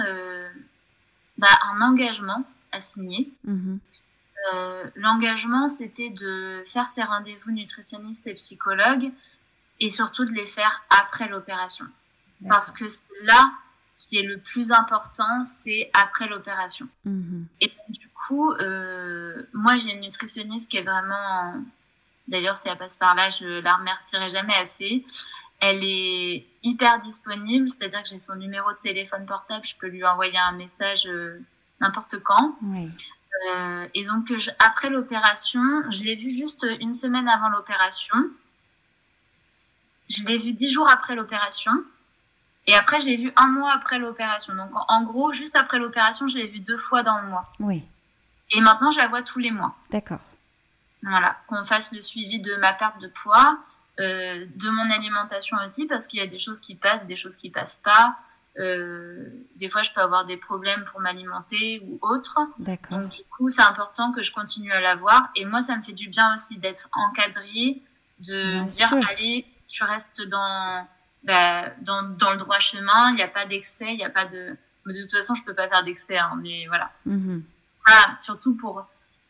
bah, 1.38 1.48
un 1.72 1.82
engagement 1.82 2.44
à 2.72 2.80
signer. 2.82 3.30
Mhm. 3.46 3.80
Euh, 4.54 4.84
L'engagement, 4.96 5.68
c'était 5.68 6.10
de 6.10 6.64
faire 6.66 6.88
ses 6.88 7.04
rendez-vous 7.04 7.52
nutritionnistes 7.52 8.26
et 8.28 8.34
psychologues 8.34 9.12
et 9.82 9.90
surtout 9.90 10.26
de 10.26 10.32
les 10.32 10.46
faire 10.46 10.82
après 10.90 11.28
l'opération. 11.30 11.86
Parce 12.48 12.72
que 12.72 12.88
c'est 12.88 13.02
là 13.24 13.52
qui 13.98 14.18
est 14.18 14.24
le 14.24 14.38
plus 14.38 14.72
important, 14.72 15.44
c'est 15.44 15.92
après 15.94 16.28
l'opération. 16.28 16.88
Mhm. 17.04 17.46
Et 17.60 17.68
donc, 17.68 17.90
du 18.00 18.08
coup, 18.10 18.52
euh, 18.54 19.44
moi, 19.54 19.76
j'ai 19.76 19.92
une 19.94 20.02
nutritionniste 20.02 20.72
qui 20.72 20.78
est 20.78 20.84
vraiment. 20.84 21.56
D'ailleurs, 22.30 22.56
si 22.56 22.70
elle 22.70 22.78
passe 22.78 22.96
par 22.96 23.14
là, 23.16 23.30
je 23.30 23.46
la 23.62 23.76
remercierai 23.76 24.30
jamais 24.30 24.56
assez. 24.56 25.06
Elle 25.60 25.84
est 25.84 26.46
hyper 26.64 27.00
disponible, 27.00 27.68
c'est-à-dire 27.68 28.02
que 28.04 28.08
j'ai 28.10 28.20
son 28.20 28.36
numéro 28.38 28.72
de 28.72 28.78
téléphone 28.78 29.26
portable, 29.26 29.66
je 29.66 29.76
peux 29.76 29.88
lui 29.88 30.06
envoyer 30.06 30.38
un 30.38 30.54
message 30.54 31.06
euh, 31.08 31.38
n'importe 31.82 32.20
quand. 32.20 32.58
Oui. 32.62 32.90
Euh, 33.52 33.88
et 33.94 34.06
donc, 34.06 34.32
je- 34.38 34.52
après 34.60 34.90
l'opération, 34.90 35.62
je 35.92 36.04
l'ai 36.04 36.16
vu 36.16 36.30
juste 36.30 36.66
une 36.80 36.94
semaine 36.94 37.28
avant 37.28 37.50
l'opération. 37.50 38.16
Je 40.10 40.24
l'ai 40.26 40.38
vu 40.38 40.54
dix 40.54 40.72
jours 40.72 40.90
après 40.90 41.16
l'opération. 41.16 41.72
Et 42.70 42.76
après, 42.76 43.02
je 43.02 43.08
l'ai 43.08 43.18
vu 43.18 43.32
un 43.36 43.48
mois 43.48 43.72
après 43.74 43.98
l'opération. 43.98 44.54
Donc, 44.54 44.70
en, 44.74 45.04
gros, 45.04 45.34
juste 45.34 45.56
après 45.56 45.80
l'opération, 45.80 46.28
je 46.28 46.38
l'ai 46.38 46.46
vu 46.46 46.60
deux 46.60 46.78
fois 46.78 47.02
dans 47.02 47.20
le 47.20 47.28
mois. 47.28 47.44
Oui. 47.60 47.84
Et 48.52 48.62
maintenant, 48.62 48.92
je 48.92 49.00
la 49.00 49.08
vois 49.08 49.24
tous 49.24 49.40
les 49.40 49.50
mois. 49.50 49.76
D'accord. 49.90 50.22
Voilà, 51.02 51.36
qu'on 51.48 51.64
fasse 51.64 51.92
le 51.94 52.02
suivi 52.02 52.40
de 52.42 52.56
ma 52.58 52.74
perte 52.74 53.02
de 53.02 53.08
poids, 53.08 53.58
euh, 54.00 54.46
de 54.56 54.70
mon 54.70 54.92
alimentation 54.92 55.58
aussi, 55.64 55.88
parce 55.88 56.06
qu'il 56.06 56.20
y 56.20 56.22
a 56.22 56.28
des 56.28 56.38
choses 56.38 56.60
qui 56.60 56.76
passent, 56.76 57.06
des 57.08 57.16
choses 57.16 57.38
qui 57.38 57.50
passent 57.50 57.82
pas. 57.84 58.18
Euh, 58.60 59.26
des 59.56 59.70
fois, 59.70 59.82
je 59.82 59.90
peux 59.92 60.02
avoir 60.02 60.26
des 60.26 60.38
problèmes 60.38 60.84
pour 60.84 61.00
m'alimenter 61.00 61.82
ou 61.88 61.98
autre. 62.02 62.38
D'accord. 62.60 63.00
Donc, 63.00 63.10
du 63.10 63.24
coup, 63.32 63.50
c'est 63.50 63.64
important 63.64 64.12
que 64.12 64.22
je 64.22 64.32
continue 64.32 64.72
à 64.74 64.80
la 64.80 64.96
voir. 64.96 65.32
Et 65.36 65.46
moi, 65.46 65.62
ça 65.62 65.76
me 65.76 65.82
fait 65.82 65.94
du 65.94 66.08
bien 66.08 66.36
aussi 66.36 66.60
d'être 66.60 66.88
encadrée, 66.94 67.82
de 68.20 68.52
Bien 68.52 68.64
dire, 68.66 68.90
sûr. 68.90 69.00
allez, 69.10 69.48
tu 69.68 69.84
restes 69.84 70.22
dans, 70.28 70.86
bah, 71.24 71.70
dans, 71.82 72.04
dans 72.04 72.32
le 72.32 72.38
droit 72.38 72.60
chemin, 72.60 73.10
il 73.10 73.16
n'y 73.16 73.22
a 73.22 73.28
pas 73.28 73.46
d'excès, 73.46 73.94
il 73.94 73.98
n'y 73.98 74.06
a 74.06 74.10
pas 74.10 74.26
de... 74.26 74.56
Mais 74.86 74.94
de 74.94 75.02
toute 75.02 75.12
façon, 75.12 75.36
je 75.36 75.44
peux 75.44 75.54
pas 75.54 75.68
faire 75.68 75.84
d'excès, 75.84 76.18
hein, 76.18 76.40
mais 76.42 76.66
voilà. 76.68 76.92
Mhm. 77.06 77.44
Voilà, 77.86 78.18
surtout 78.22 78.56
pour, 78.56 78.88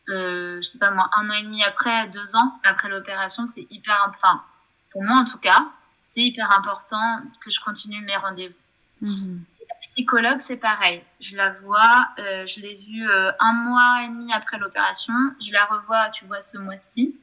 euh, 0.08 0.56
je 0.56 0.66
sais 0.66 0.78
pas 0.78 0.90
moi, 0.90 1.08
un 1.16 1.28
an 1.28 1.32
et 1.34 1.42
demi 1.42 1.62
après, 1.64 2.08
deux 2.08 2.36
ans 2.36 2.60
après 2.64 2.88
l'opération, 2.88 3.46
c'est 3.46 3.66
hyper, 3.70 4.06
enfin, 4.08 4.42
pour 4.90 5.02
moi 5.02 5.18
en 5.18 5.24
tout 5.24 5.38
cas, 5.38 5.68
c'est 6.02 6.20
hyper 6.20 6.50
important 6.58 7.22
que 7.40 7.50
je 7.50 7.60
continue 7.60 8.00
mes 8.02 8.16
rendez-vous. 8.16 8.54
Mhm. 9.00 9.44
La 9.68 9.74
psychologue, 9.80 10.38
c'est 10.38 10.56
pareil. 10.56 11.02
Je 11.20 11.36
la 11.36 11.50
vois, 11.52 12.10
euh, 12.18 12.44
je 12.46 12.60
l'ai 12.60 12.74
vue 12.74 13.08
euh, 13.08 13.32
un 13.38 13.52
mois 13.52 14.02
et 14.04 14.08
demi 14.08 14.32
après 14.32 14.58
l'opération. 14.58 15.14
Je 15.40 15.52
la 15.52 15.64
revois, 15.64 16.10
tu 16.10 16.24
vois, 16.26 16.40
ce 16.40 16.58
mois-ci. 16.58 17.16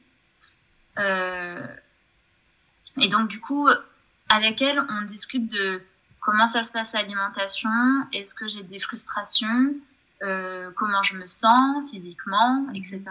Euh, 0.98 1.66
et 3.00 3.08
donc, 3.08 3.28
du 3.28 3.40
coup, 3.40 3.68
avec 4.28 4.62
elle, 4.62 4.84
on 4.88 5.02
discute 5.02 5.50
de 5.50 5.82
comment 6.20 6.46
ça 6.46 6.62
se 6.62 6.72
passe 6.72 6.92
l'alimentation, 6.92 7.70
est-ce 8.12 8.34
que 8.34 8.48
j'ai 8.48 8.62
des 8.62 8.78
frustrations, 8.78 9.74
euh, 10.22 10.70
comment 10.74 11.02
je 11.02 11.16
me 11.16 11.26
sens 11.26 11.90
physiquement, 11.90 12.66
etc. 12.74 13.02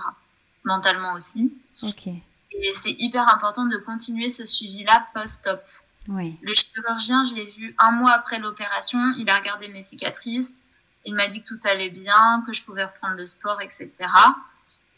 Mentalement 0.63 1.13
aussi. 1.13 1.53
Ok. 1.83 2.07
Et 2.07 2.71
c'est 2.73 2.95
hyper 2.97 3.33
important 3.33 3.65
de 3.65 3.77
continuer 3.77 4.29
ce 4.29 4.45
suivi-là 4.45 5.07
post-op. 5.13 5.61
Oui. 6.09 6.37
Le 6.41 6.53
chirurgien, 6.55 7.23
je 7.25 7.35
l'ai 7.35 7.45
vu 7.45 7.75
un 7.79 7.91
mois 7.91 8.11
après 8.11 8.39
l'opération. 8.39 8.99
Il 9.17 9.29
a 9.29 9.37
regardé 9.37 9.67
mes 9.69 9.81
cicatrices. 9.81 10.61
Il 11.05 11.13
m'a 11.13 11.27
dit 11.27 11.41
que 11.41 11.47
tout 11.47 11.59
allait 11.65 11.89
bien, 11.89 12.43
que 12.45 12.53
je 12.53 12.63
pouvais 12.63 12.85
reprendre 12.85 13.15
le 13.15 13.25
sport, 13.25 13.61
etc. 13.61 13.91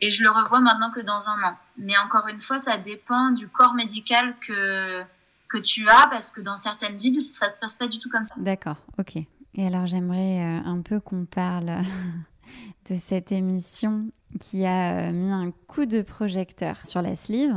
Et 0.01 0.11
je 0.11 0.23
le 0.23 0.29
revois 0.29 0.59
maintenant 0.59 0.91
que 0.91 1.01
dans 1.01 1.27
un 1.29 1.43
an. 1.43 1.57
Mais 1.77 1.97
encore 1.97 2.27
une 2.27 2.39
fois, 2.39 2.57
ça 2.57 2.77
dépend 2.77 3.31
du 3.31 3.47
corps 3.47 3.73
médical 3.73 4.35
que, 4.39 5.03
que 5.49 5.57
tu 5.57 5.87
as, 5.89 6.07
parce 6.09 6.31
que 6.31 6.41
dans 6.41 6.57
certaines 6.57 6.97
villes, 6.97 7.21
ça 7.23 7.49
se 7.49 7.57
passe 7.57 7.75
pas 7.75 7.87
du 7.87 7.99
tout 7.99 8.09
comme 8.09 8.23
ça. 8.23 8.35
D'accord. 8.37 8.77
Ok. 8.97 9.17
Et 9.55 9.65
alors, 9.67 9.87
j'aimerais 9.87 10.41
euh, 10.41 10.59
un 10.65 10.81
peu 10.81 10.99
qu'on 10.99 11.25
parle 11.25 11.65
de 12.89 12.95
cette 12.95 13.31
émission 13.31 14.05
qui 14.39 14.65
a 14.65 15.09
euh, 15.09 15.11
mis 15.11 15.31
un 15.31 15.51
coup 15.67 15.85
de 15.85 16.01
projecteur 16.01 16.85
sur 16.85 17.01
la 17.01 17.15
sleeve, 17.15 17.55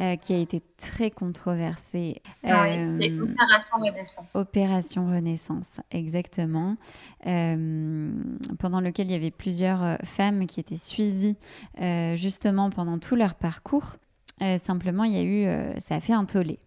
euh, 0.00 0.16
qui 0.16 0.32
a 0.32 0.38
été 0.38 0.62
très 0.78 1.10
controversée. 1.10 2.22
Oui, 2.42 2.50
c'est 2.84 3.10
Euh, 3.10 3.24
opération 3.24 3.76
renaissance. 3.76 4.28
Opération 4.32 5.06
Renaissance, 5.06 5.70
exactement, 5.90 6.76
euh, 7.26 8.10
pendant 8.58 8.80
lequel 8.80 9.08
il 9.08 9.12
y 9.12 9.14
avait 9.14 9.30
plusieurs 9.30 9.98
femmes 10.04 10.46
qui 10.46 10.58
étaient 10.58 10.78
suivies 10.78 11.36
justement 12.14 12.70
pendant 12.70 12.98
tout 12.98 13.14
leur 13.14 13.34
parcours. 13.34 13.96
Simplement, 14.64 15.04
il 15.04 15.12
y 15.12 15.18
a 15.18 15.22
eu, 15.22 15.80
ça 15.80 15.96
a 15.96 16.00
fait 16.00 16.14
un 16.14 16.24
tollé. 16.24 16.58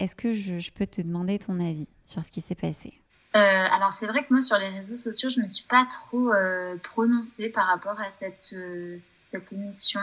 Est-ce 0.00 0.16
que 0.16 0.32
je, 0.32 0.70
peux 0.72 0.86
te 0.86 1.02
demander 1.02 1.38
ton 1.38 1.60
avis 1.60 1.86
sur 2.06 2.24
ce 2.24 2.32
qui 2.32 2.40
s'est 2.40 2.54
passé? 2.54 2.94
Euh, 3.36 3.38
alors 3.38 3.92
c'est 3.92 4.06
vrai 4.06 4.24
que 4.24 4.32
moi 4.32 4.40
sur 4.40 4.58
les 4.58 4.70
réseaux 4.70 4.96
sociaux, 4.96 5.28
je 5.30 5.40
me 5.40 5.46
suis 5.46 5.66
pas 5.68 5.86
trop 5.88 6.32
euh, 6.32 6.74
prononcée 6.82 7.50
par 7.50 7.66
rapport 7.66 8.00
à 8.00 8.10
cette, 8.10 8.54
euh, 8.54 8.96
cette 8.98 9.52
émission. 9.52 10.00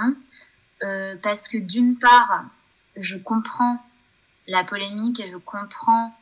Parce 1.23 1.47
que 1.47 1.57
d'une 1.57 1.97
part, 1.97 2.45
je 2.95 3.17
comprends 3.17 3.83
la 4.45 4.63
polémique 4.63 5.19
et 5.19 5.27
je 5.31 5.37
comprends 5.37 6.13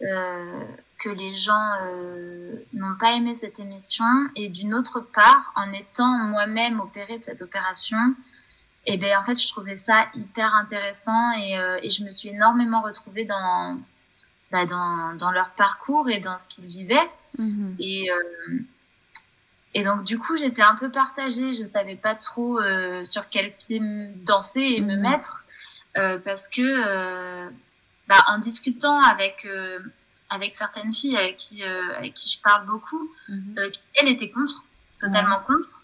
que 0.00 1.10
les 1.10 1.34
gens 1.34 1.76
n'ont 2.72 2.96
pas 2.98 3.12
aimé 3.12 3.34
cette 3.34 3.60
émission. 3.60 4.06
Et 4.34 4.48
d'une 4.48 4.72
autre 4.72 5.00
part, 5.00 5.52
en 5.56 5.70
étant 5.74 6.08
moi-même 6.24 6.80
opérée 6.80 7.18
de 7.18 7.24
cette 7.24 7.42
opération, 7.42 7.98
et 8.90 8.96
ben 8.96 9.18
en 9.18 9.22
fait 9.22 9.36
je 9.40 9.46
trouvais 9.48 9.76
ça 9.76 10.06
hyper 10.14 10.54
intéressant 10.54 11.32
et, 11.32 11.58
euh, 11.58 11.78
et 11.82 11.90
je 11.90 12.02
me 12.04 12.10
suis 12.10 12.30
énormément 12.30 12.80
retrouvée 12.80 13.24
dans 13.24 13.78
bah, 14.50 14.64
dans, 14.64 15.14
dans 15.16 15.30
leur 15.30 15.50
parcours 15.50 16.08
et 16.08 16.20
dans 16.20 16.38
ce 16.38 16.48
qu'ils 16.48 16.64
vivaient. 16.64 17.10
Mhm. 17.36 17.76
Et, 17.78 18.10
euh, 18.10 18.58
et 19.74 19.84
donc, 19.84 20.04
du 20.04 20.18
coup, 20.18 20.38
j'étais 20.38 20.62
un 20.62 20.74
peu 20.74 20.90
partagée. 20.90 21.52
Je 21.52 21.64
savais 21.66 21.96
pas 21.96 22.14
trop 22.14 22.58
euh, 22.58 23.04
sur 23.04 23.28
quel 23.28 23.52
pied 23.52 23.78
danser 24.24 24.62
et 24.62 24.80
me 24.80 24.94
Mhm. 24.96 25.02
mettre. 25.02 25.44
parce 26.24 26.48
que, 26.48 27.48
bah, 28.08 28.24
en 28.28 28.38
discutant 28.38 29.02
avec, 29.02 29.46
avec 30.30 30.54
certaines 30.54 30.92
filles 30.94 31.18
avec 31.18 31.36
qui, 31.36 31.62
avec 31.62 32.14
qui 32.14 32.30
je 32.30 32.40
parle 32.40 32.64
beaucoup, 32.64 33.10
mhm. 33.28 33.54
elles 33.96 34.08
étaient 34.08 34.30
contre, 34.30 34.64
totalement 34.98 35.40
contre. 35.40 35.82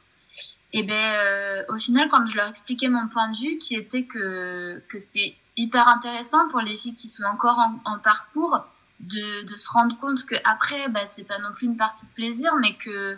Et 0.76 0.82
ben, 0.82 1.64
au 1.68 1.78
final, 1.78 2.08
quand 2.10 2.26
je 2.26 2.36
leur 2.36 2.48
expliquais 2.48 2.88
mon 2.88 3.06
point 3.06 3.30
de 3.30 3.36
vue, 3.36 3.58
qui 3.58 3.76
était 3.76 4.02
que, 4.02 4.82
que 4.88 4.98
c'était 4.98 5.36
hyper 5.56 5.86
intéressant 5.86 6.48
pour 6.48 6.60
les 6.60 6.76
filles 6.76 6.96
qui 6.96 7.08
sont 7.08 7.22
encore 7.24 7.60
en, 7.84 7.98
parcours 7.98 8.66
de, 8.98 9.44
de, 9.44 9.56
se 9.56 9.70
rendre 9.70 9.96
compte 9.98 10.24
que 10.26 10.34
après, 10.44 10.88
bah, 10.88 11.06
c'est 11.06 11.22
pas 11.22 11.38
non 11.38 11.52
plus 11.54 11.66
une 11.66 11.76
partie 11.76 12.06
de 12.06 12.10
plaisir, 12.10 12.56
mais 12.60 12.74
que, 12.74 13.16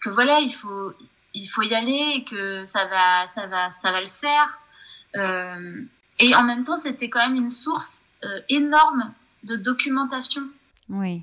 que 0.00 0.10
voilà, 0.10 0.38
il 0.38 0.52
faut, 0.52 0.92
il 1.34 1.46
faut 1.46 1.62
y 1.62 1.74
aller 1.74 2.14
et 2.18 2.24
que 2.24 2.64
ça 2.64 2.86
va, 2.86 3.26
ça 3.26 3.46
va, 3.48 3.70
ça 3.70 3.90
va 3.90 4.00
le 4.00 4.06
faire. 4.06 4.60
Euh, 5.16 5.82
et 6.20 6.34
en 6.36 6.44
même 6.44 6.64
temps, 6.64 6.76
c'était 6.76 7.08
quand 7.08 7.26
même 7.26 7.36
une 7.36 7.50
source 7.50 8.04
euh, 8.24 8.40
énorme 8.48 9.12
de 9.42 9.56
documentation. 9.56 10.42
Oui. 10.88 11.22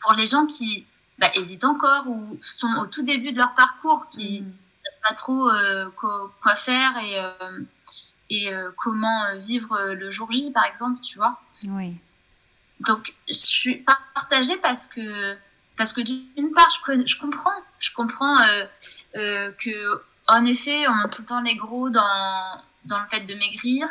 Pour 0.00 0.14
les 0.14 0.26
gens 0.26 0.46
qui 0.46 0.86
bah, 1.18 1.30
hésitent 1.34 1.64
encore 1.64 2.06
ou 2.06 2.38
sont 2.40 2.72
au 2.80 2.86
tout 2.86 3.02
début 3.02 3.32
de 3.32 3.38
leur 3.38 3.52
parcours, 3.54 4.08
qui 4.10 4.40
mm. 4.40 4.52
Pas 5.08 5.14
trop 5.14 5.48
euh, 5.48 5.90
quoi, 5.90 6.54
faire 6.56 6.92
et, 6.98 7.18
et 8.30 8.50
comment 8.76 9.34
vivre 9.36 9.92
le 9.92 10.10
jour 10.10 10.30
J, 10.30 10.50
par 10.52 10.64
exemple, 10.64 11.00
tu 11.00 11.18
vois. 11.18 11.40
Oui. 11.64 11.96
Donc, 12.80 13.14
je 13.28 13.34
suis 13.34 13.84
partagée 14.14 14.56
parce 14.58 14.86
que 14.86 15.36
parce 15.78 15.92
que 15.92 16.00
d'une 16.00 16.52
part, 16.52 16.68
je, 16.70 17.06
je, 17.06 17.18
comprends, 17.18 17.50
je 17.78 17.92
comprends 17.94 18.40
euh, 18.40 18.64
euh, 19.16 19.52
que 19.52 20.02
en 20.26 20.44
effet, 20.44 20.86
on 20.88 21.04
a 21.04 21.08
tout 21.08 21.22
le 21.22 21.28
temps 21.28 21.40
les 21.40 21.54
gros 21.54 21.88
dans, 21.88 22.60
dans 22.84 22.98
le 23.00 23.06
fait 23.06 23.20
de 23.20 23.34
maigrir. 23.34 23.88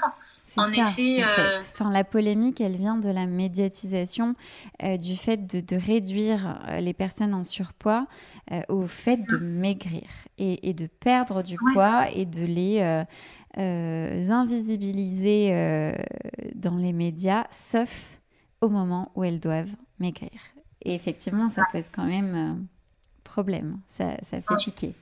En 0.55 0.71
effet, 0.71 1.23
euh, 1.23 1.59
Enfin, 1.59 1.91
la 1.91 2.03
polémique, 2.03 2.61
elle 2.61 2.77
vient 2.77 2.97
de 2.97 3.09
la 3.09 3.25
médiatisation 3.25 4.35
euh, 4.83 4.97
du 4.97 5.17
fait 5.17 5.45
de, 5.45 5.59
de, 5.59 5.75
réduire 5.75 6.59
les 6.79 6.93
personnes 6.93 7.33
en 7.33 7.43
surpoids 7.43 8.07
au 8.69 8.87
fait 8.87 9.17
de 9.17 9.37
mm. 9.37 9.59
maigrir 9.59 10.07
et, 10.37 10.69
et, 10.69 10.73
de 10.73 10.87
perdre 10.87 11.43
du 11.43 11.57
poids 11.73 12.09
et 12.09 12.25
de 12.25 12.45
les 12.45 13.05
invisibiliser 13.57 15.51
dans 16.55 16.77
les 16.77 16.93
médias, 16.93 17.45
sauf 17.51 18.17
au 18.61 18.69
moment 18.69 19.11
où 19.15 19.23
elles 19.23 19.39
doivent 19.39 19.75
maigrir. 19.99 20.39
Et 20.83 20.95
effectivement, 20.95 21.49
ça 21.49 21.63
pose 21.71 21.89
quand 21.91 22.05
même 22.05 22.35
euh, 22.35 22.53
problème. 23.23 23.79
Ça, 23.97 24.17
ça 24.23 24.41
fait 24.41 24.55
tiquer. 24.57 24.93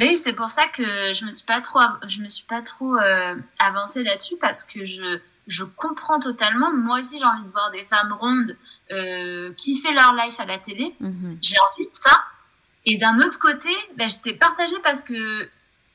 Oui, 0.00 0.16
c'est 0.16 0.32
pour 0.32 0.48
ça 0.48 0.66
que 0.66 1.12
je 1.12 1.24
me 1.26 1.30
suis 1.30 1.44
pas 1.44 1.60
trop, 1.60 1.80
je 2.08 2.20
me 2.20 2.28
suis 2.28 2.46
pas 2.46 2.62
trop 2.62 2.96
euh, 2.96 3.34
avancée 3.58 4.02
là-dessus 4.02 4.36
parce 4.40 4.64
que 4.64 4.84
je, 4.84 5.18
je 5.46 5.64
comprends 5.64 6.20
totalement. 6.20 6.72
Moi 6.72 6.98
aussi, 6.98 7.18
j'ai 7.18 7.24
envie 7.24 7.44
de 7.44 7.50
voir 7.50 7.70
des 7.70 7.84
femmes 7.84 8.12
rondes 8.12 8.56
euh, 8.92 9.52
font 9.82 9.92
leur 9.92 10.14
life 10.14 10.40
à 10.40 10.46
la 10.46 10.58
télé. 10.58 10.94
Mhm. 11.00 11.38
J'ai 11.42 11.56
envie 11.70 11.88
de 11.88 11.94
ça. 11.94 12.22
Et 12.86 12.96
d'un 12.96 13.18
autre 13.18 13.38
côté, 13.38 13.68
ben, 13.96 14.08
j'étais 14.08 14.34
partagée 14.34 14.78
parce 14.82 15.02
que 15.02 15.48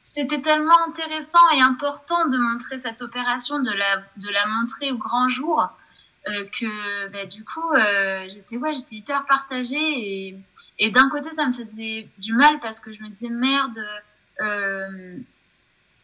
c'était 0.03 0.41
tellement 0.41 0.79
intéressant 0.87 1.49
et 1.55 1.61
important 1.61 2.27
de 2.27 2.37
montrer 2.37 2.79
cette 2.79 3.01
opération, 3.01 3.59
de 3.59 3.71
la, 3.71 3.97
de 4.17 4.29
la 4.29 4.45
montrer 4.45 4.91
au 4.91 4.97
grand 4.97 5.27
jour. 5.27 5.67
Euh, 6.27 6.45
que 6.45 7.07
bah, 7.09 7.27
du 7.27 7.43
coup 7.43 7.71
euh, 7.77 8.25
j'étais 8.27 8.57
ouais 8.57 8.73
j'étais 8.73 8.95
hyper 8.95 9.25
partagée 9.25 10.33
et, 10.79 10.89
d'un 10.89 11.07
côté 11.07 11.29
ça 11.29 11.45
me 11.45 11.51
faisait 11.51 12.07
du 12.17 12.33
mal 12.33 12.59
parce 12.61 12.79
que 12.79 12.91
je 12.91 13.03
me 13.03 13.09
disais 13.09 13.29
merde 13.29 13.77
euh, 14.41 15.17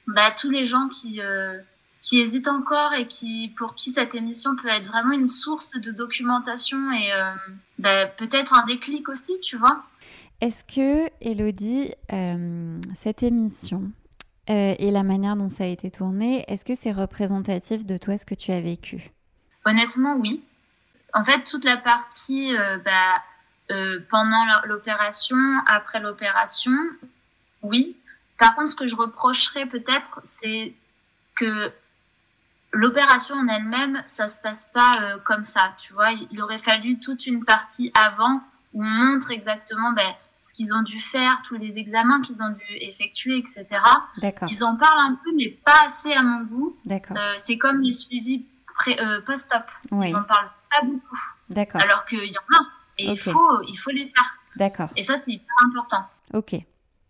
bah, 0.06 0.30
tous 0.40 0.52
les 0.52 0.68
gens 0.68 0.90
qui 0.90 1.20
qui 2.04 2.20
hésitent 2.20 2.48
encore 2.48 2.94
et 2.94 3.08
qui 3.08 3.52
pour 3.58 3.74
qui 3.74 3.92
cette 3.94 4.14
émission 4.14 4.56
peut 4.56 4.68
être 4.68 4.86
vraiment 4.86 5.14
une 5.14 5.26
source 5.26 5.72
de 5.72 5.92
documentation 5.92 6.92
et 6.92 7.10
bah, 7.80 8.06
peut-être 8.06 8.54
un 8.54 8.66
déclic 8.68 9.10
aussi 9.10 9.40
tu 9.42 9.58
vois. 9.58 9.84
Est-ce 10.40 10.64
que 10.64 11.10
Elodie 11.22 11.94
cette 13.00 13.24
émission 13.24 13.90
et 14.48 14.92
la 14.92 15.02
manière 15.02 15.36
dont 15.36 15.50
ça 15.50 15.64
a 15.64 15.68
été 15.68 15.90
tourné 15.90 16.46
est-ce 16.48 16.64
que 16.64 16.76
c'est 16.76 16.92
représentatif 16.92 17.88
de 17.88 17.98
toi 17.98 18.20
ce 18.20 18.26
que 18.28 18.36
tu 18.36 18.52
as 18.52 18.62
vécu? 18.62 19.10
Honnêtement, 19.66 20.16
oui. 20.16 20.44
En 21.14 21.24
fait, 21.24 21.44
toute 21.44 21.66
la 21.66 21.78
partie 21.78 22.56
euh, 22.56 22.78
bah, 22.80 23.22
euh, 23.72 24.00
pendant 24.10 24.44
l'opération, 24.66 25.38
après 25.68 26.00
l'opération, 26.00 26.72
oui. 27.62 27.98
Par 28.38 28.56
contre, 28.56 28.70
ce 28.70 28.76
que 28.76 28.88
je 28.88 28.96
reprocherais 28.96 29.66
peut-être, 29.66 30.22
c'est 30.24 30.74
que 31.36 31.72
l'opération 32.72 33.36
en 33.36 33.48
elle-même, 33.48 34.02
ça 34.08 34.28
se 34.28 34.42
passe 34.42 34.70
pas 34.74 35.02
euh, 35.02 35.18
comme 35.20 35.44
ça. 35.44 35.76
Tu 35.78 35.94
vois, 35.94 36.12
il 36.12 36.42
aurait 36.42 36.58
fallu 36.58 37.00
toute 37.00 37.28
une 37.28 37.44
partie 37.46 37.92
avant 37.94 38.42
où 38.74 38.84
on 38.84 38.88
montre 38.88 39.32
exactement 39.32 39.92
ben, 39.92 40.14
ce 40.40 40.54
qu'ils 40.54 40.74
ont 40.74 40.82
dû 40.82 41.00
faire, 41.00 41.42
tous 41.44 41.56
les 41.56 41.78
examens 41.78 42.22
qu'ils 42.22 42.42
ont 42.42 42.50
dû 42.50 42.76
effectuer, 42.78 43.38
etc. 43.38 43.66
Ils 44.50 44.64
en 44.64 44.76
parlent 44.76 45.02
un 45.02 45.20
peu, 45.24 45.32
mais 45.36 45.50
pas 45.50 45.86
assez 45.86 46.14
à 46.14 46.24
mon 46.24 46.44
goût. 46.46 46.78
c'est 47.38 47.58
comme 47.58 47.82
les 47.82 47.92
suivis 47.92 48.46
euh, 48.88 49.22
post-op. 49.22 49.64
Ils 49.92 50.16
en 50.16 50.24
parlent 50.24 50.52
pas 50.70 50.86
beaucoup. 50.86 51.18
D'accord. 51.50 51.82
Alors 51.82 52.06
qu'il 52.06 52.24
y 52.26 52.38
en 52.38 52.58
a. 52.58 52.66
Et 52.98 53.06
il, 53.06 53.20
faut, 53.20 53.62
il 53.68 53.76
faut 53.76 53.92
les 53.92 54.06
faire. 54.06 54.40
D'accord. 54.58 54.90
Et 54.96 55.04
ça, 55.04 55.16
c'est 55.18 55.32
hyper 55.32 55.56
important. 55.66 56.06
Ok. 56.34 56.56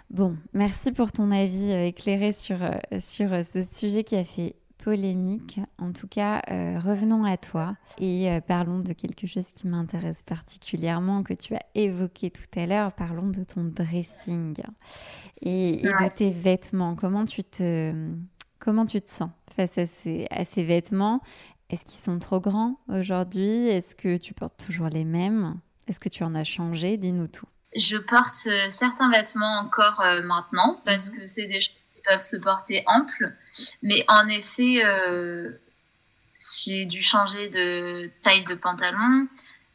Bon, 0.09 0.37
merci 0.53 0.91
pour 0.91 1.11
ton 1.11 1.31
avis 1.31 1.71
euh, 1.71 1.87
éclairé 1.87 2.31
sur, 2.31 2.57
euh, 2.61 2.77
sur 2.99 3.29
ce 3.43 3.63
sujet 3.63 4.03
qui 4.03 4.15
a 4.15 4.25
fait 4.25 4.55
polémique. 4.77 5.59
En 5.77 5.91
tout 5.91 6.07
cas, 6.07 6.41
revenons 6.47 7.23
à 7.23 7.37
toi 7.37 7.75
et 7.99 8.39
parlons 8.47 8.79
de 8.79 8.93
quelque 8.93 9.27
chose 9.27 9.45
qui 9.53 9.67
m'intéresse 9.67 10.23
particulièrement, 10.23 11.21
que 11.21 11.35
tu 11.35 11.53
as 11.53 11.61
évoqué 11.75 12.31
tout 12.31 12.59
à 12.59 12.65
l'heure. 12.65 12.91
Parlons 12.91 13.27
de 13.29 13.43
ton 13.43 13.63
dressing 13.63 14.59
et, 15.39 15.83
de 15.83 16.09
tes 16.09 16.31
vêtements. 16.31 16.95
Comment 16.95 17.25
tu 17.25 17.43
te, 17.43 18.11
comment 18.61 18.85
tu 18.85 19.01
te 19.01 19.09
sens 19.09 19.31
face 19.53 19.77
à 19.77 19.85
ces, 19.85 20.27
à 20.29 20.45
ces 20.45 20.63
vêtements? 20.63 21.21
Est-ce 21.69 21.83
qu'ils 21.83 21.99
sont 21.99 22.19
trop 22.19 22.39
grands 22.39 22.79
aujourd'hui? 22.87 23.67
Est-ce 23.67 23.95
que 23.95 24.17
tu 24.17 24.33
portes 24.33 24.63
toujours 24.63 24.87
les 24.87 25.03
mêmes? 25.03 25.59
Est-ce 25.87 25.99
que 25.99 26.09
tu 26.09 26.23
en 26.23 26.35
as 26.35 26.43
changé? 26.43 26.97
Dis-nous 26.97 27.27
tout. 27.27 27.47
Je 27.75 27.97
porte 27.97 28.47
euh, 28.47 28.69
certains 28.69 29.09
vêtements 29.09 29.59
encore 29.59 30.01
euh, 30.01 30.21
maintenant 30.21 30.81
parce 30.85 31.09
mhm. 31.09 31.17
que 31.17 31.25
c'est 31.25 31.47
des 31.47 31.61
choses 31.61 31.75
qui 31.95 32.01
peuvent 32.05 32.21
se 32.21 32.37
porter 32.37 32.83
amples. 32.87 33.33
Mais 33.81 34.05
en 34.07 34.27
effet, 34.27 34.83
euh, 34.85 35.51
j'ai 36.63 36.85
dû 36.85 37.01
changer 37.01 37.49
de 37.49 38.11
taille 38.21 38.45
de 38.45 38.55
pantalon. 38.55 39.27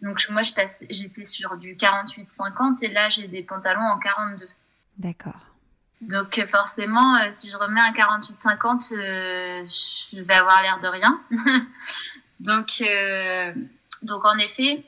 Donc 0.02 0.26
moi, 0.28 0.42
j'étais 0.42 1.24
sur 1.24 1.56
du 1.56 1.74
48-50 1.74 2.84
et 2.84 2.88
là, 2.88 3.08
j'ai 3.08 3.28
des 3.28 3.42
pantalons 3.42 3.80
en 3.80 3.98
42. 3.98 4.46
D'accord. 4.98 5.55
Donc 6.02 6.38
euh, 6.38 6.46
forcément, 6.46 7.16
euh, 7.16 7.26
si 7.30 7.48
je 7.48 7.56
remets 7.56 7.80
un 7.80 7.92
48-50, 7.92 8.94
euh, 8.94 9.64
je 10.12 10.20
vais 10.20 10.34
avoir 10.34 10.60
l'air 10.62 10.78
de 10.78 10.88
rien. 10.88 11.20
donc, 12.40 12.82
donc 14.02 14.24
en 14.24 14.38
effet, 14.38 14.84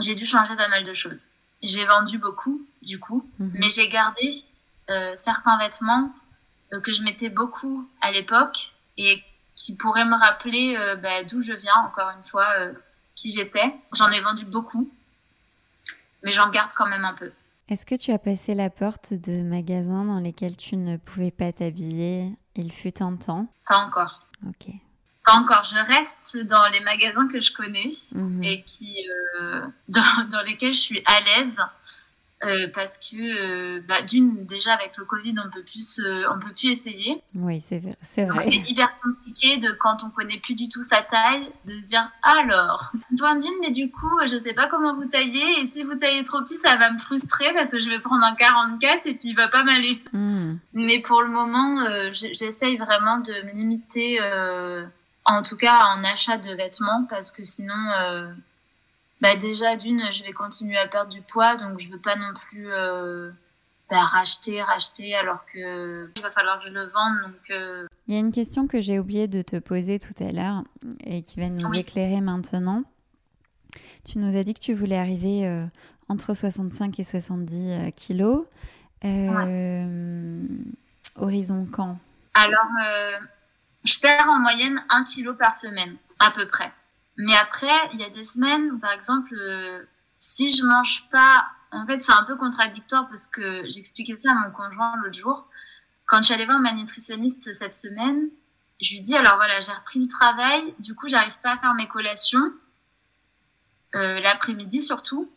j'ai 0.00 0.14
dû 0.14 0.26
changer 0.26 0.56
pas 0.56 0.68
mal 0.68 0.84
de 0.84 0.92
choses. 0.92 1.22
J'ai 1.62 1.84
vendu 1.86 2.18
beaucoup, 2.18 2.66
du 2.82 2.98
coup, 2.98 3.28
mhm. 3.38 3.52
mais 3.54 3.70
j'ai 3.70 3.88
gardé 3.88 4.32
certains 5.14 5.56
vêtements 5.58 6.14
que 6.82 6.92
je 6.92 7.02
mettais 7.02 7.30
beaucoup 7.30 7.88
à 8.02 8.10
l'époque 8.10 8.72
et 8.98 9.22
qui 9.54 9.76
pourraient 9.76 10.04
me 10.04 10.16
rappeler 10.16 10.76
bah, 11.00 11.22
d'où 11.24 11.40
je 11.40 11.52
viens, 11.52 11.76
encore 11.86 12.10
une 12.10 12.24
fois, 12.24 12.48
qui 13.14 13.32
j'étais. 13.32 13.74
J'en 13.94 14.10
ai 14.10 14.20
vendu 14.20 14.44
beaucoup, 14.44 14.90
mais 16.22 16.32
j'en 16.32 16.50
garde 16.50 16.72
quand 16.74 16.86
même 16.86 17.04
un 17.04 17.14
peu. 17.14 17.32
Est-ce 17.68 17.86
que 17.86 17.94
tu 17.94 18.12
as 18.12 18.18
passé 18.18 18.54
la 18.54 18.68
porte 18.68 19.14
de 19.14 19.40
magasins 19.42 20.04
dans 20.04 20.20
lesquels 20.20 20.56
tu 20.56 20.76
ne 20.76 20.98
pouvais 20.98 21.30
pas 21.30 21.52
t'habiller? 21.52 22.30
Il 22.56 22.70
fut 22.70 23.02
un 23.02 23.16
temps 23.16 23.46
Pas 23.66 23.78
encore. 23.78 24.26
Ok. 24.46 24.70
Pas 25.24 25.32
encore. 25.34 25.64
Je 25.64 25.76
reste 25.76 26.36
dans 26.46 26.68
les 26.72 26.80
magasins 26.80 27.26
que 27.26 27.40
je 27.40 27.52
connais 27.52 27.88
mhm. 28.12 28.42
et 28.42 28.62
qui, 28.64 29.08
euh, 29.40 29.66
dans, 29.88 30.28
dans, 30.30 30.42
lesquels 30.42 30.74
je 30.74 30.80
suis 30.80 31.02
à 31.06 31.20
l'aise. 31.20 31.56
Euh, 32.46 32.68
parce 32.74 32.98
que 32.98 33.16
euh, 33.16 33.80
bah, 33.88 34.02
d'une 34.02 34.44
déjà 34.44 34.72
avec 34.72 34.96
le 34.98 35.04
Covid 35.04 35.34
on 35.44 35.50
peut 35.50 35.62
plus 35.62 36.00
on 36.30 36.38
peut 36.38 36.52
plus 36.52 36.70
essayer. 36.70 37.22
Oui 37.34 37.60
c'est 37.60 37.78
vrai. 37.78 37.96
C'est 38.06 38.70
hyper 38.70 38.98
compliqué 39.00 39.56
de 39.58 39.72
quand 39.72 40.04
on 40.04 40.10
connaît 40.10 40.38
plus 40.38 40.54
du 40.54 40.68
tout 40.68 40.82
sa 40.82 41.02
taille 41.02 41.50
de 41.64 41.78
se 41.80 41.86
dire 41.86 42.10
alors 42.22 42.92
Blandine 43.10 43.54
mais 43.60 43.70
du 43.70 43.90
coup 43.90 44.18
je 44.26 44.36
sais 44.36 44.52
pas 44.52 44.68
comment 44.68 44.94
vous 44.94 45.06
taillez 45.06 45.60
et 45.60 45.66
si 45.66 45.82
vous 45.82 45.94
taillez 45.94 46.22
trop 46.22 46.42
petit 46.42 46.58
ça 46.58 46.76
va 46.76 46.90
me 46.90 46.98
frustrer 46.98 47.52
parce 47.54 47.70
que 47.70 47.80
je 47.80 47.88
vais 47.88 48.00
prendre 48.00 48.24
un 48.24 48.34
44 48.34 49.06
et 49.06 49.14
puis 49.14 49.30
il 49.30 49.36
va 49.36 49.48
pas 49.48 49.64
m'aller. 49.64 50.02
Hmm. 50.12 50.56
Mais 50.72 51.00
pour 51.00 51.22
le 51.22 51.28
moment 51.28 51.80
euh, 51.82 52.10
j'essaye 52.10 52.76
vraiment 52.76 53.18
de 53.18 53.32
me 53.46 53.52
limiter 53.52 54.20
en 55.26 55.42
tout 55.42 55.56
cas 55.56 55.86
en 55.96 56.04
achat 56.04 56.36
de 56.36 56.54
vêtements 56.54 57.06
parce 57.08 57.30
que 57.32 57.44
sinon 57.44 57.74
bah 59.20 59.36
déjà 59.36 59.76
d'une, 59.76 60.02
je 60.12 60.24
vais 60.24 60.32
continuer 60.32 60.76
à 60.76 60.88
perdre 60.88 61.10
du 61.10 61.22
poids, 61.22 61.56
donc 61.56 61.80
je 61.80 61.90
veux 61.90 61.98
pas 61.98 62.16
non 62.16 62.32
plus 62.34 62.70
euh, 62.70 63.30
bah, 63.90 64.00
racheter, 64.00 64.62
racheter, 64.62 65.14
alors 65.14 65.44
que 65.46 66.10
il 66.16 66.22
va 66.22 66.30
falloir 66.30 66.58
que 66.58 66.66
je 66.66 66.72
le 66.72 66.84
vende, 66.84 67.20
donc 67.22 67.50
euh, 67.50 67.86
Il 68.08 68.14
y 68.14 68.16
a 68.16 68.20
une 68.20 68.32
question 68.32 68.66
que 68.66 68.80
j'ai 68.80 68.98
oublié 68.98 69.28
de 69.28 69.42
te 69.42 69.56
poser 69.56 69.98
tout 69.98 70.14
à 70.20 70.32
l'heure 70.32 70.64
et 71.04 71.22
qui 71.22 71.38
va 71.38 71.48
nous 71.48 71.72
éclairer 71.74 72.20
maintenant. 72.20 72.82
Tu 74.04 74.18
nous 74.18 74.36
as 74.36 74.42
dit 74.42 74.54
que 74.54 74.60
tu 74.60 74.74
voulais 74.74 74.98
arriver 74.98 75.46
euh, 75.46 75.64
entre 76.08 76.34
65 76.34 76.98
et 76.98 77.04
70 77.04 77.70
euh, 77.70 77.90
kilos. 77.90 78.46
Horizon 81.16 81.66
quand? 81.70 81.98
Alors, 82.34 82.66
je 83.84 84.00
perds 84.00 84.28
en 84.28 84.40
moyenne 84.40 84.82
1 84.88 85.04
kilo 85.04 85.34
par 85.34 85.54
semaine, 85.54 85.96
à 86.18 86.30
peu 86.30 86.48
près. 86.48 86.72
Mais 87.16 87.34
après, 87.36 87.72
il 87.92 88.00
y 88.00 88.04
a 88.04 88.10
des 88.10 88.24
semaines 88.24 88.72
où, 88.72 88.78
par 88.78 88.92
exemple, 88.92 89.34
si 90.14 90.54
je 90.56 90.64
mange 90.64 91.08
pas, 91.10 91.46
en 91.70 91.86
fait, 91.86 92.00
c'est 92.00 92.12
un 92.12 92.24
peu 92.24 92.36
contradictoire 92.36 93.08
parce 93.08 93.26
que 93.26 93.68
j'expliquais 93.68 94.16
ça 94.16 94.32
à 94.32 94.34
mon 94.34 94.50
conjoint 94.50 94.96
l'autre 94.96 95.18
jour. 95.18 95.48
Quand 96.06 96.18
je 96.18 96.24
suis 96.24 96.34
allée 96.34 96.46
voir 96.46 96.60
ma 96.60 96.72
nutritionniste 96.72 97.52
cette 97.54 97.76
semaine, 97.76 98.28
je 98.80 98.92
lui 98.92 99.00
dis 99.00 99.16
alors 99.16 99.36
voilà, 99.36 99.60
j'ai 99.60 99.72
repris 99.72 100.00
le 100.00 100.08
travail, 100.08 100.74
du 100.78 100.94
coup, 100.94 101.08
j'arrive 101.08 101.38
pas 101.40 101.52
à 101.52 101.58
faire 101.58 101.74
mes 101.74 101.88
collations. 101.88 102.52
Euh, 103.94 104.20
l'après-midi 104.20 104.80
surtout. 104.82 105.30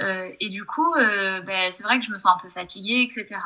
Euh, 0.00 0.30
et 0.40 0.48
du 0.48 0.64
coup, 0.64 0.94
euh, 0.94 1.40
ben, 1.42 1.70
c'est 1.70 1.82
vrai 1.82 1.98
que 1.98 2.06
je 2.06 2.12
me 2.12 2.18
sens 2.18 2.32
un 2.32 2.38
peu 2.40 2.48
fatiguée, 2.48 3.02
etc. 3.02 3.40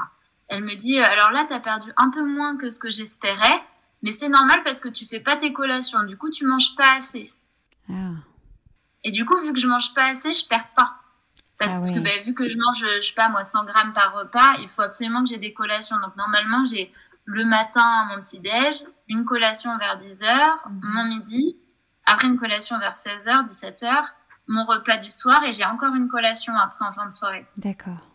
Elle 0.48 0.62
me 0.62 0.74
dit, 0.74 0.98
alors 0.98 1.30
là, 1.30 1.46
tu 1.46 1.54
as 1.54 1.60
perdu 1.60 1.90
un 1.96 2.10
peu 2.10 2.22
moins 2.22 2.58
que 2.58 2.68
ce 2.68 2.78
que 2.78 2.90
j'espérais, 2.90 3.62
mais 4.02 4.10
c'est 4.10 4.28
normal 4.28 4.62
parce 4.62 4.80
que 4.80 4.88
tu 4.88 5.06
fais 5.06 5.20
pas 5.20 5.36
tes 5.36 5.52
collations. 5.52 6.02
Du 6.04 6.18
coup, 6.18 6.30
tu 6.30 6.46
manges 6.46 6.74
pas 6.76 6.96
assez. 6.96 7.32
Ah. 7.92 8.14
Et 9.04 9.10
du 9.10 9.24
coup, 9.24 9.38
vu 9.40 9.52
que 9.52 9.58
je 9.58 9.66
mange 9.66 9.94
pas 9.94 10.06
assez, 10.06 10.32
je 10.32 10.46
perds 10.46 10.72
pas. 10.76 10.94
Parce 11.58 11.90
ah 11.90 11.94
que 11.94 12.00
ben, 12.00 12.24
vu 12.24 12.34
que 12.34 12.48
je 12.48 12.58
mange, 12.58 12.78
je 12.78 13.06
sais 13.06 13.14
pas 13.14 13.28
moi, 13.28 13.44
100 13.44 13.64
grammes 13.66 13.92
par 13.92 14.14
repas, 14.14 14.54
il 14.60 14.68
faut 14.68 14.82
absolument 14.82 15.22
que 15.22 15.28
j'ai 15.28 15.38
des 15.38 15.52
collations. 15.52 15.96
Donc 16.00 16.16
normalement, 16.16 16.64
j'ai 16.64 16.92
le 17.24 17.44
matin 17.44 18.06
mon 18.10 18.20
petit 18.20 18.40
déj, 18.40 18.84
une 19.08 19.24
collation 19.24 19.76
vers 19.78 19.98
10h, 19.98 20.24
mhm. 20.70 20.80
mon 20.82 21.04
midi, 21.04 21.56
après 22.04 22.26
une 22.26 22.38
collation 22.38 22.78
vers 22.78 22.94
16h, 22.94 23.46
17h, 23.48 24.04
mon 24.48 24.64
repas 24.64 24.96
du 24.96 25.10
soir 25.10 25.42
et 25.44 25.52
j'ai 25.52 25.64
encore 25.64 25.94
une 25.94 26.08
collation 26.08 26.54
après 26.56 26.84
en 26.84 26.92
fin 26.92 27.06
de 27.06 27.12
soirée. 27.12 27.46
D'accord. 27.58 28.10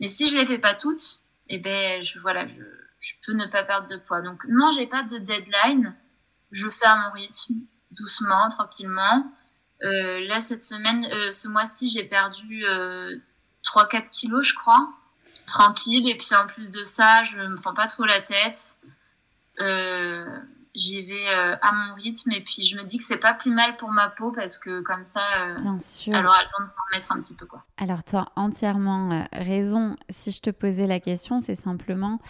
Mais 0.00 0.08
si 0.08 0.28
je 0.28 0.36
les 0.36 0.46
fais 0.46 0.58
pas 0.58 0.74
toutes, 0.74 1.20
eh 1.48 1.58
ben 1.58 2.02
je 2.02 2.18
voilà, 2.18 2.46
je, 2.46 2.62
je 3.00 3.12
peux 3.24 3.34
ne 3.34 3.46
pas 3.46 3.62
perdre 3.64 3.88
de 3.88 3.96
poids. 3.96 4.22
Donc 4.22 4.44
non, 4.48 4.70
j'ai 4.72 4.86
pas 4.86 5.02
de 5.02 5.18
deadline. 5.18 5.94
Je 6.50 6.68
fais 6.68 6.86
à 6.86 6.96
mon 6.96 7.12
rythme, 7.12 7.54
doucement, 7.92 8.48
tranquillement. 8.48 9.24
Euh, 9.84 10.20
là 10.28 10.40
cette 10.40 10.64
semaine, 10.64 11.04
euh, 11.06 11.30
ce 11.30 11.48
mois-ci, 11.48 11.88
j'ai 11.88 12.04
perdu 12.04 12.64
euh, 12.64 13.10
3-4 13.64 14.10
kilos, 14.10 14.46
je 14.46 14.54
crois, 14.54 14.88
tranquille. 15.46 16.08
Et 16.08 16.16
puis 16.16 16.34
en 16.34 16.46
plus 16.46 16.70
de 16.70 16.84
ça, 16.84 17.24
je 17.24 17.38
me 17.38 17.56
prends 17.56 17.74
pas 17.74 17.86
trop 17.86 18.04
la 18.04 18.20
tête. 18.20 18.76
Euh, 19.60 20.24
j'y 20.74 21.04
vais 21.04 21.28
à 21.28 21.70
mon 21.72 21.94
rythme 21.96 22.32
et 22.32 22.40
puis 22.42 22.62
je 22.62 22.78
me 22.78 22.84
dis 22.84 22.96
que 22.96 23.04
c'est 23.04 23.18
pas 23.18 23.34
plus 23.34 23.50
mal 23.50 23.76
pour 23.76 23.90
ma 23.90 24.08
peau 24.08 24.32
parce 24.32 24.56
que 24.56 24.80
comme 24.80 25.04
ça 25.04 25.20
Bien 25.58 25.78
sûr. 25.78 26.14
elle 26.14 26.24
aura 26.26 26.38
le 26.42 26.48
temps 26.48 26.64
de 26.64 26.68
s'en 26.70 26.76
remettre 26.90 27.12
un 27.12 27.18
petit 27.18 27.34
peu 27.34 27.44
quoi. 27.44 27.62
Alors 27.76 28.02
tu 28.02 28.16
as 28.16 28.26
entièrement 28.36 29.28
raison. 29.32 29.96
Si 30.08 30.30
je 30.30 30.40
te 30.40 30.48
posais 30.48 30.86
la 30.86 30.98
question, 30.98 31.40
c'est 31.40 31.56
simplement 31.56 32.20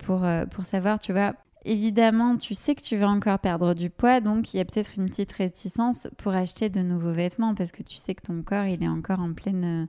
pour, 0.00 0.26
pour 0.50 0.64
savoir, 0.66 0.98
tu 0.98 1.12
vois, 1.12 1.32
évidemment, 1.64 2.36
tu 2.36 2.54
sais 2.54 2.74
que 2.74 2.82
tu 2.82 2.96
vas 2.96 3.08
encore 3.08 3.38
perdre 3.38 3.74
du 3.74 3.90
poids, 3.90 4.20
donc 4.20 4.54
il 4.54 4.58
y 4.58 4.60
a 4.60 4.64
peut-être 4.64 4.92
une 4.96 5.08
petite 5.08 5.32
réticence 5.32 6.08
pour 6.18 6.32
acheter 6.32 6.68
de 6.68 6.80
nouveaux 6.80 7.12
vêtements 7.12 7.54
parce 7.54 7.72
que 7.72 7.82
tu 7.82 7.96
sais 7.96 8.14
que 8.14 8.22
ton 8.22 8.42
corps, 8.42 8.64
il 8.64 8.82
est 8.82 8.88
encore 8.88 9.20
en 9.20 9.32
pleine 9.32 9.88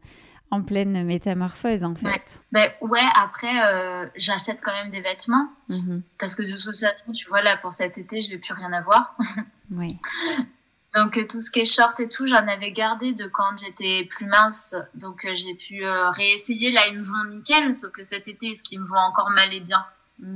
en 0.52 0.62
pleine 0.62 1.06
métamorphose 1.06 1.84
en 1.84 1.96
fait. 1.96 2.06
Ouais, 2.06 2.22
ben, 2.52 2.70
ouais 2.82 3.00
après 3.16 3.66
euh, 3.66 4.06
j'achète 4.16 4.62
quand 4.62 4.74
même 4.74 4.90
des 4.90 5.02
vêtements 5.02 5.50
mhm. 5.70 6.04
parce 6.20 6.36
que 6.36 6.44
de 6.44 6.62
toute 6.62 6.78
façon 6.78 7.14
tu 7.14 7.28
vois 7.30 7.42
là 7.42 7.58
pour 7.58 7.72
cet 7.72 7.98
été 7.98 8.22
je 8.22 8.30
vais 8.30 8.38
plus 8.38 8.54
rien 8.54 8.72
avoir. 8.74 9.18
oui. 9.72 9.98
Donc 10.94 11.18
euh, 11.18 11.26
tout 11.26 11.40
ce 11.40 11.50
qui 11.50 11.62
est 11.62 11.66
short 11.66 11.98
et 12.02 12.10
tout 12.10 12.28
j'en 12.28 12.46
avais 12.48 12.74
gardé 12.74 13.14
de 13.14 13.26
quand 13.28 13.58
j'étais 13.58 14.06
plus 14.10 14.26
mince 14.26 14.76
donc 14.94 15.24
euh, 15.24 15.34
j'ai 15.36 15.56
pu 15.56 15.86
réessayer 15.86 16.70
là 16.70 16.82
ils 16.92 17.00
me 17.00 17.04
vont 17.04 17.30
nickel 17.30 17.74
sauf 17.74 17.92
que 17.92 18.04
cet 18.04 18.28
été 18.28 18.48
est-ce 18.48 18.62
qu'ils 18.62 18.82
me 18.82 18.88
vont 18.88 18.98
encore 18.98 19.30
mal 19.30 19.54
et 19.54 19.62
bien 19.62 19.86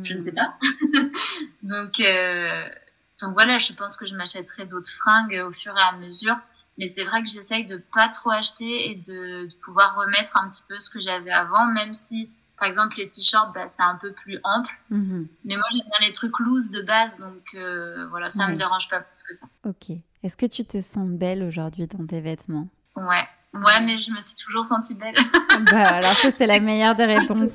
je 0.04 0.14
ne 0.14 0.22
sais 0.22 0.32
mhm. 0.32 0.36
pas. 0.36 0.58
donc 1.64 2.02
donc 3.22 3.34
voilà 3.34 3.58
je 3.58 3.74
pense 3.74 3.98
que 3.98 4.06
je 4.06 4.16
m'achèterai 4.16 4.66
d'autres 4.66 4.92
fringues 4.92 5.42
au 5.48 5.52
fur 5.52 5.76
et 5.78 5.82
à 5.82 5.94
mesure 5.98 6.38
mais 6.78 6.88
c'est 6.88 7.04
vrai 7.04 7.24
que 7.24 7.30
j'essaye 7.30 7.66
de 7.66 7.78
pas 7.94 8.10
trop 8.10 8.32
acheter 8.32 8.92
et 8.92 8.96
de, 8.96 9.48
pouvoir 9.64 9.96
remettre 9.96 10.38
un 10.38 10.50
petit 10.50 10.64
peu 10.68 10.80
ce 10.80 10.90
que 10.90 11.00
j'avais 11.00 11.32
avant, 11.32 11.68
même 11.68 11.94
si, 11.94 12.30
par 12.60 12.68
exemple, 12.68 12.98
les 12.98 13.08
t-shirts, 13.08 13.54
bah, 13.54 13.68
c'est 13.68 13.84
un 13.84 13.96
peu 13.96 14.12
plus 14.12 14.40
ample. 14.44 14.78
Mhm. 14.90 15.28
Mais 15.46 15.56
moi, 15.56 15.66
j'aime 15.72 15.88
bien 15.88 16.08
les 16.08 16.14
trucs 16.14 16.38
loose 16.40 16.72
de 16.72 16.82
base, 16.82 17.20
donc 17.20 17.44
euh, 17.56 18.08
voilà, 18.10 18.30
ça 18.30 18.48
ne 18.48 18.54
me 18.54 18.58
dérange 18.58 18.90
pas 18.90 19.00
plus 19.00 19.24
que 19.24 19.34
ça. 19.34 19.48
Ok. 19.66 19.98
Est-ce 20.24 20.36
que 20.36 20.46
tu 20.46 20.66
te 20.66 20.82
sens 20.82 21.08
belle 21.08 21.44
aujourd'hui 21.44 21.88
dans 21.88 22.06
tes 22.06 22.20
vêtements? 22.20 22.68
Ouais. 22.96 23.28
Ouais, 23.54 23.82
mais 23.86 23.98
je 23.98 24.12
me 24.12 24.20
suis 24.20 24.36
toujours 24.36 24.66
sentie 24.66 24.96
belle. 24.96 25.16
bah, 25.72 25.88
alors 25.88 26.16
ça, 26.16 26.30
c'est 26.32 26.48
la 26.48 26.60
meilleure 26.60 26.96
des 26.96 27.06
réponses. 27.18 27.54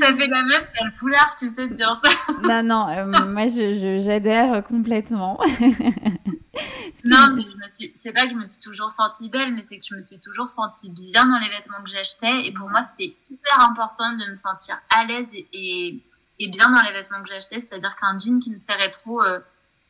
Ça 0.00 0.14
fait 0.16 0.26
la 0.26 0.42
meuf 0.44 0.70
qui 0.72 0.82
a 0.82 0.86
le 0.86 0.92
foulard, 0.96 1.36
tu 1.38 1.48
sais, 1.48 1.68
de 1.68 1.74
dire 1.74 2.00
ça. 2.04 2.10
non, 2.42 2.62
non, 2.62 2.88
euh, 2.88 3.26
moi, 3.26 3.46
j'adhère 3.46 4.54
je, 4.54 4.60
complètement. 4.60 5.40
non, 7.04 7.34
mais 7.34 7.42
je 7.42 7.56
me 7.56 7.68
suis, 7.68 7.90
c'est 7.94 8.12
pas 8.12 8.24
que 8.24 8.30
je 8.30 8.34
me 8.34 8.44
suis 8.44 8.60
toujours 8.60 8.90
sentie 8.90 9.28
belle, 9.28 9.54
mais 9.54 9.62
c'est 9.62 9.78
que 9.78 9.84
je 9.88 9.94
me 9.94 10.00
suis 10.00 10.20
toujours 10.20 10.48
sentie 10.48 10.90
bien 10.90 11.26
dans 11.26 11.38
les 11.38 11.48
vêtements 11.48 11.82
que 11.82 11.90
j'achetais. 11.90 12.46
Et 12.46 12.52
pour 12.52 12.68
moi, 12.68 12.82
c'était 12.82 13.16
hyper 13.30 13.60
important 13.60 14.12
de 14.12 14.28
me 14.28 14.34
sentir 14.34 14.78
à 14.90 15.04
l'aise 15.04 15.32
et, 15.34 16.02
et, 16.38 16.48
bien 16.48 16.70
dans 16.70 16.82
les 16.82 16.92
vêtements 16.92 17.22
que 17.22 17.28
j'achetais. 17.28 17.60
C'est-à-dire 17.60 17.96
qu'un 17.96 18.18
jean 18.18 18.38
qui 18.38 18.50
me 18.50 18.58
serrait 18.58 18.90
trop, 18.90 19.22
euh, 19.22 19.40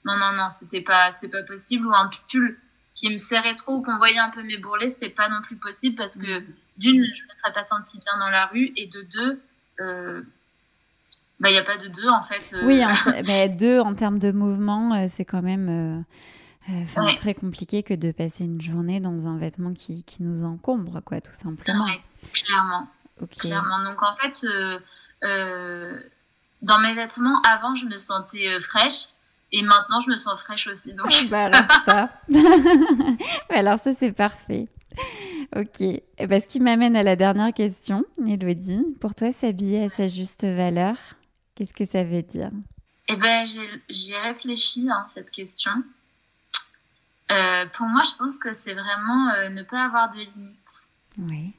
non, 0.04 0.16
non, 0.16 0.32
non, 0.36 0.48
c'était 0.50 0.82
pas, 0.82 1.12
c'était 1.12 1.36
pas 1.36 1.44
possible. 1.44 1.86
Ou 1.86 1.92
un 1.92 2.10
pull 2.30 2.58
qui 2.94 3.10
me 3.10 3.18
serrait 3.18 3.54
trop 3.54 3.76
ou 3.76 3.82
qu'on 3.82 3.96
voyait 3.96 4.18
un 4.18 4.30
peu 4.30 4.42
mes 4.42 4.58
bourrelets, 4.58 4.88
c'était 4.88 5.08
pas 5.08 5.28
non 5.28 5.40
plus 5.42 5.56
possible 5.56 5.96
parce 5.96 6.16
que 6.16 6.40
d'une, 6.76 7.04
je 7.04 7.22
me 7.22 7.36
serais 7.36 7.52
pas 7.52 7.64
sentie 7.64 7.98
bien 7.98 8.18
dans 8.18 8.30
la 8.30 8.46
rue 8.46 8.72
et 8.76 8.86
de 8.86 9.02
deux, 9.02 9.42
euh, 9.80 10.22
bah, 11.40 11.50
il 11.50 11.52
n'y 11.52 11.58
a 11.58 11.64
pas 11.64 11.78
de 11.78 11.88
deux 11.88 12.08
en 12.08 12.22
fait. 12.22 12.54
Euh. 12.54 12.66
Oui, 12.66 12.82
deux 13.56 13.80
en 13.80 13.94
termes 13.94 14.18
de 14.18 14.30
mouvement, 14.30 15.08
c'est 15.08 15.24
quand 15.24 15.42
même 15.42 16.04
euh, 16.70 16.84
très 17.16 17.34
compliqué 17.34 17.82
que 17.82 17.94
de 17.94 18.12
passer 18.12 18.44
une 18.44 18.60
journée 18.60 19.00
dans 19.00 19.26
un 19.26 19.36
vêtement 19.36 19.72
qui, 19.72 20.04
qui 20.04 20.22
nous 20.22 20.44
encombre, 20.44 21.00
quoi, 21.04 21.20
tout 21.20 21.34
simplement. 21.34 21.86
clairement. 22.32 22.88
clairement. 23.30 23.82
Donc 23.82 24.00
en 24.02 24.14
fait, 24.14 24.46
euh, 24.46 24.78
euh, 25.24 26.00
dans 26.62 26.78
mes 26.78 26.94
vêtements, 26.94 27.42
avant, 27.42 27.74
je 27.74 27.86
me 27.86 27.98
sentais 27.98 28.60
fraîche. 28.60 29.08
Et 29.52 29.62
maintenant, 29.62 30.00
je 30.00 30.10
me 30.10 30.16
sens 30.16 30.40
fraîche 30.40 30.66
aussi. 30.66 30.94
Donc... 30.94 31.12
bah 31.30 31.44
alors 31.46 31.84
ça. 31.84 32.20
alors 33.50 33.78
ça, 33.78 33.92
c'est 33.94 34.12
parfait. 34.12 34.68
Ok. 35.54 35.80
Et 35.80 36.04
eh 36.18 36.26
ben, 36.26 36.40
ce 36.40 36.46
qui 36.46 36.60
m'amène 36.60 36.96
à 36.96 37.02
la 37.02 37.16
dernière 37.16 37.52
question, 37.52 38.04
Elodie. 38.26 38.84
Pour 39.00 39.14
toi, 39.14 39.32
s'habiller 39.32 39.84
à 39.84 39.88
sa 39.90 40.08
juste 40.08 40.44
valeur, 40.44 40.96
qu'est-ce 41.54 41.74
que 41.74 41.84
ça 41.84 42.02
veut 42.02 42.22
dire? 42.22 42.50
Eh 43.08 43.16
ben, 43.16 43.46
j'ai 43.90 44.16
réfléchi 44.16 44.88
à 44.88 44.94
hein, 44.94 45.04
cette 45.06 45.30
question. 45.30 45.72
Euh, 47.30 47.66
pour 47.74 47.86
moi, 47.86 48.02
je 48.04 48.16
pense 48.16 48.38
que 48.38 48.54
c'est 48.54 48.74
vraiment 48.74 49.30
euh, 49.30 49.48
ne 49.50 49.62
pas 49.62 49.84
avoir 49.84 50.10
de 50.10 50.18
limites. 50.18 50.88
Oui. 51.18 51.52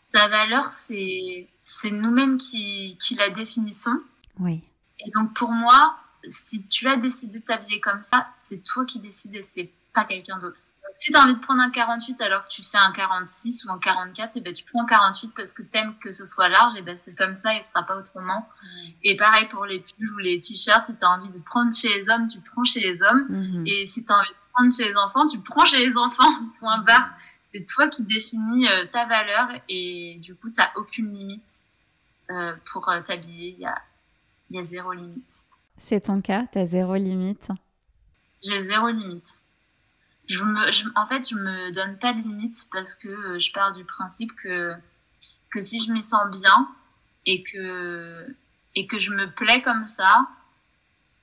Sa 0.00 0.28
valeur, 0.28 0.68
c'est 0.70 1.48
nous-mêmes 1.90 2.38
qui, 2.38 2.96
qui 2.98 3.14
la 3.16 3.30
définissons. 3.30 3.98
Oui. 4.38 4.62
Et 5.00 5.10
donc, 5.10 5.34
pour 5.34 5.50
moi, 5.50 5.96
si 6.30 6.66
tu 6.66 6.88
as 6.88 6.96
décidé 6.96 7.40
de 7.40 7.44
t'habiller 7.44 7.80
comme 7.80 8.02
ça, 8.02 8.28
c'est 8.38 8.62
toi 8.62 8.84
qui 8.84 8.98
décides 8.98 9.34
et 9.34 9.42
c'est 9.42 9.70
pas 9.92 10.04
quelqu'un 10.04 10.38
d'autre. 10.38 10.60
Si 10.98 11.10
tu 11.10 11.16
as 11.16 11.22
envie 11.22 11.34
de 11.34 11.40
prendre 11.40 11.60
un 11.60 11.70
48 11.70 12.20
alors 12.22 12.44
que 12.44 12.48
tu 12.48 12.62
fais 12.62 12.78
un 12.78 12.90
46 12.90 13.64
ou 13.64 13.70
un 13.70 13.78
44, 13.78 14.36
et 14.36 14.40
ben 14.40 14.52
tu 14.52 14.64
prends 14.64 14.82
un 14.82 14.86
48 14.86 15.32
parce 15.36 15.52
que 15.52 15.62
tu 15.62 15.76
aimes 15.76 15.94
que 15.98 16.10
ce 16.10 16.24
soit 16.24 16.48
large, 16.48 16.74
et 16.76 16.82
ben 16.82 16.96
c'est 16.96 17.14
comme 17.16 17.34
ça 17.34 17.54
et 17.54 17.62
ce 17.62 17.68
sera 17.68 17.82
pas 17.82 17.98
autrement. 17.98 18.48
Et 19.02 19.14
pareil 19.16 19.46
pour 19.48 19.66
les 19.66 19.80
pulls 19.80 20.12
ou 20.14 20.18
les 20.18 20.40
t-shirts, 20.40 20.86
si 20.86 20.96
tu 20.96 21.04
as 21.04 21.10
envie 21.10 21.30
de 21.30 21.44
prendre 21.44 21.72
chez 21.74 21.88
les 21.88 22.08
hommes, 22.08 22.28
tu 22.28 22.40
prends 22.40 22.64
chez 22.64 22.80
les 22.80 23.02
hommes. 23.02 23.26
Mhm. 23.28 23.64
Et 23.66 23.84
si 23.84 24.04
tu 24.04 24.12
as 24.12 24.16
envie 24.54 24.68
de 24.68 24.74
chez 24.74 24.88
les 24.88 24.96
enfants, 24.96 25.26
tu 25.26 25.38
prends 25.40 25.66
chez 25.66 25.86
les 25.86 25.96
enfants, 25.96 26.32
point 26.60 26.78
barre. 26.78 27.12
C'est 27.42 27.66
toi 27.66 27.88
qui 27.88 28.02
définis 28.02 28.66
euh, 28.68 28.86
ta 28.86 29.06
valeur 29.06 29.48
et 29.68 30.18
du 30.22 30.34
coup, 30.34 30.48
tu 30.48 30.60
n'as 30.60 30.70
aucune 30.76 31.12
limite 31.12 31.68
euh, 32.30 32.54
pour 32.72 32.88
euh, 32.88 33.00
t'habiller. 33.02 33.50
Il 33.50 33.60
y 33.60 33.66
a, 33.66 33.82
y 34.50 34.58
a 34.58 34.64
zéro 34.64 34.92
limite. 34.92 35.44
C'est 35.78 36.00
ton 36.00 36.20
cas 36.20 36.44
Tu 36.52 36.58
as 36.58 36.66
zéro 36.66 36.94
limite 36.94 37.48
J'ai 38.42 38.66
zéro 38.66 38.88
limite. 38.88 39.42
Je 40.28 40.42
me, 40.42 40.98
en 40.98 41.06
fait, 41.06 41.28
je 41.28 41.36
me 41.36 41.72
donne 41.72 41.98
pas 41.98 42.12
de 42.12 42.20
limite 42.20 42.68
parce 42.72 42.94
que 42.94 43.38
je 43.38 43.52
pars 43.52 43.72
du 43.72 43.84
principe 43.84 44.34
que, 44.34 44.74
que 45.50 45.60
si 45.60 45.84
je 45.84 45.92
m'y 45.92 46.02
sens 46.02 46.28
bien 46.30 46.68
et 47.26 47.42
que, 47.42 48.26
et 48.74 48.86
que 48.86 48.98
je 48.98 49.12
me 49.12 49.30
plais 49.32 49.62
comme 49.62 49.86
ça, 49.86 50.26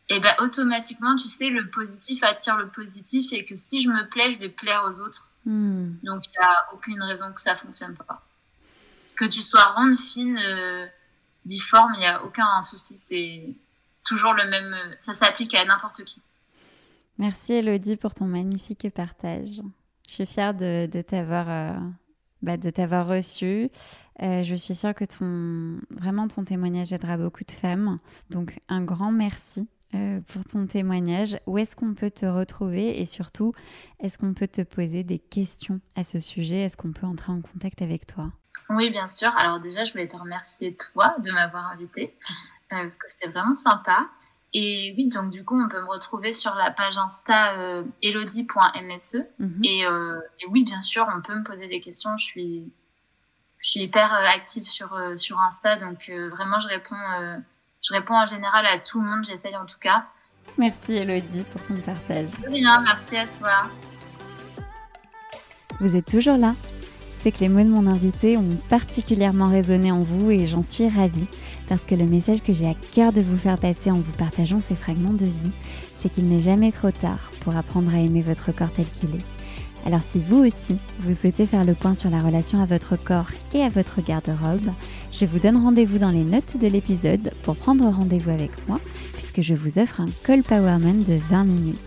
et 0.10 0.20
ben 0.20 0.34
automatiquement, 0.40 1.16
tu 1.16 1.28
sais, 1.28 1.50
le 1.50 1.70
positif 1.70 2.24
attire 2.24 2.58
le 2.58 2.68
positif 2.68 3.32
et 3.32 3.46
que 3.46 3.56
si 3.56 3.82
je 3.82 3.90
me 3.90 4.08
plais, 4.10 4.34
je 4.34 4.40
vais 4.40 4.50
plaire 4.50 4.84
aux 4.86 5.00
autres. 5.00 5.32
Hmm. 5.46 5.94
Donc, 6.04 6.26
il 6.28 6.32
n'y 6.32 6.46
a 6.46 6.74
aucune 6.74 7.02
raison 7.02 7.32
que 7.34 7.42
ça 7.42 7.56
fonctionne 7.56 7.96
pas. 7.96 8.26
Que 9.16 9.26
tu 9.26 9.42
sois 9.42 9.64
ronde, 9.74 9.98
fine, 9.98 10.38
euh, 10.38 10.86
difforme, 11.46 11.94
il 11.96 12.00
n'y 12.00 12.06
a 12.06 12.24
aucun 12.24 12.62
souci. 12.62 12.98
C'est 12.98 13.56
toujours 14.04 14.34
le 14.34 14.48
même. 14.50 14.76
Ça 15.00 15.14
s'applique 15.14 15.56
à 15.56 15.66
n'importe 15.66 16.04
qui. 16.04 16.22
Merci 17.18 17.54
Elodie 17.54 17.96
pour 17.96 18.14
ton 18.14 18.26
magnifique 18.26 18.88
partage. 18.94 19.62
Je 20.08 20.14
suis 20.14 20.26
fière 20.26 20.54
de, 20.54 20.88
t'avoir 21.02 21.46
euh, 21.50 21.80
bah, 22.42 22.58
de 22.58 22.70
t'avoir 22.70 23.08
reçu. 23.08 23.70
Euh, 24.22 24.44
je 24.44 24.56
suis 24.56 24.76
sûre 24.76 24.94
que 24.94 25.06
ton 25.06 25.80
vraiment 25.90 26.28
ton 26.28 26.44
témoignage 26.44 26.92
aidera 26.94 27.18
beaucoup 27.18 27.44
de 27.44 27.52
femmes. 27.52 27.98
Donc 28.30 28.58
un 28.68 28.84
grand 28.84 29.12
merci 29.12 29.70
euh, 29.96 30.20
pour 30.28 30.44
ton 30.44 30.66
témoignage. 30.66 31.38
Où 31.46 31.58
est-ce 31.58 31.76
qu'on 31.76 31.94
peut 31.94 32.12
te 32.12 32.26
retrouver 32.26 33.00
et 33.00 33.06
surtout 33.06 33.54
est-ce 34.00 34.18
qu'on 34.18 34.34
peut 34.34 34.48
te 34.48 34.62
poser 34.62 35.04
des 35.04 35.20
questions 35.20 35.80
à 35.96 36.04
ce 36.04 36.20
sujet? 36.20 36.62
Est-ce 36.62 36.78
qu'on 36.78 36.94
peut 36.94 37.06
entrer 37.06 37.32
en 37.32 37.42
contact 37.42 37.82
avec 37.82 38.08
toi? 38.08 38.32
Oui, 38.70 38.90
bien 38.90 39.08
sûr. 39.08 39.32
Alors 39.38 39.60
déjà, 39.60 39.84
je 39.84 39.92
voulais 39.92 40.08
te 40.08 40.18
remercier 40.18 40.76
toi 40.76 41.16
de 41.24 41.32
m'avoir 41.32 41.68
invité 41.72 42.16
parce 42.82 42.98
que 42.98 43.10
c'était 43.10 43.30
vraiment 43.30 43.56
sympa. 43.56 44.10
Et 44.54 44.94
oui, 44.96 45.08
donc 45.08 45.32
du 45.32 45.44
coup, 45.44 45.60
on 45.60 45.68
peut 45.68 45.82
me 45.82 45.88
retrouver 45.88 46.32
sur 46.32 46.54
la 46.54 46.70
page 46.70 46.98
Insta 46.98 47.58
euh, 47.58 47.84
elodie.mse. 48.04 49.26
Mhm. 49.40 49.62
Euh, 49.66 50.20
et, 50.40 50.46
oui, 50.52 50.64
bien 50.64 50.82
sûr, 50.82 51.08
on 51.16 51.22
peut 51.22 51.36
me 51.36 51.44
poser 51.44 51.68
des 51.68 51.80
questions. 51.80 52.16
Je 52.18 52.26
suis, 52.26 52.72
je 53.58 53.70
suis 53.70 53.82
hyper 53.82 54.14
euh, 54.14 54.26
active 54.28 54.66
sur, 54.66 54.96
sur 55.16 55.40
Insta, 55.40 55.76
donc 55.78 56.12
vraiment, 56.32 56.60
je 56.60 56.68
réponds, 56.68 57.42
je 57.82 57.94
réponds 57.94 58.16
en 58.16 58.28
général 58.28 58.66
à 58.68 58.80
tout 58.80 59.02
le 59.02 59.08
monde, 59.08 59.26
j'essaye 59.26 59.56
en 59.56 59.66
tout 59.66 59.80
cas. 59.80 60.06
Merci 60.58 60.94
Elodie 60.94 61.44
pour 61.52 61.62
ton 61.64 61.78
partage. 61.78 62.30
Bien, 62.50 62.82
merci 62.82 63.18
à 63.18 63.26
toi. 63.26 63.70
Vous 65.80 65.96
êtes 65.96 66.06
toujours 66.06 66.38
là 66.38 66.54
C'est 67.20 67.32
que 67.32 67.40
les 67.40 67.50
mots 67.50 67.64
de 67.64 67.70
mon 67.70 67.88
invité 67.88 68.38
ont 68.38 68.58
particulièrement 68.70 69.48
résonné 69.48 69.92
en 69.92 70.00
vous 70.00 70.30
et 70.30 70.46
j'en 70.46 70.62
suis 70.62 70.88
ravie 70.88 71.28
parce 71.68 71.86
que 71.86 71.96
le 71.96 72.06
message 72.06 72.42
que 72.42 72.54
j'ai 72.54 72.68
à 72.68 72.76
cœur 72.94 73.14
de 73.14 73.22
vous 73.22 73.38
faire 73.38 73.58
passer 73.58 73.92
en 73.92 73.96
vous 73.96 74.12
partageant 74.18 74.62
ces 74.62 74.76
fragments 74.76 75.14
de 75.14 75.26
vie, 75.26 75.52
c'est 76.00 76.10
qu'il 76.10 76.28
n'est 76.28 76.40
jamais 76.40 76.72
trop 76.72 76.92
tard 76.92 77.32
pour 77.42 77.56
apprendre 77.56 77.94
à 77.94 78.00
aimer 78.00 78.22
votre 78.22 78.52
corps 78.52 78.72
tel 78.72 78.86
qu'il 78.86 79.10
est. 79.10 79.86
Alors 79.86 80.02
si 80.02 80.20
vous 80.20 80.38
aussi, 80.38 80.78
vous 81.00 81.14
souhaitez 81.14 81.46
faire 81.46 81.66
le 81.66 81.74
point 81.74 81.96
sur 81.96 82.10
la 82.10 82.22
relation 82.22 82.62
à 82.62 82.66
votre 82.66 82.96
corps 82.96 83.32
et 83.54 83.62
à 83.62 83.70
votre 83.70 84.02
garde-robe, 84.02 84.72
je 85.12 85.26
vous 85.26 85.40
donne 85.40 85.58
rendez-vous 85.58 85.98
dans 85.98 86.10
les 86.10 86.24
notes 86.24 86.58
de 86.58 86.68
l'épisode 86.68 87.32
pour 87.44 87.56
prendre 87.56 87.86
rendez-vous 87.86 88.32
avec 88.32 88.52
moi, 88.68 88.80
puisque 89.14 89.42
je 89.42 89.54
vous 89.54 89.80
offre 89.80 90.02
un 90.02 90.08
call 90.24 90.42
powerman 90.42 91.04
de 91.04 91.20
20 91.30 91.44
minutes. 91.44 91.78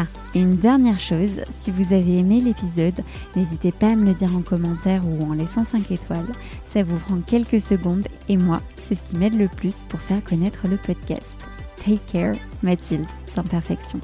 Ah, 0.00 0.06
et 0.32 0.38
une 0.38 0.58
dernière 0.58 1.00
chose, 1.00 1.42
si 1.50 1.72
vous 1.72 1.92
avez 1.92 2.18
aimé 2.18 2.40
l'épisode, 2.40 3.02
n'hésitez 3.34 3.72
pas 3.72 3.88
à 3.88 3.96
me 3.96 4.06
le 4.06 4.14
dire 4.14 4.36
en 4.36 4.42
commentaire 4.42 5.02
ou 5.04 5.28
en 5.28 5.32
laissant 5.32 5.64
5 5.64 5.90
étoiles. 5.90 6.32
Ça 6.68 6.84
vous 6.84 6.98
prend 6.98 7.18
quelques 7.20 7.60
secondes 7.60 8.06
et 8.28 8.36
moi, 8.36 8.60
c'est 8.76 8.94
ce 8.94 9.02
qui 9.02 9.16
m'aide 9.16 9.36
le 9.36 9.48
plus 9.48 9.82
pour 9.88 10.00
faire 10.00 10.22
connaître 10.22 10.68
le 10.68 10.76
podcast. 10.76 11.40
Take 11.84 11.98
care, 12.12 12.36
Mathilde, 12.62 13.06
d'imperfection. 13.34 14.00